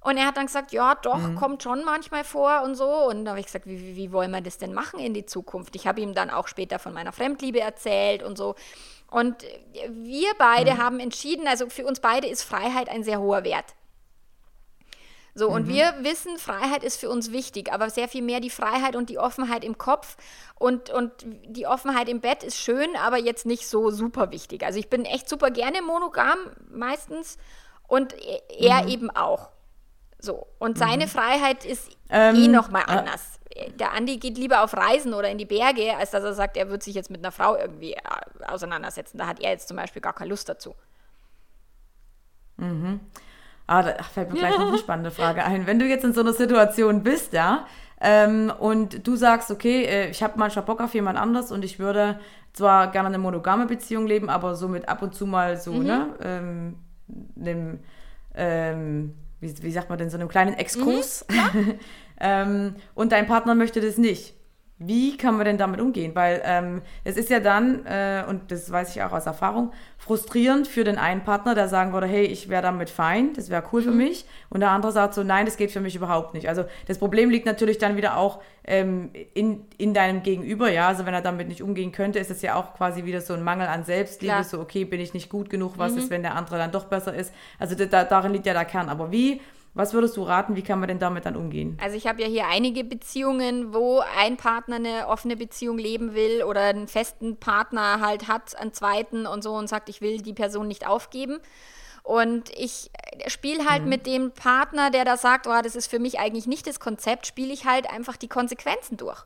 Und 0.00 0.18
er 0.18 0.26
hat 0.26 0.36
dann 0.36 0.44
gesagt, 0.44 0.72
ja, 0.72 0.94
doch, 0.96 1.16
mhm. 1.16 1.36
kommt 1.36 1.62
schon 1.62 1.82
manchmal 1.82 2.24
vor 2.24 2.60
und 2.62 2.74
so. 2.74 3.08
Und 3.08 3.24
da 3.24 3.30
habe 3.30 3.40
ich 3.40 3.46
gesagt, 3.46 3.64
wie, 3.66 3.80
wie, 3.80 3.96
wie, 3.96 4.12
wollen 4.12 4.32
wir 4.32 4.42
das 4.42 4.58
denn 4.58 4.74
machen 4.74 5.00
in 5.00 5.14
die 5.14 5.24
Zukunft? 5.24 5.74
Ich 5.76 5.86
habe 5.86 6.02
ihm 6.02 6.12
dann 6.12 6.28
auch 6.28 6.46
später 6.46 6.78
von 6.78 6.92
meiner 6.92 7.12
Fremdliebe 7.12 7.60
erzählt 7.60 8.22
und 8.22 8.36
so. 8.36 8.54
Und 9.10 9.36
wir 9.88 10.28
beide 10.36 10.74
mhm. 10.74 10.78
haben 10.78 11.00
entschieden, 11.00 11.48
also 11.48 11.70
für 11.70 11.86
uns 11.86 12.00
beide 12.00 12.26
ist 12.26 12.42
Freiheit 12.42 12.90
ein 12.90 13.02
sehr 13.02 13.18
hoher 13.18 13.44
Wert. 13.44 13.74
So, 15.38 15.50
und 15.50 15.66
mhm. 15.66 15.68
wir 15.68 15.94
wissen, 16.00 16.38
Freiheit 16.38 16.82
ist 16.82 16.98
für 16.98 17.10
uns 17.10 17.30
wichtig, 17.30 17.70
aber 17.70 17.90
sehr 17.90 18.08
viel 18.08 18.22
mehr 18.22 18.40
die 18.40 18.48
Freiheit 18.48 18.96
und 18.96 19.10
die 19.10 19.18
Offenheit 19.18 19.64
im 19.64 19.76
Kopf 19.76 20.16
und, 20.54 20.88
und 20.88 21.12
die 21.26 21.66
Offenheit 21.66 22.08
im 22.08 22.22
Bett 22.22 22.42
ist 22.42 22.56
schön, 22.56 22.96
aber 22.96 23.18
jetzt 23.18 23.44
nicht 23.44 23.68
so 23.68 23.90
super 23.90 24.30
wichtig. 24.30 24.64
Also 24.64 24.78
ich 24.78 24.88
bin 24.88 25.04
echt 25.04 25.28
super 25.28 25.50
gerne 25.50 25.82
monogam 25.82 26.38
meistens 26.70 27.36
und 27.86 28.14
er 28.58 28.84
mhm. 28.84 28.88
eben 28.88 29.10
auch. 29.10 29.50
So, 30.18 30.46
und 30.58 30.78
seine 30.78 31.04
mhm. 31.04 31.10
Freiheit 31.10 31.66
ist 31.66 31.90
ähm, 32.08 32.34
eh 32.34 32.48
nochmal 32.48 32.84
äh, 32.88 32.92
anders. 32.92 33.38
Äh, 33.50 33.72
der 33.72 33.92
Andi 33.92 34.16
geht 34.16 34.38
lieber 34.38 34.64
auf 34.64 34.74
Reisen 34.74 35.12
oder 35.12 35.28
in 35.28 35.36
die 35.36 35.44
Berge, 35.44 35.98
als 35.98 36.12
dass 36.12 36.24
er 36.24 36.32
sagt, 36.32 36.56
er 36.56 36.70
wird 36.70 36.82
sich 36.82 36.94
jetzt 36.94 37.10
mit 37.10 37.20
einer 37.20 37.30
Frau 37.30 37.56
irgendwie 37.56 37.92
äh, 37.92 38.00
auseinandersetzen. 38.46 39.18
Da 39.18 39.26
hat 39.26 39.40
er 39.40 39.50
jetzt 39.50 39.68
zum 39.68 39.76
Beispiel 39.76 40.00
gar 40.00 40.14
keine 40.14 40.30
Lust 40.30 40.48
dazu. 40.48 40.74
Mhm. 42.56 43.00
Ah, 43.66 43.82
da 43.82 44.02
fällt 44.02 44.32
mir 44.32 44.38
gleich 44.38 44.56
noch 44.58 44.68
eine 44.68 44.78
spannende 44.78 45.10
Frage 45.10 45.44
ein. 45.44 45.66
Wenn 45.66 45.78
du 45.78 45.86
jetzt 45.86 46.04
in 46.04 46.12
so 46.12 46.20
einer 46.20 46.32
Situation 46.32 47.02
bist, 47.02 47.32
ja, 47.32 47.66
ähm, 48.00 48.52
und 48.58 49.06
du 49.06 49.16
sagst, 49.16 49.50
okay, 49.50 49.84
äh, 49.84 50.10
ich 50.10 50.22
habe 50.22 50.34
manchmal 50.36 50.64
Bock 50.64 50.80
auf 50.80 50.94
jemand 50.94 51.18
anders 51.18 51.50
und 51.50 51.64
ich 51.64 51.78
würde 51.78 52.20
zwar 52.52 52.90
gerne 52.90 53.08
eine 53.08 53.18
monogame 53.18 53.66
Beziehung 53.66 54.06
leben, 54.06 54.30
aber 54.30 54.54
so 54.54 54.68
mit 54.68 54.88
ab 54.88 55.02
und 55.02 55.14
zu 55.14 55.26
mal 55.26 55.56
so, 55.56 55.72
mhm. 55.72 55.84
ne, 55.84 56.14
ähm, 56.22 56.76
einem, 57.40 57.80
ähm, 58.34 59.14
wie, 59.40 59.62
wie, 59.62 59.70
sagt 59.70 59.88
man 59.88 59.98
denn, 59.98 60.10
so 60.10 60.16
einem 60.16 60.28
kleinen 60.28 60.54
Exkurs. 60.54 61.24
Mhm, 61.28 61.36
ja. 61.36 61.74
Ähm, 62.18 62.76
und 62.94 63.12
dein 63.12 63.26
Partner 63.26 63.54
möchte 63.54 63.82
das 63.82 63.98
nicht. 63.98 64.34
Wie 64.78 65.16
kann 65.16 65.36
man 65.36 65.46
denn 65.46 65.56
damit 65.56 65.80
umgehen? 65.80 66.14
Weil 66.14 66.42
ähm, 66.44 66.82
es 67.02 67.16
ist 67.16 67.30
ja 67.30 67.40
dann, 67.40 67.86
äh, 67.86 68.24
und 68.28 68.52
das 68.52 68.70
weiß 68.70 68.94
ich 68.94 69.02
auch 69.02 69.12
aus 69.12 69.24
Erfahrung, 69.24 69.72
frustrierend 69.96 70.68
für 70.68 70.84
den 70.84 70.98
einen 70.98 71.24
Partner, 71.24 71.54
der 71.54 71.68
sagen 71.68 71.94
würde, 71.94 72.06
hey, 72.06 72.26
ich 72.26 72.50
wäre 72.50 72.60
damit 72.60 72.90
fein, 72.90 73.32
das 73.32 73.48
wäre 73.48 73.62
cool 73.72 73.80
mhm. 73.80 73.84
für 73.84 73.90
mich. 73.92 74.26
Und 74.50 74.60
der 74.60 74.70
andere 74.70 74.92
sagt 74.92 75.14
so, 75.14 75.22
nein, 75.22 75.46
das 75.46 75.56
geht 75.56 75.70
für 75.70 75.80
mich 75.80 75.96
überhaupt 75.96 76.34
nicht. 76.34 76.46
Also 76.50 76.66
das 76.86 76.98
Problem 76.98 77.30
liegt 77.30 77.46
natürlich 77.46 77.78
dann 77.78 77.96
wieder 77.96 78.18
auch 78.18 78.42
ähm, 78.64 79.12
in, 79.32 79.64
in 79.78 79.94
deinem 79.94 80.22
Gegenüber, 80.22 80.70
ja. 80.70 80.88
Also 80.88 81.06
wenn 81.06 81.14
er 81.14 81.22
damit 81.22 81.48
nicht 81.48 81.62
umgehen 81.62 81.90
könnte, 81.90 82.18
ist 82.18 82.30
es 82.30 82.42
ja 82.42 82.54
auch 82.54 82.74
quasi 82.74 83.06
wieder 83.06 83.22
so 83.22 83.32
ein 83.32 83.42
Mangel 83.42 83.68
an 83.68 83.84
Selbstliebe, 83.84 84.34
Klar. 84.34 84.44
so, 84.44 84.60
okay, 84.60 84.84
bin 84.84 85.00
ich 85.00 85.14
nicht 85.14 85.30
gut 85.30 85.48
genug, 85.48 85.78
was 85.78 85.92
mhm. 85.92 85.98
ist, 85.98 86.10
wenn 86.10 86.22
der 86.22 86.34
andere 86.34 86.58
dann 86.58 86.70
doch 86.70 86.84
besser 86.84 87.14
ist. 87.14 87.32
Also 87.58 87.74
da, 87.74 88.04
darin 88.04 88.34
liegt 88.34 88.44
ja 88.44 88.52
der 88.52 88.66
Kern. 88.66 88.90
Aber 88.90 89.10
wie 89.10 89.40
was 89.76 89.92
würdest 89.92 90.16
du 90.16 90.22
raten, 90.22 90.56
wie 90.56 90.62
kann 90.62 90.80
man 90.80 90.88
denn 90.88 90.98
damit 90.98 91.26
dann 91.26 91.36
umgehen? 91.36 91.76
Also 91.82 91.98
ich 91.98 92.06
habe 92.06 92.22
ja 92.22 92.26
hier 92.26 92.46
einige 92.46 92.82
Beziehungen, 92.82 93.74
wo 93.74 94.02
ein 94.18 94.38
Partner 94.38 94.76
eine 94.76 95.06
offene 95.06 95.36
Beziehung 95.36 95.76
leben 95.76 96.14
will 96.14 96.42
oder 96.42 96.62
einen 96.62 96.88
festen 96.88 97.36
Partner 97.36 98.00
halt 98.00 98.26
hat, 98.26 98.58
einen 98.58 98.72
zweiten 98.72 99.26
und 99.26 99.42
so 99.42 99.52
und 99.54 99.68
sagt, 99.68 99.90
ich 99.90 100.00
will 100.00 100.22
die 100.22 100.32
Person 100.32 100.66
nicht 100.66 100.86
aufgeben. 100.86 101.40
Und 102.02 102.48
ich 102.56 102.90
spiele 103.26 103.68
halt 103.68 103.82
mhm. 103.82 103.88
mit 103.90 104.06
dem 104.06 104.30
Partner, 104.32 104.90
der 104.90 105.04
da 105.04 105.18
sagt, 105.18 105.46
oh, 105.46 105.60
das 105.62 105.76
ist 105.76 105.88
für 105.88 105.98
mich 105.98 106.18
eigentlich 106.18 106.46
nicht 106.46 106.66
das 106.66 106.80
Konzept, 106.80 107.26
spiele 107.26 107.52
ich 107.52 107.66
halt 107.66 107.90
einfach 107.90 108.16
die 108.16 108.28
Konsequenzen 108.28 108.96
durch. 108.96 109.24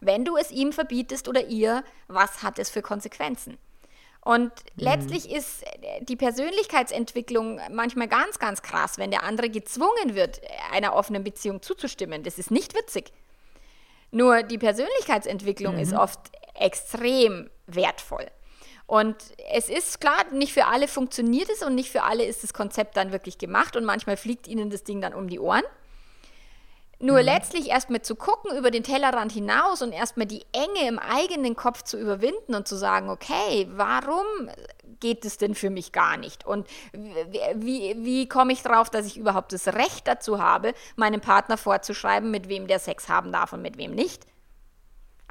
Wenn 0.00 0.26
du 0.26 0.36
es 0.36 0.50
ihm 0.50 0.72
verbietest 0.72 1.26
oder 1.26 1.46
ihr, 1.46 1.84
was 2.06 2.42
hat 2.42 2.58
es 2.58 2.68
für 2.68 2.82
Konsequenzen? 2.82 3.56
Und 4.22 4.50
mhm. 4.50 4.50
letztlich 4.76 5.30
ist 5.30 5.62
äh, 5.62 6.04
die 6.04 6.16
Persönlichkeitsentwicklung 6.16 7.60
manchmal 7.70 8.08
ganz, 8.08 8.38
ganz 8.38 8.62
krass, 8.62 8.98
wenn 8.98 9.10
der 9.10 9.22
andere 9.22 9.48
gezwungen 9.48 10.14
wird, 10.14 10.40
einer 10.72 10.94
offenen 10.94 11.24
Beziehung 11.24 11.62
zuzustimmen. 11.62 12.22
Das 12.22 12.38
ist 12.38 12.50
nicht 12.50 12.74
witzig. 12.74 13.12
Nur 14.10 14.42
die 14.42 14.58
Persönlichkeitsentwicklung 14.58 15.74
mhm. 15.74 15.80
ist 15.80 15.92
oft 15.94 16.20
extrem 16.54 17.48
wertvoll. 17.66 18.26
Und 18.86 19.16
es 19.52 19.68
ist 19.68 20.00
klar, 20.00 20.26
nicht 20.32 20.52
für 20.52 20.66
alle 20.66 20.88
funktioniert 20.88 21.48
es 21.48 21.62
und 21.62 21.76
nicht 21.76 21.90
für 21.90 22.02
alle 22.02 22.24
ist 22.24 22.42
das 22.42 22.52
Konzept 22.52 22.96
dann 22.96 23.12
wirklich 23.12 23.38
gemacht 23.38 23.76
und 23.76 23.84
manchmal 23.84 24.16
fliegt 24.16 24.48
ihnen 24.48 24.68
das 24.68 24.82
Ding 24.82 25.00
dann 25.00 25.14
um 25.14 25.28
die 25.28 25.38
Ohren. 25.38 25.62
Nur 27.02 27.18
mhm. 27.18 27.24
letztlich 27.24 27.70
erstmal 27.70 28.02
zu 28.02 28.14
gucken 28.14 28.56
über 28.56 28.70
den 28.70 28.82
Tellerrand 28.82 29.32
hinaus 29.32 29.80
und 29.80 29.92
erstmal 29.92 30.26
die 30.26 30.44
Enge 30.52 30.86
im 30.86 30.98
eigenen 30.98 31.56
Kopf 31.56 31.82
zu 31.82 31.98
überwinden 31.98 32.54
und 32.54 32.68
zu 32.68 32.76
sagen, 32.76 33.08
okay, 33.08 33.66
warum 33.70 34.26
geht 35.00 35.24
es 35.24 35.38
denn 35.38 35.54
für 35.54 35.70
mich 35.70 35.92
gar 35.92 36.18
nicht? 36.18 36.46
Und 36.46 36.68
wie, 36.92 37.96
wie 37.98 38.28
komme 38.28 38.52
ich 38.52 38.62
darauf, 38.62 38.90
dass 38.90 39.06
ich 39.06 39.16
überhaupt 39.16 39.54
das 39.54 39.68
Recht 39.68 40.06
dazu 40.06 40.42
habe, 40.42 40.74
meinem 40.96 41.22
Partner 41.22 41.56
vorzuschreiben, 41.56 42.30
mit 42.30 42.48
wem 42.50 42.66
der 42.66 42.78
Sex 42.78 43.08
haben 43.08 43.32
darf 43.32 43.54
und 43.54 43.62
mit 43.62 43.78
wem 43.78 43.94
nicht? 43.94 44.26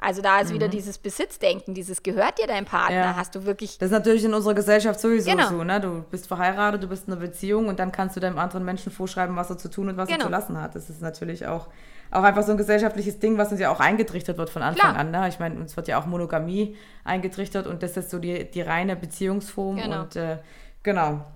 Also 0.00 0.22
da 0.22 0.40
ist 0.40 0.50
mhm. 0.50 0.54
wieder 0.54 0.68
dieses 0.68 0.98
Besitzdenken, 0.98 1.74
dieses 1.74 2.02
gehört 2.02 2.38
dir 2.38 2.46
dein 2.46 2.64
Partner, 2.64 2.96
ja. 2.96 3.16
hast 3.16 3.34
du 3.34 3.44
wirklich. 3.44 3.78
Das 3.78 3.88
ist 3.88 3.92
natürlich 3.92 4.24
in 4.24 4.32
unserer 4.32 4.54
Gesellschaft 4.54 4.98
sowieso 4.98 5.30
genau. 5.30 5.48
so, 5.48 5.62
ne? 5.62 5.80
Du 5.80 6.04
bist 6.10 6.26
verheiratet, 6.26 6.82
du 6.82 6.88
bist 6.88 7.06
in 7.06 7.12
einer 7.12 7.20
Beziehung 7.20 7.68
und 7.68 7.78
dann 7.78 7.92
kannst 7.92 8.16
du 8.16 8.20
deinem 8.20 8.38
anderen 8.38 8.64
Menschen 8.64 8.90
vorschreiben, 8.90 9.36
was 9.36 9.50
er 9.50 9.58
zu 9.58 9.70
tun 9.70 9.90
und 9.90 9.96
was 9.98 10.08
genau. 10.08 10.20
er 10.20 10.24
zu 10.24 10.30
lassen 10.30 10.60
hat. 10.60 10.74
Das 10.74 10.88
ist 10.88 11.02
natürlich 11.02 11.46
auch, 11.46 11.68
auch 12.10 12.22
einfach 12.22 12.42
so 12.42 12.52
ein 12.52 12.56
gesellschaftliches 12.56 13.18
Ding, 13.18 13.36
was 13.36 13.52
uns 13.52 13.60
ja 13.60 13.70
auch 13.70 13.80
eingetrichtert 13.80 14.38
wird 14.38 14.48
von 14.48 14.62
Anfang 14.62 14.92
Klar. 14.92 14.98
an. 14.98 15.10
Ne? 15.10 15.28
Ich 15.28 15.38
meine, 15.38 15.56
uns 15.60 15.76
wird 15.76 15.86
ja 15.86 16.00
auch 16.00 16.06
Monogamie 16.06 16.76
eingetrichtert 17.04 17.66
und 17.66 17.82
das 17.82 17.96
ist 17.96 18.10
so 18.10 18.18
die, 18.18 18.50
die 18.50 18.62
reine 18.62 18.96
Beziehungsform 18.96 19.76
genau. 19.76 20.02
und 20.02 20.16
äh, 20.16 20.38
genau. 20.82 21.26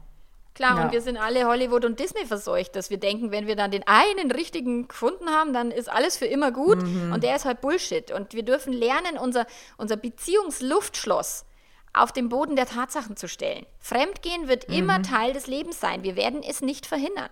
Klar, 0.55 0.79
ja. 0.79 0.85
und 0.85 0.93
wir 0.93 1.01
sind 1.01 1.17
alle 1.17 1.47
Hollywood 1.47 1.85
und 1.85 1.99
Disney 1.99 2.25
verseucht, 2.27 2.77
dass 2.77 2.89
wir 2.89 2.99
denken, 2.99 3.33
wenn 3.33 3.49
wir 3.49 3.57
dann 3.57 3.73
den 3.73 3.87
einen 3.87 4.31
richtigen 4.31 4.87
gefunden 4.87 5.29
haben, 5.29 5.53
dann 5.53 5.73
ist 5.73 5.91
alles 5.91 6.17
für 6.17 6.27
immer 6.27 6.53
gut 6.53 6.81
mhm. 6.83 7.13
und 7.13 7.25
der 7.25 7.35
ist 7.35 7.45
halt 7.45 7.61
Bullshit. 7.61 8.13
Und 8.13 8.35
wir 8.35 8.45
dürfen 8.45 8.73
lernen, 8.73 9.19
unser, 9.21 9.47
unser 9.79 9.97
Beziehungsluftschloss 9.97 11.45
auf 11.93 12.13
den 12.13 12.29
Boden 12.29 12.55
der 12.55 12.67
Tatsachen 12.67 13.17
zu 13.17 13.29
stellen. 13.29 13.67
Fremdgehen 13.81 14.47
wird 14.47 14.69
mhm. 14.69 14.75
immer 14.75 15.03
Teil 15.03 15.33
des 15.33 15.49
Lebens 15.49 15.81
sein. 15.81 16.05
Wir 16.05 16.15
werden 16.15 16.43
es 16.49 16.61
nicht 16.61 16.87
verhindern. 16.87 17.31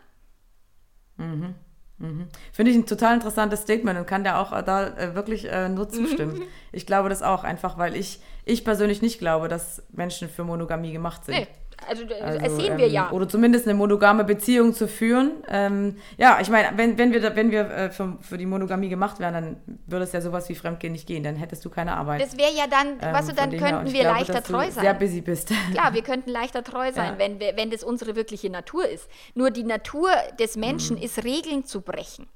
Mhm. 1.16 1.54
Mhm. 1.98 2.28
Finde 2.52 2.72
ich 2.72 2.76
ein 2.76 2.86
total 2.86 3.14
interessantes 3.14 3.60
Statement 3.62 3.98
und 4.00 4.06
kann 4.06 4.24
da 4.24 4.40
auch 4.40 4.52
äh, 4.52 4.64
da 4.64 4.88
äh, 4.88 5.14
wirklich 5.14 5.48
äh, 5.48 5.68
nur 5.68 5.88
zustimmen. 5.88 6.42
ich 6.72 6.86
glaube 6.86 7.08
das 7.08 7.22
auch 7.22 7.44
einfach, 7.44 7.78
weil 7.78 7.94
ich, 7.94 8.20
ich 8.44 8.64
persönlich 8.64 9.00
nicht 9.00 9.20
glaube, 9.20 9.46
dass 9.46 9.84
Menschen 9.92 10.28
für 10.28 10.42
Monogamie 10.42 10.92
gemacht 10.92 11.24
sind. 11.24 11.36
Nee. 11.36 11.46
Also, 11.88 12.04
also 12.20 12.38
das 12.38 12.56
sehen 12.56 12.72
ähm, 12.72 12.78
wir 12.78 12.88
ja. 12.88 13.10
Oder 13.10 13.28
zumindest 13.28 13.66
eine 13.66 13.74
monogame 13.74 14.24
Beziehung 14.24 14.74
zu 14.74 14.88
führen. 14.88 15.32
Ähm, 15.48 15.96
ja, 16.18 16.38
ich 16.40 16.48
meine, 16.50 16.76
wenn, 16.76 16.98
wenn 16.98 17.12
wir, 17.12 17.36
wenn 17.36 17.50
wir 17.50 17.70
äh, 17.70 17.90
für, 17.90 18.18
für, 18.20 18.38
die 18.38 18.46
Monogamie 18.46 18.88
gemacht 18.88 19.20
wären, 19.20 19.34
dann 19.34 19.56
würde 19.86 20.04
es 20.04 20.12
ja 20.12 20.20
sowas 20.20 20.48
wie 20.48 20.54
Fremdgehen 20.54 20.92
nicht 20.92 21.06
gehen. 21.06 21.22
Dann 21.22 21.36
hättest 21.36 21.64
du 21.64 21.70
keine 21.70 21.96
Arbeit. 21.96 22.22
Das 22.22 22.36
wäre 22.36 22.52
ja 22.52 22.64
dann, 22.66 22.98
ähm, 23.00 23.14
weißt 23.14 23.30
du, 23.30 23.34
dann 23.34 23.50
könnten 23.50 23.92
wir 23.92 24.00
glaube, 24.00 24.18
leichter 24.18 24.42
treu 24.42 24.70
sein. 24.70 24.84
Sehr 24.84 24.94
busy 24.94 25.20
bist. 25.20 25.52
Klar, 25.72 25.94
wir 25.94 26.02
könnten 26.02 26.30
leichter 26.30 26.62
treu 26.62 26.92
sein, 26.92 27.14
ja. 27.14 27.18
wenn, 27.18 27.40
wir, 27.40 27.56
wenn 27.56 27.70
das 27.70 27.82
unsere 27.84 28.16
wirkliche 28.16 28.50
Natur 28.50 28.88
ist. 28.88 29.08
Nur 29.34 29.50
die 29.50 29.64
Natur 29.64 30.10
des 30.38 30.56
Menschen 30.56 30.96
mhm. 30.96 31.02
ist, 31.02 31.24
Regeln 31.24 31.64
zu 31.64 31.80
brechen. 31.80 32.26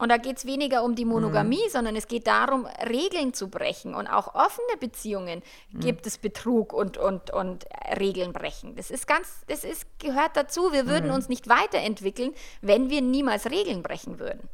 Und 0.00 0.08
da 0.08 0.16
geht 0.16 0.38
es 0.38 0.46
weniger 0.46 0.82
um 0.82 0.94
die 0.94 1.04
Monogamie, 1.04 1.62
mhm. 1.66 1.70
sondern 1.70 1.94
es 1.94 2.08
geht 2.08 2.26
darum, 2.26 2.66
Regeln 2.88 3.34
zu 3.34 3.48
brechen. 3.48 3.94
Und 3.94 4.06
auch 4.06 4.34
offene 4.34 4.78
Beziehungen 4.80 5.42
mhm. 5.72 5.80
gibt 5.80 6.06
es 6.06 6.16
Betrug 6.16 6.72
und, 6.72 6.96
und, 6.96 7.30
und 7.30 7.66
Regeln 7.98 8.32
brechen. 8.32 8.76
Das 8.76 8.90
ist 8.90 9.06
ganz, 9.06 9.44
das 9.48 9.62
ist, 9.62 9.86
gehört 9.98 10.30
dazu. 10.36 10.72
Wir 10.72 10.86
würden 10.86 11.10
mhm. 11.10 11.16
uns 11.16 11.28
nicht 11.28 11.50
weiterentwickeln, 11.50 12.32
wenn 12.62 12.88
wir 12.88 13.02
niemals 13.02 13.50
Regeln 13.50 13.82
brechen 13.82 14.18
würden. 14.18 14.48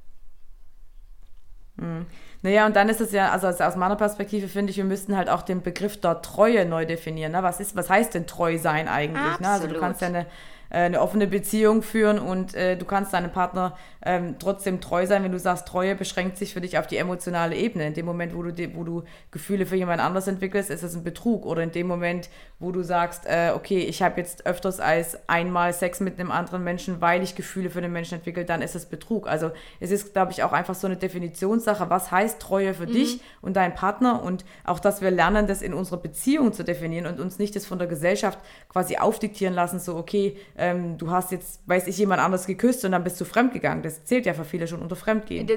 Mhm. 1.76 2.06
Naja, 2.42 2.66
und 2.66 2.74
dann 2.74 2.88
ist 2.88 3.00
es 3.00 3.12
ja, 3.12 3.30
also 3.30 3.46
aus 3.46 3.76
meiner 3.76 3.96
Perspektive 3.96 4.48
finde 4.48 4.72
ich, 4.72 4.78
wir 4.78 4.84
müssten 4.84 5.16
halt 5.16 5.28
auch 5.28 5.42
den 5.42 5.62
Begriff 5.62 6.00
der 6.00 6.22
Treue 6.22 6.66
neu 6.66 6.86
definieren. 6.86 7.30
Ne? 7.32 7.44
Was, 7.44 7.60
ist, 7.60 7.76
was 7.76 7.88
heißt 7.88 8.14
denn 8.14 8.26
treu 8.26 8.58
sein 8.58 8.88
eigentlich? 8.88 9.38
Ne? 9.38 9.48
Also 9.48 9.68
du 9.68 9.78
kannst 9.78 10.00
ja 10.00 10.08
eine, 10.08 10.26
eine 10.70 11.00
offene 11.00 11.26
Beziehung 11.26 11.82
führen 11.82 12.18
und 12.18 12.54
äh, 12.54 12.76
du 12.76 12.84
kannst 12.84 13.12
deinem 13.12 13.30
Partner 13.30 13.76
ähm, 14.06 14.36
trotzdem 14.38 14.80
treu 14.80 15.06
sein, 15.06 15.24
wenn 15.24 15.32
du 15.32 15.38
sagst, 15.38 15.66
Treue 15.66 15.96
beschränkt 15.96 16.36
sich 16.36 16.54
für 16.54 16.60
dich 16.60 16.78
auf 16.78 16.86
die 16.86 16.96
emotionale 16.96 17.56
Ebene. 17.56 17.88
In 17.88 17.94
dem 17.94 18.06
Moment, 18.06 18.34
wo 18.34 18.42
du, 18.42 18.52
wo 18.74 18.84
du 18.84 19.02
Gefühle 19.32 19.66
für 19.66 19.76
jemand 19.76 20.00
anders 20.00 20.28
entwickelst, 20.28 20.70
ist 20.70 20.84
es 20.84 20.94
ein 20.94 21.02
Betrug. 21.02 21.44
Oder 21.44 21.64
in 21.64 21.72
dem 21.72 21.88
Moment, 21.88 22.30
wo 22.60 22.70
du 22.70 22.82
sagst, 22.82 23.26
äh, 23.26 23.50
okay, 23.54 23.80
ich 23.80 24.02
habe 24.02 24.20
jetzt 24.20 24.46
öfters 24.46 24.78
als 24.78 25.28
einmal 25.28 25.72
Sex 25.72 25.98
mit 25.98 26.20
einem 26.20 26.30
anderen 26.30 26.62
Menschen, 26.62 27.00
weil 27.00 27.22
ich 27.22 27.34
Gefühle 27.34 27.68
für 27.68 27.80
den 27.80 27.92
Menschen 27.92 28.18
entwickle, 28.18 28.44
dann 28.44 28.62
ist 28.62 28.76
es 28.76 28.86
Betrug. 28.86 29.26
Also 29.26 29.50
es 29.80 29.90
ist, 29.90 30.12
glaube 30.12 30.30
ich, 30.30 30.44
auch 30.44 30.52
einfach 30.52 30.76
so 30.76 30.86
eine 30.86 30.96
Definitionssache. 30.96 31.90
Was 31.90 32.12
heißt 32.12 32.40
Treue 32.40 32.74
für 32.74 32.86
mhm. 32.86 32.92
dich 32.92 33.20
und 33.42 33.56
deinen 33.56 33.74
Partner? 33.74 34.22
Und 34.22 34.44
auch, 34.64 34.78
dass 34.78 35.00
wir 35.00 35.10
lernen, 35.10 35.48
das 35.48 35.62
in 35.62 35.74
unserer 35.74 35.98
Beziehung 35.98 36.52
zu 36.52 36.62
definieren 36.62 37.06
und 37.06 37.18
uns 37.18 37.40
nicht 37.40 37.56
das 37.56 37.66
von 37.66 37.78
der 37.78 37.88
Gesellschaft 37.88 38.38
quasi 38.68 38.98
aufdiktieren 38.98 39.54
lassen, 39.54 39.80
so, 39.80 39.96
okay, 39.96 40.36
ähm, 40.58 40.96
du 40.98 41.10
hast 41.10 41.32
jetzt, 41.32 41.60
weiß 41.66 41.86
ich, 41.86 41.98
jemand 41.98 42.20
anders 42.20 42.46
geküsst 42.46 42.84
und 42.84 42.92
dann 42.92 43.04
bist 43.04 43.20
du 43.20 43.24
fremdgegangen. 43.24 43.82
Das 43.82 44.04
zählt 44.04 44.26
ja 44.26 44.34
für 44.34 44.44
viele 44.44 44.66
schon 44.66 44.80
unter 44.80 44.96
Fremdgehen. 44.96 45.48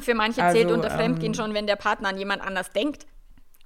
Für 0.00 0.14
manche 0.14 0.42
also, 0.42 0.58
zählt 0.58 0.70
unter 0.70 0.90
Fremdgehen 0.90 1.32
ähm, 1.32 1.34
schon, 1.34 1.54
wenn 1.54 1.66
der 1.66 1.76
Partner 1.76 2.10
an 2.10 2.18
jemand 2.18 2.42
anders 2.42 2.70
denkt. 2.70 3.06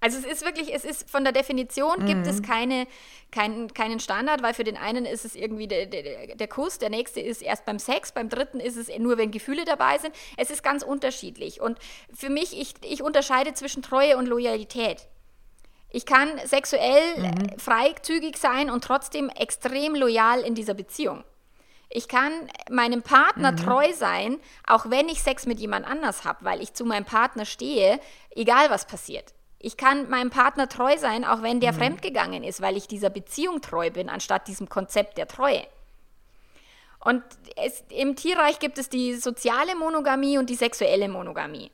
Also 0.01 0.18
es 0.18 0.24
ist 0.24 0.45
wirklich, 0.45 0.74
es 0.74 0.84
ist 0.84 1.11
von 1.11 1.24
der 1.24 1.32
Definition 1.32 2.03
mhm. 2.03 2.07
gibt 2.07 2.26
es 2.26 2.43
keine, 2.43 2.87
kein, 3.32 3.72
keinen 3.72 3.99
Standard, 3.99 4.43
weil 4.43 4.55
für 4.55 4.62
den 4.62 4.76
einen 4.76 5.07
ist 5.07 5.24
es 5.24 5.34
irgendwie 5.34 5.66
der, 5.66 5.87
der, 5.87 6.37
der 6.37 6.49
Kuss, 6.49 6.78
der 6.78 6.91
nächste 6.91 7.20
ist 7.20 7.43
erst 7.43 7.64
beim 7.64 7.78
Sex, 7.78 8.12
beim 8.12 8.28
dritten 8.28 8.61
ist 8.61 8.76
es 8.76 8.89
nur, 8.99 9.18
wenn 9.18 9.30
Gefühle 9.30 9.64
dabei 9.64 9.99
sind. 9.99 10.14
Es 10.37 10.51
ist 10.51 10.62
ganz 10.62 10.82
unterschiedlich. 10.82 11.61
Und 11.61 11.78
für 12.14 12.30
mich, 12.30 12.59
ich, 12.61 12.74
ich 12.82 13.03
unterscheide 13.03 13.55
zwischen 13.55 13.82
Treue 13.82 14.16
und 14.18 14.26
Loyalität. 14.26 15.09
Ich 15.91 16.05
kann 16.05 16.28
sexuell 16.45 17.18
mhm. 17.18 17.59
freizügig 17.59 18.37
sein 18.37 18.70
und 18.70 18.84
trotzdem 18.84 19.28
extrem 19.30 19.95
loyal 19.95 20.41
in 20.41 20.55
dieser 20.55 20.74
Beziehung 20.74 21.24
Ich 21.89 22.09
kann 22.09 22.32
meinem 22.70 23.03
Partner 23.03 23.53
mhm. 23.53 23.57
treu 23.57 23.93
sein, 23.95 24.39
auch 24.66 24.91
wenn 24.91 25.09
ich 25.09 25.22
Sex 25.22 25.47
mit 25.47 25.61
jemand 25.61 25.87
anders 25.87 26.24
habe, 26.24 26.45
weil 26.45 26.61
ich 26.61 26.74
zu 26.74 26.84
meinem 26.84 27.05
Partner 27.05 27.45
stehe, 27.45 28.01
egal 28.34 28.68
was 28.70 28.87
passiert. 28.87 29.32
Ich 29.59 29.76
kann 29.76 30.09
meinem 30.11 30.30
Partner 30.30 30.68
treu 30.68 30.99
sein, 30.99 31.24
auch 31.24 31.43
wenn 31.43 31.61
der 31.61 31.72
mhm. 31.72 31.78
fremdgegangen 31.78 32.45
ist, 32.45 32.61
weil 32.61 32.76
ich 32.76 32.89
dieser 32.89 33.11
Beziehung 33.11 33.61
treu 33.62 33.91
bin, 33.91 34.09
anstatt 34.09 34.49
diesem 34.49 34.68
Konzept 34.68 35.16
der 35.18 35.28
Treue. 35.28 35.66
Und 37.01 37.22
es, 37.57 37.84
im 37.91 38.16
Tierreich 38.16 38.59
gibt 38.59 38.78
es 38.78 38.89
die 38.89 39.14
soziale 39.14 39.76
Monogamie 39.76 40.39
und 40.39 40.51
die 40.51 40.57
sexuelle 40.57 41.09
Monogamie. 41.09 41.70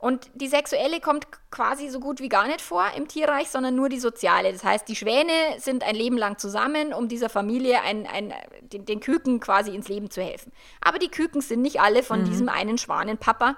Und 0.00 0.30
die 0.32 0.48
sexuelle 0.48 0.98
kommt 1.00 1.26
quasi 1.50 1.90
so 1.90 2.00
gut 2.00 2.20
wie 2.20 2.30
gar 2.30 2.46
nicht 2.46 2.62
vor 2.62 2.86
im 2.96 3.06
Tierreich, 3.06 3.50
sondern 3.50 3.76
nur 3.76 3.90
die 3.90 4.00
soziale. 4.00 4.50
Das 4.50 4.64
heißt, 4.64 4.88
die 4.88 4.96
Schwäne 4.96 5.32
sind 5.58 5.84
ein 5.84 5.94
Leben 5.94 6.16
lang 6.16 6.38
zusammen, 6.38 6.94
um 6.94 7.06
dieser 7.06 7.28
Familie 7.28 7.82
ein, 7.82 8.06
ein, 8.06 8.32
den, 8.62 8.86
den, 8.86 9.00
Küken 9.00 9.40
quasi 9.40 9.74
ins 9.74 9.88
Leben 9.88 10.10
zu 10.10 10.22
helfen. 10.22 10.52
Aber 10.80 10.98
die 10.98 11.10
Küken 11.10 11.42
sind 11.42 11.60
nicht 11.60 11.82
alle 11.82 12.02
von 12.02 12.22
mhm. 12.22 12.24
diesem 12.24 12.48
einen 12.48 12.78
Schwanenpapa. 12.78 13.56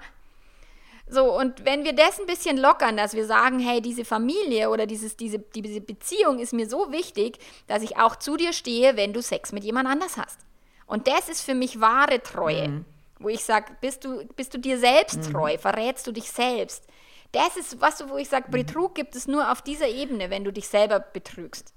So, 1.07 1.31
und 1.37 1.63
wenn 1.63 1.85
wir 1.85 1.93
das 1.93 2.19
ein 2.19 2.25
bisschen 2.25 2.57
lockern, 2.57 2.97
dass 2.97 3.13
wir 3.13 3.25
sagen, 3.25 3.59
hey, 3.59 3.81
diese 3.81 4.03
Familie 4.03 4.69
oder 4.69 4.85
dieses, 4.85 5.15
diese, 5.15 5.39
diese 5.39 5.79
Beziehung 5.79 6.39
ist 6.39 6.51
mir 6.51 6.67
so 6.67 6.91
wichtig, 6.91 7.37
dass 7.67 7.83
ich 7.83 7.97
auch 7.97 8.17
zu 8.17 8.35
dir 8.35 8.51
stehe, 8.51 8.97
wenn 8.97 9.13
du 9.13 9.21
Sex 9.21 9.53
mit 9.53 9.63
jemand 9.63 9.87
anders 9.87 10.17
hast. 10.17 10.39
Und 10.87 11.07
das 11.07 11.29
ist 11.29 11.41
für 11.41 11.55
mich 11.55 11.79
wahre 11.79 12.21
Treue. 12.21 12.67
Mhm. 12.67 12.85
Wo 13.23 13.29
ich 13.29 13.43
sage, 13.43 13.75
bist 13.81 14.03
du, 14.03 14.25
bist 14.35 14.53
du 14.53 14.59
dir 14.59 14.77
selbst 14.77 15.17
mhm. 15.17 15.33
treu? 15.33 15.57
Verrätst 15.57 16.05
du 16.05 16.11
dich 16.11 16.29
selbst? 16.29 16.85
Das 17.31 17.57
ist 17.57 17.81
was, 17.81 18.07
wo 18.07 18.17
ich 18.17 18.29
sage, 18.29 18.51
Betrug 18.51 18.93
gibt 18.93 19.15
es 19.15 19.27
nur 19.27 19.51
auf 19.51 19.61
dieser 19.61 19.87
Ebene, 19.87 20.29
wenn 20.29 20.43
du 20.43 20.53
dich 20.53 20.67
selber 20.67 20.99
betrügst. 20.99 21.73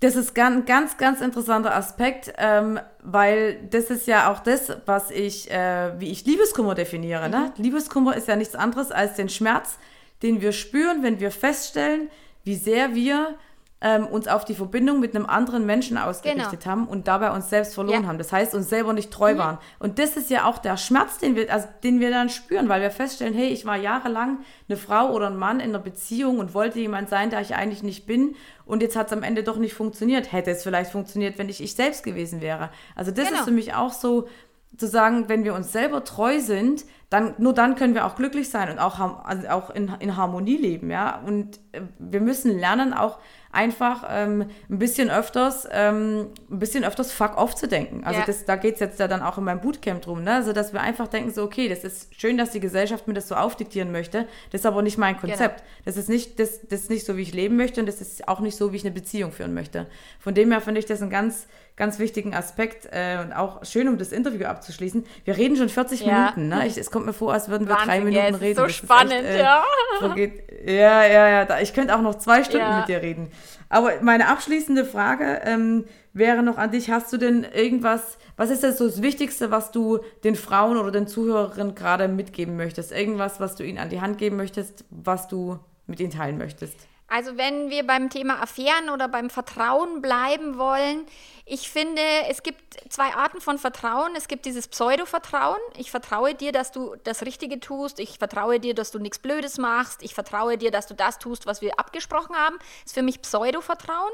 Das 0.00 0.16
ist 0.16 0.36
ein 0.36 0.64
ganz, 0.64 0.96
ganz 0.96 1.20
interessanter 1.20 1.76
Aspekt, 1.76 2.32
ähm, 2.38 2.80
weil 3.00 3.68
das 3.68 3.84
ist 3.84 4.08
ja 4.08 4.32
auch 4.32 4.40
das, 4.40 4.72
was 4.84 5.12
ich, 5.12 5.48
äh, 5.48 5.92
wie 6.00 6.10
ich 6.10 6.24
Liebeskummer 6.24 6.74
definiere. 6.74 7.28
Ne? 7.28 7.36
Mhm. 7.36 7.42
Ne? 7.44 7.52
Liebeskummer 7.58 8.16
ist 8.16 8.26
ja 8.26 8.34
nichts 8.34 8.56
anderes 8.56 8.90
als 8.90 9.14
den 9.14 9.28
Schmerz, 9.28 9.78
den 10.24 10.40
wir 10.40 10.50
spüren, 10.50 11.04
wenn 11.04 11.20
wir 11.20 11.30
feststellen, 11.30 12.10
wie 12.42 12.56
sehr 12.56 12.96
wir 12.96 13.36
ähm, 13.82 14.06
uns 14.06 14.28
auf 14.28 14.44
die 14.44 14.54
Verbindung 14.54 15.00
mit 15.00 15.16
einem 15.16 15.26
anderen 15.26 15.66
Menschen 15.66 15.98
ausgerichtet 15.98 16.60
genau. 16.60 16.64
haben 16.66 16.86
und 16.86 17.08
dabei 17.08 17.32
uns 17.32 17.50
selbst 17.50 17.74
verloren 17.74 18.02
ja. 18.02 18.08
haben. 18.08 18.18
Das 18.18 18.32
heißt, 18.32 18.54
uns 18.54 18.68
selber 18.68 18.92
nicht 18.92 19.10
treu 19.10 19.34
mhm. 19.34 19.38
waren. 19.38 19.58
Und 19.80 19.98
das 19.98 20.16
ist 20.16 20.30
ja 20.30 20.44
auch 20.44 20.58
der 20.58 20.76
Schmerz, 20.76 21.18
den 21.18 21.34
wir, 21.34 21.52
also, 21.52 21.66
den 21.82 21.98
wir 21.98 22.10
dann 22.10 22.28
spüren, 22.28 22.68
weil 22.68 22.80
wir 22.80 22.90
feststellen, 22.90 23.34
hey, 23.34 23.48
ich 23.48 23.66
war 23.66 23.76
jahrelang 23.76 24.38
eine 24.68 24.78
Frau 24.78 25.12
oder 25.12 25.26
ein 25.26 25.36
Mann 25.36 25.58
in 25.58 25.70
einer 25.70 25.80
Beziehung 25.80 26.38
und 26.38 26.54
wollte 26.54 26.78
jemand 26.78 27.08
sein, 27.08 27.30
der 27.30 27.40
ich 27.40 27.56
eigentlich 27.56 27.82
nicht 27.82 28.06
bin. 28.06 28.36
Und 28.64 28.82
jetzt 28.82 28.94
hat 28.94 29.08
es 29.08 29.12
am 29.12 29.24
Ende 29.24 29.42
doch 29.42 29.56
nicht 29.56 29.74
funktioniert. 29.74 30.30
Hätte 30.30 30.52
es 30.52 30.62
vielleicht 30.62 30.92
funktioniert, 30.92 31.36
wenn 31.38 31.48
ich 31.48 31.60
ich 31.60 31.74
selbst 31.74 32.04
gewesen 32.04 32.40
wäre. 32.40 32.70
Also 32.94 33.10
das 33.10 33.26
genau. 33.26 33.40
ist 33.40 33.44
für 33.44 33.50
mich 33.50 33.74
auch 33.74 33.92
so, 33.92 34.28
zu 34.76 34.86
sagen, 34.86 35.28
wenn 35.28 35.44
wir 35.44 35.54
uns 35.54 35.72
selber 35.72 36.04
treu 36.04 36.40
sind, 36.40 36.84
dann 37.10 37.34
nur 37.36 37.52
dann 37.52 37.74
können 37.74 37.94
wir 37.94 38.06
auch 38.06 38.16
glücklich 38.16 38.48
sein 38.48 38.70
und 38.70 38.78
auch, 38.78 38.98
also 39.24 39.48
auch 39.48 39.70
in, 39.70 39.92
in 40.00 40.16
Harmonie 40.16 40.56
leben, 40.56 40.90
ja. 40.90 41.20
Und 41.26 41.60
äh, 41.72 41.82
wir 41.98 42.20
müssen 42.20 42.58
lernen, 42.58 42.94
auch 42.94 43.18
einfach 43.52 44.04
ähm, 44.08 44.46
ein 44.70 44.78
bisschen 44.78 45.10
öfters, 45.10 45.68
ähm, 45.70 46.30
ein 46.50 46.58
bisschen 46.58 46.84
öfters 46.84 47.12
fuck 47.12 47.36
off 47.36 47.54
zu 47.54 47.68
denken. 47.68 48.02
Also 48.04 48.20
ja. 48.20 48.26
das, 48.26 48.46
da 48.46 48.56
geht 48.56 48.74
es 48.74 48.80
jetzt 48.80 48.98
ja 48.98 49.08
dann 49.08 49.22
auch 49.22 49.36
in 49.36 49.44
meinem 49.44 49.60
Bootcamp 49.60 50.00
drum, 50.00 50.24
ne? 50.24 50.34
Also 50.34 50.54
dass 50.54 50.72
wir 50.72 50.80
einfach 50.80 51.06
denken, 51.06 51.30
so, 51.30 51.42
okay, 51.42 51.68
das 51.68 51.84
ist 51.84 52.18
schön, 52.18 52.38
dass 52.38 52.50
die 52.50 52.60
Gesellschaft 52.60 53.06
mir 53.06 53.14
das 53.14 53.28
so 53.28 53.34
aufdiktieren 53.34 53.92
möchte. 53.92 54.26
Das 54.50 54.62
ist 54.62 54.66
aber 54.66 54.80
nicht 54.80 54.96
mein 54.96 55.18
Konzept. 55.18 55.58
Genau. 55.58 55.70
Das 55.84 55.96
ist 55.98 56.08
nicht, 56.08 56.40
das, 56.40 56.60
das 56.66 56.80
ist 56.80 56.90
nicht 56.90 57.04
so, 57.04 57.16
wie 57.18 57.22
ich 57.22 57.34
leben 57.34 57.56
möchte 57.56 57.80
und 57.80 57.86
das 57.86 58.00
ist 58.00 58.26
auch 58.26 58.40
nicht 58.40 58.56
so, 58.56 58.72
wie 58.72 58.76
ich 58.76 58.84
eine 58.84 58.92
Beziehung 58.92 59.32
führen 59.32 59.52
möchte. 59.52 59.86
Von 60.18 60.34
dem 60.34 60.50
her 60.50 60.62
finde 60.62 60.80
ich 60.80 60.86
das 60.86 61.02
ein 61.02 61.10
ganz 61.10 61.46
ganz 61.76 61.98
wichtigen 61.98 62.34
Aspekt 62.34 62.88
äh, 62.92 63.18
und 63.22 63.32
auch 63.32 63.64
schön, 63.64 63.88
um 63.88 63.98
das 63.98 64.12
Interview 64.12 64.46
abzuschließen. 64.46 65.04
Wir 65.24 65.36
reden 65.36 65.56
schon 65.56 65.68
40 65.68 66.00
ja. 66.02 66.06
Minuten. 66.06 66.48
Ne? 66.48 66.66
Ich, 66.66 66.76
es 66.76 66.90
kommt 66.90 67.06
mir 67.06 67.12
vor, 67.12 67.32
als 67.32 67.48
würden 67.48 67.66
wir 67.66 67.74
Wahnsinn, 67.74 67.88
drei 67.88 68.00
Minuten 68.00 68.16
ja, 68.16 68.38
reden. 68.38 68.56
So 68.56 68.62
das 68.64 68.74
spannend, 68.74 69.12
echt, 69.12 69.24
äh, 69.24 69.38
ja. 69.40 69.64
Vergeht. 69.98 70.44
Ja, 70.66 71.04
ja, 71.04 71.28
ja. 71.28 71.44
Da, 71.44 71.60
ich 71.60 71.72
könnte 71.72 71.96
auch 71.96 72.02
noch 72.02 72.16
zwei 72.16 72.44
Stunden 72.44 72.66
ja. 72.66 72.78
mit 72.78 72.88
dir 72.88 73.00
reden. 73.00 73.30
Aber 73.68 73.92
meine 74.02 74.28
abschließende 74.28 74.84
Frage 74.84 75.40
ähm, 75.44 75.86
wäre 76.12 76.42
noch 76.42 76.58
an 76.58 76.72
dich. 76.72 76.90
Hast 76.90 77.10
du 77.12 77.16
denn 77.16 77.44
irgendwas, 77.44 78.18
was 78.36 78.50
ist 78.50 78.62
das 78.62 78.76
so 78.76 78.86
das 78.86 79.00
Wichtigste, 79.00 79.50
was 79.50 79.70
du 79.70 80.00
den 80.24 80.36
Frauen 80.36 80.76
oder 80.76 80.90
den 80.90 81.06
Zuhörerinnen 81.06 81.74
gerade 81.74 82.06
mitgeben 82.06 82.56
möchtest? 82.56 82.92
Irgendwas, 82.92 83.40
was 83.40 83.56
du 83.56 83.64
ihnen 83.64 83.78
an 83.78 83.88
die 83.88 84.02
Hand 84.02 84.18
geben 84.18 84.36
möchtest, 84.36 84.84
was 84.90 85.26
du 85.26 85.58
mit 85.86 86.00
ihnen 86.00 86.10
teilen 86.10 86.36
möchtest? 86.36 86.76
Also 87.08 87.36
wenn 87.36 87.68
wir 87.68 87.86
beim 87.86 88.08
Thema 88.08 88.42
Affären 88.42 88.88
oder 88.92 89.06
beim 89.06 89.28
Vertrauen 89.28 90.00
bleiben 90.00 90.56
wollen, 90.56 91.04
ich 91.44 91.70
finde, 91.70 92.02
es 92.28 92.42
gibt 92.42 92.92
zwei 92.92 93.14
Arten 93.14 93.40
von 93.40 93.58
Vertrauen. 93.58 94.14
Es 94.16 94.28
gibt 94.28 94.46
dieses 94.46 94.68
Pseudo-Vertrauen. 94.68 95.58
Ich 95.76 95.90
vertraue 95.90 96.34
dir, 96.34 96.52
dass 96.52 96.70
du 96.70 96.94
das 97.02 97.22
Richtige 97.22 97.58
tust. 97.58 97.98
Ich 97.98 98.18
vertraue 98.18 98.60
dir, 98.60 98.74
dass 98.74 98.92
du 98.92 99.00
nichts 99.00 99.18
Blödes 99.18 99.58
machst. 99.58 100.02
Ich 100.02 100.14
vertraue 100.14 100.56
dir, 100.56 100.70
dass 100.70 100.86
du 100.86 100.94
das 100.94 101.18
tust, 101.18 101.46
was 101.46 101.60
wir 101.60 101.78
abgesprochen 101.80 102.36
haben. 102.36 102.58
Das 102.58 102.86
ist 102.86 102.94
für 102.94 103.02
mich 103.02 103.20
Pseudo-Vertrauen. 103.22 104.12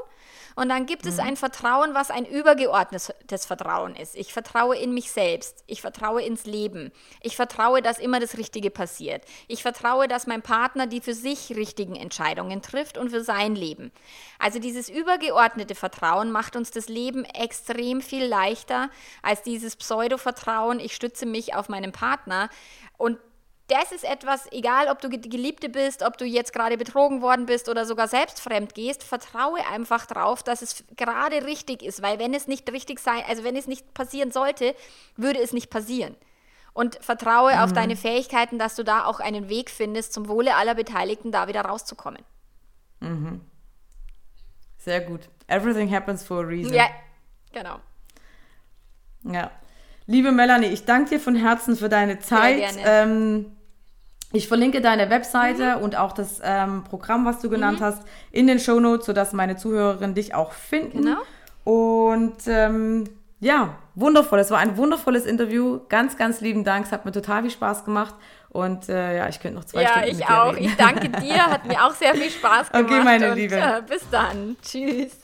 Und 0.59 0.67
dann 0.67 0.85
gibt 0.85 1.05
mhm. 1.05 1.11
es 1.11 1.19
ein 1.19 1.37
Vertrauen, 1.37 1.93
was 1.93 2.11
ein 2.11 2.25
übergeordnetes 2.25 3.45
Vertrauen 3.45 3.95
ist. 3.95 4.13
Ich 4.17 4.33
vertraue 4.33 4.75
in 4.75 4.93
mich 4.93 5.09
selbst. 5.09 5.63
Ich 5.67 5.79
vertraue 5.79 6.21
ins 6.21 6.45
Leben. 6.45 6.91
Ich 7.21 7.37
vertraue, 7.37 7.81
dass 7.81 7.97
immer 7.97 8.19
das 8.19 8.37
Richtige 8.37 8.69
passiert. 8.69 9.23
Ich 9.47 9.61
vertraue, 9.61 10.09
dass 10.09 10.27
mein 10.27 10.41
Partner 10.41 10.85
die 10.85 10.99
für 10.99 11.13
sich 11.13 11.55
richtigen 11.55 11.95
Entscheidungen 11.95 12.61
trifft 12.61 12.97
und 12.97 13.09
für 13.09 13.23
sein 13.23 13.55
Leben. 13.55 13.93
Also 14.37 14.59
dieses 14.59 14.89
übergeordnete 14.89 15.75
Vertrauen 15.75 16.29
macht 16.29 16.57
uns 16.57 16.71
das 16.71 16.89
Leben 16.89 17.23
extrem 17.23 18.01
viel 18.01 18.25
leichter 18.25 18.89
als 19.21 19.43
dieses 19.43 19.77
Pseudo-Vertrauen, 19.77 20.81
ich 20.81 20.93
stütze 20.93 21.25
mich 21.25 21.55
auf 21.55 21.69
meinen 21.69 21.93
Partner. 21.93 22.49
Und 22.97 23.17
das 23.69 23.91
ist 23.91 24.03
etwas, 24.03 24.51
egal 24.51 24.87
ob 24.89 24.99
du 25.01 25.09
Geliebte 25.09 25.69
bist, 25.69 26.03
ob 26.03 26.17
du 26.17 26.25
jetzt 26.25 26.53
gerade 26.53 26.77
betrogen 26.77 27.21
worden 27.21 27.45
bist 27.45 27.69
oder 27.69 27.85
sogar 27.85 28.07
selbst 28.07 28.41
fremd 28.41 28.73
gehst, 28.73 29.03
vertraue 29.03 29.59
einfach 29.71 30.05
drauf, 30.05 30.43
dass 30.43 30.61
es 30.61 30.83
gerade 30.97 31.45
richtig 31.45 31.83
ist, 31.83 32.01
weil 32.01 32.19
wenn 32.19 32.33
es 32.33 32.47
nicht 32.47 32.71
richtig 32.71 32.99
sein, 32.99 33.23
also 33.27 33.43
wenn 33.43 33.55
es 33.55 33.67
nicht 33.67 33.93
passieren 33.93 34.31
sollte, 34.31 34.75
würde 35.15 35.39
es 35.39 35.53
nicht 35.53 35.69
passieren. 35.69 36.15
Und 36.73 36.97
vertraue 37.01 37.53
mhm. 37.53 37.59
auf 37.59 37.73
deine 37.73 37.95
Fähigkeiten, 37.95 38.59
dass 38.59 38.75
du 38.75 38.83
da 38.83 39.05
auch 39.05 39.19
einen 39.19 39.49
Weg 39.49 39.69
findest, 39.69 40.13
zum 40.13 40.27
Wohle 40.27 40.55
aller 40.55 40.75
Beteiligten 40.75 41.31
da 41.31 41.47
wieder 41.47 41.61
rauszukommen. 41.61 42.23
Mhm. 42.99 43.41
Sehr 44.77 45.01
gut. 45.01 45.29
Everything 45.47 45.93
happens 45.93 46.23
for 46.23 46.39
a 46.39 46.47
reason. 46.47 46.73
Ja, 46.73 46.87
genau. 47.51 47.79
Ja. 49.23 49.51
Liebe 50.05 50.31
Melanie, 50.31 50.67
ich 50.67 50.85
danke 50.85 51.11
dir 51.11 51.19
von 51.19 51.35
Herzen 51.35 51.75
für 51.75 51.89
deine 51.89 52.19
Zeit. 52.19 52.77
Ähm, 52.83 53.55
ich 54.31 54.47
verlinke 54.47 54.81
deine 54.81 55.09
Webseite 55.09 55.77
mhm. 55.77 55.83
und 55.83 55.97
auch 55.97 56.11
das 56.11 56.39
ähm, 56.43 56.83
Programm, 56.83 57.25
was 57.25 57.39
du 57.39 57.49
genannt 57.49 57.79
mhm. 57.79 57.85
hast, 57.85 58.03
in 58.31 58.47
den 58.47 58.59
Show 58.59 58.79
Notes, 58.79 59.05
sodass 59.05 59.33
meine 59.33 59.55
Zuhörerinnen 59.55 60.13
dich 60.13 60.35
auch 60.35 60.51
finden. 60.51 61.01
Genau. 61.03 61.17
Und 61.63 62.47
ähm, 62.47 63.05
ja, 63.39 63.75
wundervoll. 63.95 64.39
Es 64.39 64.51
war 64.51 64.59
ein 64.59 64.77
wundervolles 64.77 65.25
Interview. 65.25 65.79
Ganz, 65.89 66.17
ganz 66.17 66.41
lieben 66.41 66.63
Dank. 66.63 66.85
Es 66.85 66.91
hat 66.91 67.05
mir 67.05 67.11
total 67.11 67.41
viel 67.41 67.51
Spaß 67.51 67.85
gemacht. 67.85 68.13
Und 68.49 68.89
äh, 68.89 69.17
ja, 69.17 69.29
ich 69.29 69.39
könnte 69.39 69.57
noch 69.57 69.65
zwei 69.65 69.83
ja, 69.83 69.89
Stunden 69.89 70.09
mit 70.09 70.17
dir 70.17 70.25
Ja, 70.25 70.51
ich 70.51 70.57
auch. 70.57 70.57
Ich 70.57 70.75
danke 70.75 71.09
dir. 71.09 71.45
Hat 71.45 71.65
mir 71.65 71.83
auch 71.85 71.93
sehr 71.93 72.15
viel 72.15 72.29
Spaß 72.29 72.71
gemacht. 72.71 72.91
Okay, 72.91 73.03
meine 73.03 73.31
und, 73.31 73.37
Liebe. 73.37 73.55
Äh, 73.55 73.81
bis 73.87 74.07
dann. 74.11 74.57
Tschüss. 74.61 75.17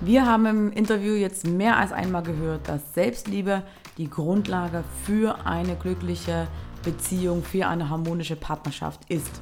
Wir 0.00 0.26
haben 0.26 0.46
im 0.46 0.72
Interview 0.72 1.14
jetzt 1.14 1.46
mehr 1.46 1.78
als 1.78 1.92
einmal 1.92 2.22
gehört, 2.22 2.68
dass 2.68 2.94
Selbstliebe 2.94 3.62
die 3.96 4.10
Grundlage 4.10 4.84
für 5.04 5.46
eine 5.46 5.76
glückliche 5.76 6.46
Beziehung, 6.84 7.42
für 7.42 7.66
eine 7.66 7.88
harmonische 7.88 8.36
Partnerschaft 8.36 9.00
ist. 9.08 9.40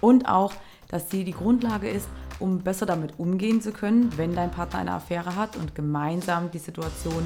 Und 0.00 0.28
auch, 0.28 0.52
dass 0.88 1.10
sie 1.10 1.24
die 1.24 1.32
Grundlage 1.32 1.88
ist, 1.88 2.08
um 2.38 2.58
besser 2.58 2.86
damit 2.86 3.18
umgehen 3.18 3.60
zu 3.60 3.72
können, 3.72 4.10
wenn 4.16 4.34
dein 4.34 4.50
Partner 4.50 4.80
eine 4.80 4.92
Affäre 4.92 5.36
hat 5.36 5.56
und 5.56 5.74
gemeinsam 5.74 6.50
die 6.50 6.58
Situation 6.58 7.22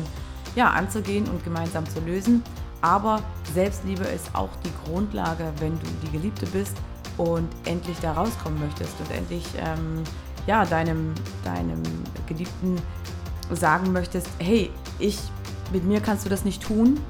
ja, 0.56 0.70
anzugehen 0.70 1.26
und 1.28 1.42
gemeinsam 1.44 1.88
zu 1.88 2.00
lösen. 2.00 2.42
Aber 2.80 3.22
Selbstliebe 3.54 4.04
ist 4.04 4.34
auch 4.34 4.50
die 4.64 4.72
Grundlage, 4.84 5.52
wenn 5.58 5.78
du 5.78 5.86
die 6.02 6.10
Geliebte 6.10 6.46
bist 6.46 6.76
und 7.16 7.48
endlich 7.64 7.98
da 8.00 8.12
rauskommen 8.12 8.60
möchtest 8.60 9.00
und 9.00 9.10
endlich 9.10 9.46
ähm, 9.58 10.02
ja, 10.46 10.64
deinem, 10.66 11.14
deinem 11.44 11.82
Geliebten 12.26 12.76
sagen 13.50 13.92
möchtest, 13.92 14.28
hey, 14.38 14.70
ich, 14.98 15.18
mit 15.72 15.84
mir 15.84 16.00
kannst 16.00 16.26
du 16.26 16.28
das 16.28 16.44
nicht 16.44 16.62
tun, 16.62 17.00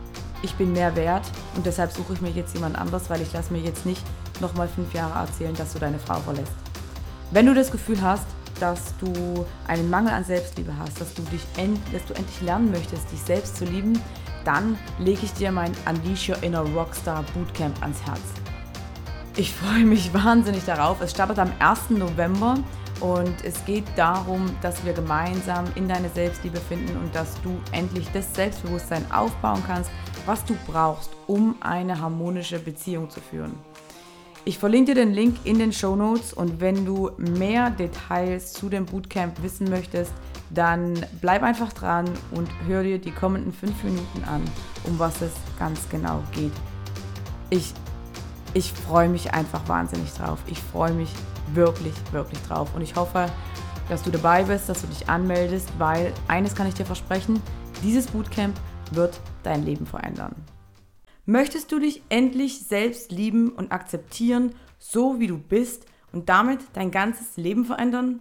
ich 0.42 0.55
bin 0.55 0.72
mehr 0.72 0.94
wert 0.94 1.24
und 1.57 1.66
deshalb 1.66 1.92
suche 1.92 2.14
ich 2.14 2.20
mir 2.20 2.30
jetzt 2.30 2.55
jemand 2.55 2.76
anders, 2.76 3.11
weil 3.11 3.20
ich 3.20 3.32
lasse 3.32 3.52
mir 3.52 3.61
jetzt 3.61 3.86
nicht 3.86 4.02
nochmal 4.40 4.68
fünf 4.68 4.92
Jahre 4.94 5.18
erzählen, 5.20 5.55
dass 5.55 5.72
du 5.72 5.78
deine 5.78 5.98
Frau 5.98 6.20
verlässt. 6.20 6.52
Wenn 7.30 7.46
du 7.46 7.55
das 7.55 7.70
Gefühl 7.70 8.00
hast, 8.02 8.26
dass 8.61 8.94
du 8.98 9.44
einen 9.66 9.90
Mangel 9.90 10.12
an 10.12 10.24
Selbstliebe 10.24 10.72
hast, 10.78 11.00
dass 11.00 11.14
du, 11.14 11.22
dich 11.22 11.42
end, 11.57 11.78
dass 11.92 12.05
du 12.07 12.14
endlich 12.14 12.40
lernen 12.40 12.70
möchtest, 12.70 13.11
dich 13.11 13.20
selbst 13.20 13.57
zu 13.57 13.64
lieben, 13.64 14.00
dann 14.44 14.78
lege 14.98 15.20
ich 15.24 15.32
dir 15.32 15.50
mein 15.50 15.72
Unleash 15.88 16.28
Your 16.28 16.42
Inner 16.42 16.61
Rockstar 16.61 17.24
Bootcamp 17.34 17.80
ans 17.82 18.02
Herz. 18.07 18.20
Ich 19.36 19.52
freue 19.52 19.84
mich 19.84 20.14
wahnsinnig 20.14 20.64
darauf. 20.64 21.00
Es 21.00 21.11
startet 21.11 21.38
am 21.38 21.50
1. 21.59 21.90
November 21.90 22.59
Und 23.00 23.44
es 23.44 23.64
geht 23.64 23.84
darum, 23.96 24.46
dass 24.62 24.84
wir 24.84 24.92
gemeinsam 24.92 25.64
in 25.74 25.88
deine 25.88 26.09
Selbstliebe 26.09 26.59
finden 26.59 26.96
und 26.96 27.14
dass 27.14 27.40
du 27.42 27.59
endlich 27.72 28.09
das 28.12 28.32
Selbstbewusstsein 28.34 29.05
aufbauen 29.11 29.62
kannst, 29.66 29.90
was 30.26 30.44
du 30.44 30.56
brauchst, 30.66 31.10
um 31.26 31.56
eine 31.60 32.00
harmonische 32.00 32.58
Beziehung 32.58 33.10
zu 33.10 33.20
führen. 33.20 33.54
Ich 34.46 34.58
verlinke 34.58 34.92
dir 34.92 35.06
den 35.06 35.14
Link 35.14 35.38
in 35.44 35.58
den 35.58 35.72
Show 35.72 35.96
Notes 35.96 36.34
und 36.34 36.60
wenn 36.60 36.84
du 36.84 37.10
mehr 37.16 37.70
Details 37.70 38.52
zu 38.52 38.68
dem 38.68 38.84
Bootcamp 38.84 39.42
wissen 39.42 39.70
möchtest, 39.70 40.12
dann 40.50 40.94
bleib 41.20 41.42
einfach 41.42 41.72
dran 41.72 42.04
und 42.30 42.48
hör 42.66 42.82
dir 42.82 42.98
die 42.98 43.10
kommenden 43.10 43.52
fünf 43.52 43.82
Minuten 43.82 44.22
an, 44.24 44.42
um 44.84 44.98
was 44.98 45.22
es 45.22 45.32
ganz 45.58 45.88
genau 45.88 46.22
geht. 46.32 46.52
Ich, 47.48 47.72
ich 48.52 48.70
freue 48.72 49.08
mich 49.08 49.32
einfach 49.32 49.66
wahnsinnig 49.66 50.12
drauf. 50.12 50.38
Ich 50.46 50.58
freue 50.58 50.92
mich 50.92 51.10
wirklich, 51.54 51.94
wirklich 52.12 52.40
drauf 52.42 52.68
und 52.74 52.82
ich 52.82 52.96
hoffe, 52.96 53.26
dass 53.88 54.02
du 54.02 54.10
dabei 54.10 54.44
bist, 54.44 54.68
dass 54.68 54.82
du 54.82 54.86
dich 54.88 55.08
anmeldest, 55.08 55.70
weil 55.78 56.12
eines 56.28 56.54
kann 56.54 56.66
ich 56.66 56.74
dir 56.74 56.86
versprechen, 56.86 57.42
dieses 57.82 58.06
Bootcamp 58.08 58.54
wird 58.93 59.20
dein 59.43 59.64
Leben 59.64 59.87
verändern. 59.87 60.35
Möchtest 61.26 61.72
du 61.72 61.78
dich 61.78 62.03
endlich 62.11 62.66
selbst 62.66 63.11
lieben 63.11 63.51
und 63.51 63.72
akzeptieren, 63.72 64.55
so 64.78 65.20
wie 65.20 65.26
du 65.26 65.39
bist 65.39 65.87
und 66.12 66.28
damit 66.28 66.61
dein 66.74 66.91
ganzes 66.91 67.37
Leben 67.37 67.64
verändern? 67.64 68.20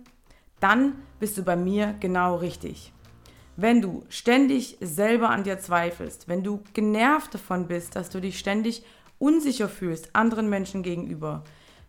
Dann 0.59 0.95
bist 1.19 1.37
du 1.37 1.43
bei 1.43 1.57
mir 1.57 1.95
genau 1.99 2.35
richtig. 2.35 2.93
Wenn 3.57 3.81
du 3.81 4.03
ständig 4.09 4.77
selber 4.79 5.29
an 5.29 5.43
dir 5.43 5.59
zweifelst, 5.59 6.27
wenn 6.27 6.43
du 6.43 6.63
genervt 6.73 7.33
davon 7.33 7.67
bist, 7.67 7.95
dass 7.95 8.09
du 8.09 8.21
dich 8.21 8.39
ständig 8.39 8.83
unsicher 9.19 9.69
fühlst 9.69 10.15
anderen 10.15 10.49
Menschen 10.49 10.81
gegenüber, 10.81 11.43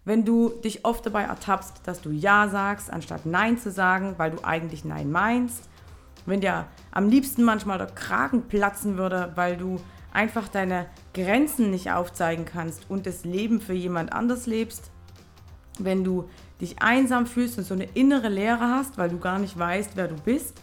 wenn 0.05 0.25
du 0.25 0.51
dich 0.51 0.85
oft 0.85 1.07
dabei 1.07 1.23
ertappst, 1.23 1.81
dass 1.85 2.03
du 2.03 2.11
Ja 2.11 2.49
sagst, 2.49 2.91
anstatt 2.93 3.25
Nein 3.25 3.57
zu 3.57 3.71
sagen, 3.71 4.15
weil 4.19 4.33
du 4.33 4.45
eigentlich 4.45 4.85
Nein 4.85 5.11
meinst, 5.11 5.69
wenn 6.27 6.41
dir 6.41 6.67
am 6.91 7.09
liebsten 7.09 7.43
manchmal 7.43 7.79
der 7.79 7.89
Kragen 7.89 8.43
platzen 8.49 8.97
würde, 8.97 9.33
weil 9.35 9.57
du 9.57 9.81
einfach 10.13 10.49
deine 10.49 10.87
Grenzen 11.13 11.71
nicht 11.71 11.91
aufzeigen 11.91 12.45
kannst 12.45 12.89
und 12.89 13.07
das 13.07 13.25
Leben 13.25 13.61
für 13.61 13.75
jemand 13.75 14.13
anders 14.13 14.47
lebst, 14.47 14.91
wenn 15.79 16.05
du 16.05 16.29
dich 16.61 16.81
einsam 16.81 17.27
fühlst 17.27 17.59
und 17.59 17.65
so 17.65 17.75
eine 17.75 17.89
innere 17.95 18.29
Leere 18.29 18.69
hast, 18.69 18.97
weil 18.97 19.09
du 19.09 19.19
gar 19.19 19.39
nicht 19.39 19.59
weißt, 19.59 19.93
wer 19.97 20.09
du 20.09 20.15
bist, 20.15 20.61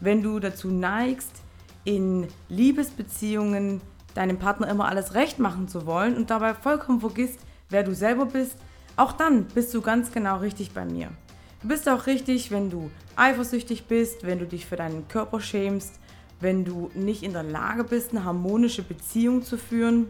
wenn 0.00 0.22
du 0.22 0.38
dazu 0.38 0.68
neigst, 0.68 1.42
in 1.84 2.28
Liebesbeziehungen 2.48 3.80
deinem 4.14 4.38
Partner 4.38 4.68
immer 4.68 4.88
alles 4.88 5.14
recht 5.14 5.38
machen 5.38 5.68
zu 5.68 5.86
wollen 5.86 6.16
und 6.16 6.30
dabei 6.30 6.54
vollkommen 6.54 7.00
vergisst, 7.00 7.40
wer 7.70 7.82
du 7.82 7.94
selber 7.94 8.26
bist, 8.26 8.56
auch 8.96 9.12
dann 9.12 9.44
bist 9.46 9.74
du 9.74 9.82
ganz 9.82 10.10
genau 10.10 10.38
richtig 10.38 10.72
bei 10.72 10.84
mir. 10.84 11.10
Du 11.66 11.70
bist 11.70 11.88
auch 11.88 12.06
richtig, 12.06 12.52
wenn 12.52 12.70
du 12.70 12.92
eifersüchtig 13.16 13.86
bist, 13.86 14.24
wenn 14.24 14.38
du 14.38 14.46
dich 14.46 14.66
für 14.66 14.76
deinen 14.76 15.08
Körper 15.08 15.40
schämst, 15.40 15.98
wenn 16.38 16.64
du 16.64 16.92
nicht 16.94 17.24
in 17.24 17.32
der 17.32 17.42
Lage 17.42 17.82
bist, 17.82 18.12
eine 18.12 18.22
harmonische 18.22 18.84
Beziehung 18.84 19.42
zu 19.42 19.58
führen 19.58 20.06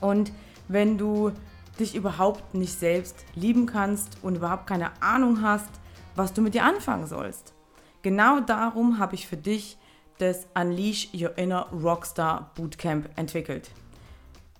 und 0.00 0.32
wenn 0.68 0.96
du 0.96 1.30
dich 1.78 1.94
überhaupt 1.94 2.54
nicht 2.54 2.72
selbst 2.72 3.26
lieben 3.34 3.66
kannst 3.66 4.16
und 4.22 4.36
überhaupt 4.36 4.66
keine 4.66 4.92
Ahnung 5.02 5.42
hast, 5.42 5.68
was 6.16 6.32
du 6.32 6.40
mit 6.40 6.54
dir 6.54 6.64
anfangen 6.64 7.06
sollst. 7.06 7.52
Genau 8.00 8.40
darum 8.40 8.98
habe 8.98 9.14
ich 9.14 9.26
für 9.26 9.36
dich 9.36 9.76
das 10.16 10.46
Unleash 10.54 11.10
Your 11.12 11.36
Inner 11.36 11.66
Rockstar 11.70 12.50
Bootcamp 12.54 13.10
entwickelt. 13.16 13.70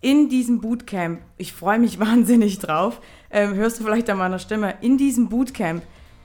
In 0.02 0.28
diesem 0.28 0.60
Bootcamp, 0.60 1.22
ich 1.38 1.54
freue 1.54 1.78
mich 1.78 1.98
wahnsinnig 2.00 2.58
drauf, 2.58 3.00
ähm, 3.30 3.54
hörst 3.54 3.80
du 3.80 3.84
vielleicht 3.84 4.10
an 4.10 4.18
meiner 4.18 4.38
Stimme, 4.38 4.74
in 4.82 4.98
diesem 4.98 5.30
Bootcamp 5.30 5.82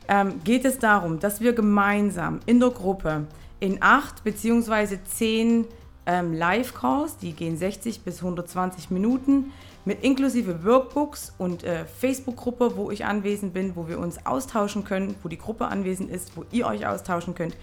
ähm, 0.07 0.41
geht 0.43 0.65
es 0.65 0.79
darum, 0.79 1.19
dass 1.19 1.41
wir 1.41 1.53
gemeinsam 1.53 2.39
in 2.45 2.59
der 2.59 2.69
Gruppe 2.69 3.25
in 3.59 3.77
acht 3.81 4.23
bzw. 4.23 4.97
zehn 5.05 5.65
ähm, 6.05 6.33
Live-Calls, 6.33 7.17
die 7.17 7.33
gehen 7.33 7.57
60 7.57 8.01
bis 8.01 8.19
120 8.19 8.89
Minuten, 8.89 9.51
mit 9.85 10.03
inklusive 10.03 10.65
Workbooks 10.65 11.33
und 11.37 11.63
äh, 11.63 11.85
Facebook-Gruppe, 11.85 12.75
wo 12.75 12.91
ich 12.91 13.05
anwesend 13.05 13.53
bin, 13.53 13.75
wo 13.75 13.87
wir 13.87 13.99
uns 13.99 14.25
austauschen 14.25 14.83
können, 14.83 15.15
wo 15.23 15.29
die 15.29 15.37
Gruppe 15.37 15.67
anwesend 15.67 16.09
ist, 16.09 16.35
wo 16.35 16.43
ihr 16.51 16.67
euch 16.67 16.85
austauschen 16.85 17.35
könnt. 17.35 17.55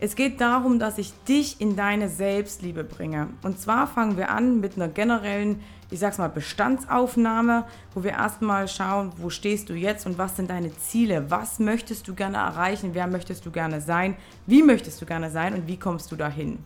Es 0.00 0.14
geht 0.14 0.40
darum, 0.40 0.78
dass 0.78 0.96
ich 0.98 1.12
dich 1.24 1.60
in 1.60 1.74
deine 1.74 2.08
Selbstliebe 2.08 2.84
bringe. 2.84 3.30
Und 3.42 3.58
zwar 3.58 3.88
fangen 3.88 4.16
wir 4.16 4.30
an 4.30 4.60
mit 4.60 4.76
einer 4.76 4.86
generellen, 4.86 5.60
ich 5.90 5.98
sag's 5.98 6.18
mal, 6.18 6.28
Bestandsaufnahme, 6.28 7.64
wo 7.94 8.04
wir 8.04 8.12
erstmal 8.12 8.68
schauen, 8.68 9.10
wo 9.16 9.28
stehst 9.28 9.70
du 9.70 9.74
jetzt 9.74 10.06
und 10.06 10.16
was 10.16 10.36
sind 10.36 10.50
deine 10.50 10.72
Ziele? 10.76 11.32
Was 11.32 11.58
möchtest 11.58 12.06
du 12.06 12.14
gerne 12.14 12.36
erreichen? 12.36 12.90
Wer 12.92 13.08
möchtest 13.08 13.44
du 13.44 13.50
gerne 13.50 13.80
sein? 13.80 14.16
Wie 14.46 14.62
möchtest 14.62 15.02
du 15.02 15.06
gerne 15.06 15.30
sein 15.30 15.54
und 15.54 15.66
wie 15.66 15.78
kommst 15.78 16.12
du 16.12 16.16
dahin? 16.16 16.60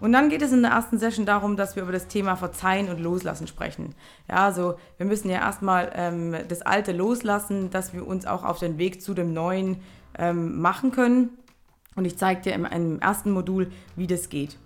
Und 0.00 0.12
dann 0.12 0.28
geht 0.28 0.42
es 0.42 0.50
in 0.50 0.62
der 0.62 0.72
ersten 0.72 0.98
Session 0.98 1.26
darum, 1.26 1.56
dass 1.56 1.76
wir 1.76 1.84
über 1.84 1.92
das 1.92 2.08
Thema 2.08 2.34
Verzeihen 2.34 2.88
und 2.88 2.98
Loslassen 2.98 3.46
sprechen. 3.46 3.94
Ja, 4.28 4.46
also 4.46 4.74
wir 4.96 5.06
müssen 5.06 5.30
ja 5.30 5.38
erstmal 5.38 5.92
ähm, 5.94 6.34
das 6.48 6.62
Alte 6.62 6.90
loslassen, 6.90 7.70
dass 7.70 7.92
wir 7.92 8.04
uns 8.04 8.26
auch 8.26 8.42
auf 8.42 8.58
den 8.58 8.78
Weg 8.78 9.02
zu 9.02 9.14
dem 9.14 9.34
Neuen 9.34 9.76
ähm, 10.18 10.60
machen 10.60 10.90
können. 10.90 11.30
Und 11.96 12.04
ich 12.04 12.16
zeige 12.16 12.42
dir 12.42 12.52
im, 12.54 12.64
im 12.64 13.00
ersten 13.00 13.30
Modul, 13.30 13.70
wie 13.96 14.06
das 14.06 14.28
geht. 14.28 14.56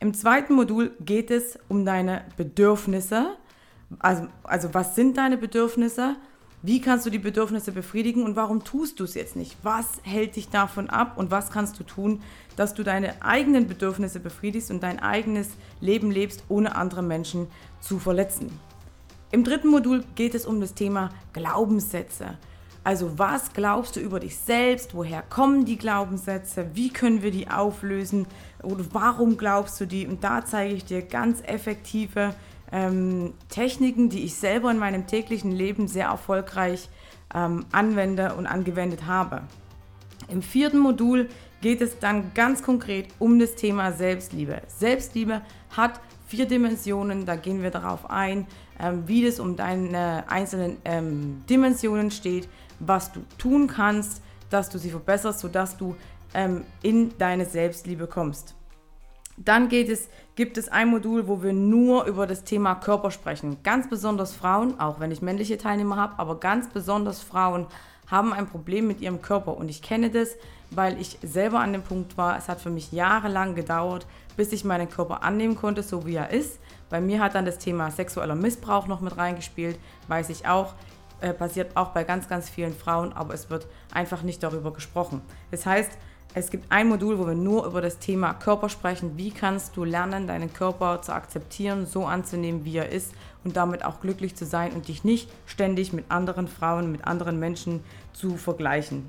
Im 0.00 0.14
zweiten 0.14 0.54
Modul 0.54 0.92
geht 1.00 1.30
es 1.30 1.58
um 1.68 1.84
deine 1.84 2.24
Bedürfnisse. 2.36 3.36
Also, 3.98 4.26
also 4.42 4.74
was 4.74 4.94
sind 4.94 5.16
deine 5.16 5.36
Bedürfnisse? 5.36 6.16
Wie 6.64 6.80
kannst 6.80 7.04
du 7.04 7.10
die 7.10 7.18
Bedürfnisse 7.18 7.72
befriedigen 7.72 8.22
und 8.22 8.36
warum 8.36 8.62
tust 8.62 9.00
du 9.00 9.04
es 9.04 9.14
jetzt 9.14 9.34
nicht? 9.34 9.56
Was 9.64 10.00
hält 10.04 10.36
dich 10.36 10.48
davon 10.48 10.88
ab 10.88 11.18
und 11.18 11.32
was 11.32 11.50
kannst 11.50 11.78
du 11.78 11.84
tun, 11.84 12.22
dass 12.54 12.72
du 12.72 12.84
deine 12.84 13.20
eigenen 13.20 13.66
Bedürfnisse 13.66 14.20
befriedigst 14.20 14.70
und 14.70 14.82
dein 14.82 15.00
eigenes 15.00 15.50
Leben 15.80 16.12
lebst, 16.12 16.44
ohne 16.48 16.76
andere 16.76 17.02
Menschen 17.02 17.48
zu 17.80 17.98
verletzen? 17.98 18.50
Im 19.32 19.44
dritten 19.44 19.68
Modul 19.68 20.04
geht 20.14 20.34
es 20.36 20.46
um 20.46 20.60
das 20.60 20.74
Thema 20.74 21.10
Glaubenssätze. 21.32 22.38
Also 22.84 23.18
was 23.18 23.52
glaubst 23.52 23.96
du 23.96 24.00
über 24.00 24.18
dich 24.18 24.36
selbst? 24.36 24.94
Woher 24.94 25.22
kommen 25.22 25.64
die 25.64 25.78
Glaubenssätze? 25.78 26.70
Wie 26.74 26.90
können 26.90 27.22
wir 27.22 27.30
die 27.30 27.48
auflösen? 27.48 28.26
Oder 28.62 28.84
warum 28.92 29.36
glaubst 29.36 29.80
du 29.80 29.86
die? 29.86 30.06
Und 30.06 30.24
da 30.24 30.44
zeige 30.44 30.74
ich 30.74 30.84
dir 30.84 31.02
ganz 31.02 31.40
effektive 31.44 32.34
ähm, 32.72 33.34
Techniken, 33.48 34.08
die 34.08 34.24
ich 34.24 34.34
selber 34.34 34.70
in 34.70 34.78
meinem 34.78 35.06
täglichen 35.06 35.52
Leben 35.52 35.86
sehr 35.86 36.06
erfolgreich 36.06 36.88
ähm, 37.34 37.66
anwende 37.70 38.34
und 38.34 38.46
angewendet 38.46 39.06
habe. 39.06 39.42
Im 40.28 40.42
vierten 40.42 40.78
Modul 40.78 41.28
geht 41.60 41.80
es 41.80 41.98
dann 41.98 42.32
ganz 42.34 42.62
konkret 42.62 43.08
um 43.18 43.38
das 43.38 43.54
Thema 43.54 43.92
Selbstliebe. 43.92 44.62
Selbstliebe 44.66 45.42
hat 45.70 46.00
vier 46.26 46.46
Dimensionen, 46.46 47.26
da 47.26 47.36
gehen 47.36 47.62
wir 47.62 47.70
darauf 47.70 48.10
ein, 48.10 48.46
ähm, 48.80 49.04
wie 49.06 49.24
das 49.24 49.38
um 49.38 49.56
deine 49.56 50.24
einzelnen 50.28 50.78
ähm, 50.84 51.42
Dimensionen 51.48 52.10
steht, 52.10 52.48
was 52.86 53.12
du 53.12 53.20
tun 53.38 53.66
kannst, 53.68 54.22
dass 54.50 54.68
du 54.68 54.78
sie 54.78 54.90
verbesserst, 54.90 55.40
sodass 55.40 55.76
du 55.76 55.96
ähm, 56.34 56.64
in 56.82 57.16
deine 57.18 57.46
Selbstliebe 57.46 58.06
kommst. 58.06 58.54
Dann 59.36 59.70
es, 59.70 60.08
gibt 60.34 60.58
es 60.58 60.68
ein 60.68 60.88
Modul, 60.88 61.26
wo 61.26 61.42
wir 61.42 61.52
nur 61.52 62.04
über 62.04 62.26
das 62.26 62.44
Thema 62.44 62.74
Körper 62.74 63.10
sprechen. 63.10 63.58
Ganz 63.62 63.88
besonders 63.88 64.34
Frauen, 64.34 64.78
auch 64.78 65.00
wenn 65.00 65.10
ich 65.10 65.22
männliche 65.22 65.56
Teilnehmer 65.56 65.96
habe, 65.96 66.18
aber 66.18 66.38
ganz 66.38 66.68
besonders 66.68 67.22
Frauen 67.22 67.66
haben 68.08 68.32
ein 68.34 68.46
Problem 68.46 68.86
mit 68.86 69.00
ihrem 69.00 69.22
Körper. 69.22 69.56
Und 69.56 69.70
ich 69.70 69.80
kenne 69.80 70.10
das, 70.10 70.36
weil 70.70 71.00
ich 71.00 71.18
selber 71.22 71.60
an 71.60 71.72
dem 71.72 71.82
Punkt 71.82 72.18
war. 72.18 72.36
Es 72.36 72.48
hat 72.48 72.60
für 72.60 72.68
mich 72.70 72.92
jahrelang 72.92 73.54
gedauert, 73.54 74.06
bis 74.36 74.52
ich 74.52 74.64
meinen 74.64 74.90
Körper 74.90 75.22
annehmen 75.22 75.56
konnte, 75.56 75.82
so 75.82 76.06
wie 76.06 76.16
er 76.16 76.30
ist. 76.30 76.58
Bei 76.90 77.00
mir 77.00 77.20
hat 77.20 77.34
dann 77.34 77.46
das 77.46 77.58
Thema 77.58 77.90
sexueller 77.90 78.34
Missbrauch 78.34 78.86
noch 78.86 79.00
mit 79.00 79.16
reingespielt, 79.16 79.78
weiß 80.08 80.28
ich 80.28 80.46
auch. 80.46 80.74
Äh, 81.22 81.32
passiert 81.32 81.76
auch 81.76 81.90
bei 81.90 82.02
ganz, 82.02 82.28
ganz 82.28 82.50
vielen 82.50 82.74
Frauen, 82.74 83.12
aber 83.12 83.32
es 83.32 83.48
wird 83.48 83.68
einfach 83.94 84.22
nicht 84.22 84.42
darüber 84.42 84.72
gesprochen. 84.72 85.22
Das 85.52 85.64
heißt, 85.64 85.92
es 86.34 86.50
gibt 86.50 86.72
ein 86.72 86.88
Modul, 86.88 87.16
wo 87.16 87.28
wir 87.28 87.34
nur 87.34 87.64
über 87.64 87.80
das 87.80 88.00
Thema 88.00 88.34
Körper 88.34 88.68
sprechen. 88.68 89.16
Wie 89.16 89.30
kannst 89.30 89.76
du 89.76 89.84
lernen, 89.84 90.26
deinen 90.26 90.52
Körper 90.52 91.00
zu 91.00 91.14
akzeptieren, 91.14 91.86
so 91.86 92.06
anzunehmen, 92.06 92.64
wie 92.64 92.76
er 92.76 92.88
ist 92.88 93.12
und 93.44 93.56
damit 93.56 93.84
auch 93.84 94.00
glücklich 94.00 94.34
zu 94.34 94.44
sein 94.44 94.72
und 94.72 94.88
dich 94.88 95.04
nicht 95.04 95.30
ständig 95.46 95.92
mit 95.92 96.06
anderen 96.10 96.48
Frauen, 96.48 96.90
mit 96.90 97.06
anderen 97.06 97.38
Menschen 97.38 97.84
zu 98.12 98.36
vergleichen. 98.36 99.08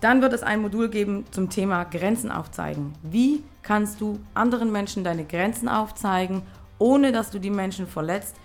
Dann 0.00 0.22
wird 0.22 0.34
es 0.34 0.44
ein 0.44 0.60
Modul 0.60 0.88
geben 0.88 1.24
zum 1.32 1.50
Thema 1.50 1.82
Grenzen 1.82 2.30
aufzeigen. 2.30 2.92
Wie 3.02 3.42
kannst 3.62 4.00
du 4.00 4.20
anderen 4.34 4.70
Menschen 4.70 5.02
deine 5.02 5.24
Grenzen 5.24 5.68
aufzeigen, 5.68 6.42
ohne 6.78 7.10
dass 7.10 7.30
du 7.30 7.40
die 7.40 7.50
Menschen 7.50 7.88
verletzt 7.88 8.36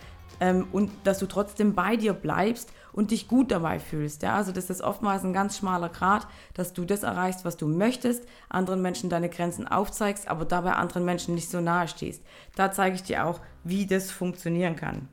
ähm, 0.41 0.67
und 0.73 0.91
dass 1.05 1.19
du 1.19 1.27
trotzdem 1.27 1.73
bei 1.73 1.95
dir 1.95 2.11
bleibst 2.11 2.73
und 2.91 3.11
dich 3.11 3.29
gut 3.29 3.51
dabei 3.51 3.79
fühlst. 3.79 4.23
Ja? 4.23 4.35
Also 4.35 4.51
das 4.51 4.69
ist 4.69 4.81
oftmals 4.81 5.23
ein 5.23 5.31
ganz 5.31 5.57
schmaler 5.57 5.87
Grad, 5.87 6.27
dass 6.55 6.73
du 6.73 6.83
das 6.83 7.03
erreichst, 7.03 7.45
was 7.45 7.55
du 7.55 7.67
möchtest, 7.67 8.27
anderen 8.49 8.81
Menschen 8.81 9.09
deine 9.09 9.29
Grenzen 9.29 9.67
aufzeigst, 9.67 10.27
aber 10.27 10.43
dabei 10.43 10.73
anderen 10.73 11.05
Menschen 11.05 11.35
nicht 11.35 11.49
so 11.49 11.61
nahe 11.61 11.87
stehst. 11.87 12.23
Da 12.55 12.71
zeige 12.71 12.95
ich 12.95 13.03
dir 13.03 13.25
auch, 13.25 13.39
wie 13.63 13.85
das 13.85 14.11
funktionieren 14.11 14.75
kann. 14.75 15.07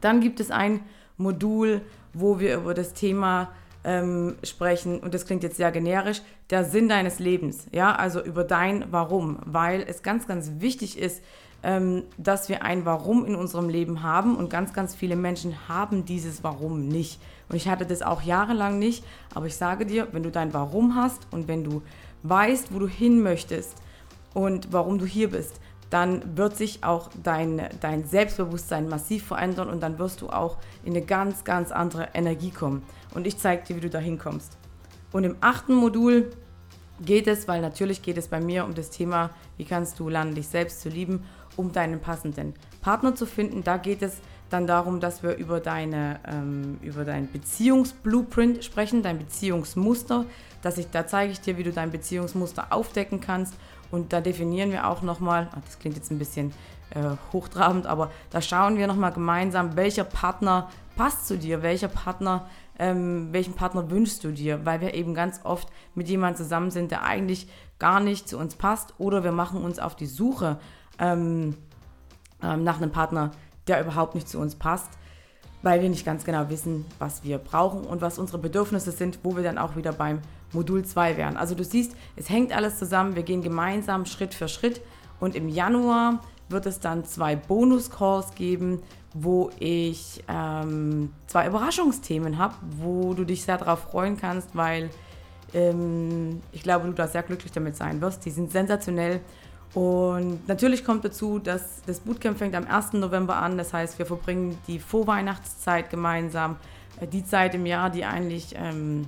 Dann 0.00 0.20
gibt 0.20 0.40
es 0.40 0.50
ein 0.50 0.80
Modul, 1.16 1.82
wo 2.14 2.38
wir 2.38 2.56
über 2.56 2.72
das 2.72 2.94
Thema 2.94 3.50
ähm, 3.84 4.36
sprechen, 4.44 5.00
und 5.00 5.14
das 5.14 5.26
klingt 5.26 5.42
jetzt 5.42 5.56
sehr 5.56 5.72
generisch, 5.72 6.22
der 6.50 6.64
Sinn 6.64 6.88
deines 6.88 7.18
Lebens, 7.18 7.66
ja, 7.72 7.94
also 7.94 8.22
über 8.22 8.44
dein 8.44 8.86
Warum, 8.90 9.38
weil 9.44 9.84
es 9.86 10.02
ganz, 10.02 10.26
ganz 10.26 10.52
wichtig 10.58 10.98
ist, 10.98 11.22
dass 11.60 12.48
wir 12.48 12.62
ein 12.62 12.84
Warum 12.84 13.24
in 13.24 13.34
unserem 13.34 13.68
Leben 13.68 14.04
haben 14.04 14.36
und 14.36 14.48
ganz, 14.48 14.72
ganz 14.72 14.94
viele 14.94 15.16
Menschen 15.16 15.68
haben 15.68 16.04
dieses 16.04 16.44
Warum 16.44 16.86
nicht. 16.86 17.20
Und 17.48 17.56
ich 17.56 17.68
hatte 17.68 17.84
das 17.84 18.02
auch 18.02 18.22
jahrelang 18.22 18.78
nicht, 18.78 19.04
aber 19.34 19.46
ich 19.46 19.56
sage 19.56 19.84
dir, 19.84 20.08
wenn 20.12 20.22
du 20.22 20.30
dein 20.30 20.54
Warum 20.54 20.94
hast 20.94 21.26
und 21.32 21.48
wenn 21.48 21.64
du 21.64 21.82
weißt, 22.22 22.72
wo 22.72 22.78
du 22.78 22.86
hin 22.86 23.22
möchtest 23.22 23.74
und 24.34 24.72
warum 24.72 24.98
du 24.98 25.04
hier 25.04 25.30
bist, 25.30 25.60
dann 25.90 26.36
wird 26.36 26.56
sich 26.56 26.84
auch 26.84 27.10
dein, 27.22 27.62
dein 27.80 28.04
Selbstbewusstsein 28.04 28.88
massiv 28.88 29.26
verändern 29.26 29.68
und 29.68 29.80
dann 29.82 29.98
wirst 29.98 30.20
du 30.20 30.28
auch 30.28 30.58
in 30.84 30.92
eine 30.92 31.04
ganz, 31.04 31.44
ganz 31.44 31.72
andere 31.72 32.10
Energie 32.14 32.50
kommen. 32.50 32.82
Und 33.14 33.26
ich 33.26 33.38
zeige 33.38 33.64
dir, 33.64 33.76
wie 33.76 33.80
du 33.80 33.90
da 33.90 33.98
hinkommst. 33.98 34.58
Und 35.12 35.24
im 35.24 35.36
achten 35.40 35.74
Modul 35.74 36.30
geht 37.00 37.26
es, 37.26 37.48
weil 37.48 37.62
natürlich 37.62 38.02
geht 38.02 38.18
es 38.18 38.28
bei 38.28 38.40
mir 38.40 38.64
um 38.64 38.74
das 38.74 38.90
Thema, 38.90 39.30
wie 39.56 39.64
kannst 39.64 39.98
du 39.98 40.08
lernen, 40.08 40.34
dich 40.34 40.48
selbst 40.48 40.82
zu 40.82 40.88
lieben, 40.90 41.24
um 41.58 41.72
deinen 41.72 42.00
passenden 42.00 42.54
Partner 42.80 43.14
zu 43.14 43.26
finden. 43.26 43.64
Da 43.64 43.76
geht 43.76 44.02
es 44.02 44.20
dann 44.48 44.66
darum, 44.66 45.00
dass 45.00 45.22
wir 45.22 45.36
über, 45.36 45.60
deine, 45.60 46.20
ähm, 46.26 46.78
über 46.80 47.04
dein 47.04 47.30
Beziehungsblueprint 47.30 48.64
sprechen, 48.64 49.02
dein 49.02 49.18
Beziehungsmuster. 49.18 50.24
Dass 50.62 50.78
ich, 50.78 50.88
da 50.90 51.06
zeige 51.06 51.32
ich 51.32 51.40
dir, 51.40 51.58
wie 51.58 51.64
du 51.64 51.72
dein 51.72 51.90
Beziehungsmuster 51.90 52.72
aufdecken 52.72 53.20
kannst 53.20 53.54
und 53.90 54.12
da 54.12 54.20
definieren 54.20 54.70
wir 54.70 54.88
auch 54.88 55.02
nochmal, 55.02 55.48
ah, 55.52 55.58
das 55.64 55.78
klingt 55.78 55.96
jetzt 55.96 56.10
ein 56.10 56.18
bisschen 56.18 56.52
äh, 56.90 57.16
hochtrabend, 57.32 57.86
aber 57.86 58.10
da 58.30 58.40
schauen 58.40 58.76
wir 58.76 58.86
nochmal 58.86 59.12
gemeinsam, 59.12 59.76
welcher 59.76 60.04
Partner 60.04 60.68
passt 60.96 61.26
zu 61.26 61.38
dir, 61.38 61.62
welcher 61.62 61.88
Partner, 61.88 62.48
ähm, 62.78 63.28
welchen 63.32 63.54
Partner 63.54 63.90
wünschst 63.90 64.24
du 64.24 64.32
dir, 64.32 64.64
weil 64.64 64.80
wir 64.80 64.94
eben 64.94 65.14
ganz 65.14 65.40
oft 65.44 65.68
mit 65.94 66.08
jemandem 66.08 66.44
zusammen 66.44 66.70
sind, 66.70 66.90
der 66.90 67.04
eigentlich 67.04 67.48
gar 67.78 68.00
nicht 68.00 68.28
zu 68.28 68.38
uns 68.38 68.56
passt 68.56 68.94
oder 68.98 69.24
wir 69.24 69.32
machen 69.32 69.62
uns 69.62 69.78
auf 69.78 69.94
die 69.94 70.06
Suche 70.06 70.58
ähm, 70.98 71.56
ähm, 72.42 72.64
nach 72.64 72.76
einem 72.76 72.90
Partner, 72.90 73.30
der 73.66 73.80
überhaupt 73.80 74.14
nicht 74.14 74.28
zu 74.28 74.38
uns 74.38 74.54
passt, 74.54 74.90
weil 75.62 75.82
wir 75.82 75.88
nicht 75.88 76.04
ganz 76.04 76.24
genau 76.24 76.48
wissen, 76.50 76.84
was 76.98 77.24
wir 77.24 77.38
brauchen 77.38 77.84
und 77.84 78.00
was 78.00 78.18
unsere 78.18 78.38
Bedürfnisse 78.38 78.92
sind, 78.92 79.18
wo 79.22 79.36
wir 79.36 79.42
dann 79.42 79.58
auch 79.58 79.76
wieder 79.76 79.92
beim 79.92 80.20
Modul 80.52 80.84
2 80.84 81.16
wären. 81.16 81.36
Also 81.36 81.54
du 81.54 81.64
siehst, 81.64 81.94
es 82.16 82.30
hängt 82.30 82.54
alles 82.54 82.78
zusammen, 82.78 83.16
wir 83.16 83.22
gehen 83.22 83.42
gemeinsam 83.42 84.06
Schritt 84.06 84.34
für 84.34 84.48
Schritt 84.48 84.80
und 85.20 85.34
im 85.34 85.48
Januar 85.48 86.20
wird 86.48 86.66
es 86.66 86.80
dann 86.80 87.04
zwei 87.04 87.36
Bonus-Calls 87.36 88.34
geben, 88.34 88.82
wo 89.12 89.50
ich 89.58 90.22
ähm, 90.28 91.12
zwei 91.26 91.46
Überraschungsthemen 91.46 92.38
habe, 92.38 92.54
wo 92.78 93.14
du 93.14 93.24
dich 93.24 93.42
sehr 93.42 93.58
darauf 93.58 93.80
freuen 93.80 94.16
kannst, 94.16 94.54
weil 94.54 94.90
ähm, 95.54 96.40
ich 96.52 96.62
glaube, 96.62 96.86
du 96.86 96.92
da 96.92 97.06
sehr 97.06 97.22
glücklich 97.22 97.52
damit 97.52 97.76
sein 97.76 98.00
wirst. 98.00 98.24
Die 98.24 98.30
sind 98.30 98.50
sensationell. 98.50 99.20
Und 99.78 100.48
natürlich 100.48 100.84
kommt 100.84 101.04
dazu, 101.04 101.38
dass 101.38 101.82
das 101.86 102.00
Bootcamp 102.00 102.36
fängt 102.36 102.56
am 102.56 102.66
1. 102.66 102.94
November 102.94 103.36
an. 103.36 103.56
Das 103.56 103.72
heißt, 103.72 103.96
wir 104.00 104.06
verbringen 104.06 104.58
die 104.66 104.80
Vorweihnachtszeit 104.80 105.88
gemeinsam. 105.88 106.56
Äh, 107.00 107.06
die 107.06 107.24
Zeit 107.24 107.54
im 107.54 107.64
Jahr, 107.64 107.88
die 107.88 108.04
eigentlich 108.04 108.56
ähm, 108.56 109.06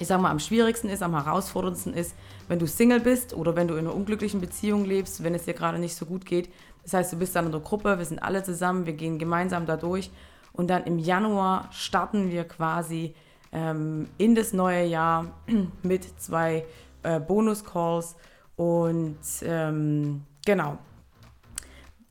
ich 0.00 0.08
sag 0.08 0.20
mal, 0.20 0.30
am 0.30 0.40
schwierigsten 0.40 0.88
ist, 0.88 1.04
am 1.04 1.14
herausforderndsten 1.14 1.94
ist, 1.94 2.16
wenn 2.48 2.58
du 2.58 2.66
Single 2.66 2.98
bist 2.98 3.32
oder 3.32 3.54
wenn 3.54 3.68
du 3.68 3.74
in 3.74 3.86
einer 3.86 3.94
unglücklichen 3.94 4.40
Beziehung 4.40 4.84
lebst, 4.84 5.22
wenn 5.22 5.34
es 5.34 5.44
dir 5.44 5.54
gerade 5.54 5.78
nicht 5.78 5.94
so 5.94 6.04
gut 6.04 6.26
geht. 6.26 6.50
Das 6.82 6.94
heißt, 6.94 7.12
du 7.12 7.18
bist 7.18 7.36
dann 7.36 7.46
in 7.46 7.52
der 7.52 7.60
Gruppe, 7.60 7.96
wir 7.96 8.04
sind 8.04 8.18
alle 8.18 8.42
zusammen, 8.42 8.86
wir 8.86 8.92
gehen 8.92 9.20
gemeinsam 9.20 9.66
da 9.66 9.76
durch 9.76 10.10
und 10.52 10.68
dann 10.68 10.82
im 10.82 10.98
Januar 10.98 11.68
starten 11.70 12.32
wir 12.32 12.42
quasi 12.42 13.14
ähm, 13.52 14.08
in 14.18 14.34
das 14.34 14.52
neue 14.52 14.84
Jahr 14.84 15.26
mit 15.84 16.20
zwei 16.20 16.66
äh, 17.04 17.20
Bonus-Calls 17.20 18.16
und 18.56 19.18
ähm, 19.42 20.22
genau. 20.44 20.78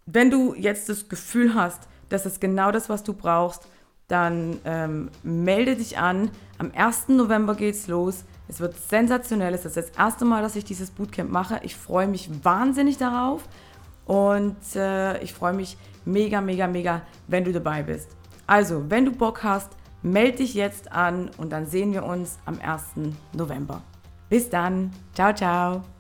Wenn 0.06 0.30
du 0.30 0.54
jetzt 0.54 0.88
das 0.88 1.10
Gefühl 1.10 1.56
hast, 1.56 1.88
das 2.10 2.26
ist 2.26 2.39
genau 2.39 2.72
das, 2.72 2.89
was 2.89 3.04
du 3.04 3.14
brauchst, 3.14 3.68
dann 4.08 4.60
ähm, 4.66 5.10
melde 5.24 5.76
dich 5.76 5.98
an. 5.98 6.30
Am 6.60 6.72
1. 6.76 7.10
November 7.10 7.56
geht's 7.56 7.88
los. 7.88 8.24
Es 8.48 8.60
wird 8.60 8.76
sensationell. 8.78 9.54
Es 9.54 9.66
ist 9.66 9.78
das 9.78 9.89
erste 9.89 10.26
Mal, 10.26 10.43
dass 10.43 10.56
ich 10.56 10.64
dieses 10.64 10.91
Bootcamp 10.91 11.32
mache. 11.32 11.60
Ich 11.64 11.76
freue 11.76 12.08
mich 12.08 12.30
wahnsinnig 12.43 12.98
darauf 12.98 13.48
und 14.06 14.58
äh, 14.76 15.22
ich 15.24 15.34
freue 15.34 15.54
mich 15.54 15.78
mega, 16.06 16.41
mega, 16.41 16.68
mega, 16.68 17.02
wenn 17.28 17.43
du 17.43 17.52
dabei 17.52 17.82
bist. 17.82 18.10
Also, 18.46 18.89
wenn 18.89 19.06
du 19.06 19.12
Bock 19.12 19.41
hast, 19.43 19.72
melde 20.04 20.38
dich 20.38 20.54
jetzt 20.54 20.91
an 20.91 21.32
und 21.38 21.52
dann 21.52 21.66
sehen 21.66 21.93
wir 21.93 22.06
uns 22.06 22.38
am 22.46 22.60
1. 22.62 22.84
November. 23.34 23.82
Bis 24.30 24.50
dann. 24.50 24.91
Ciao, 25.16 25.34
ciao. 25.34 25.95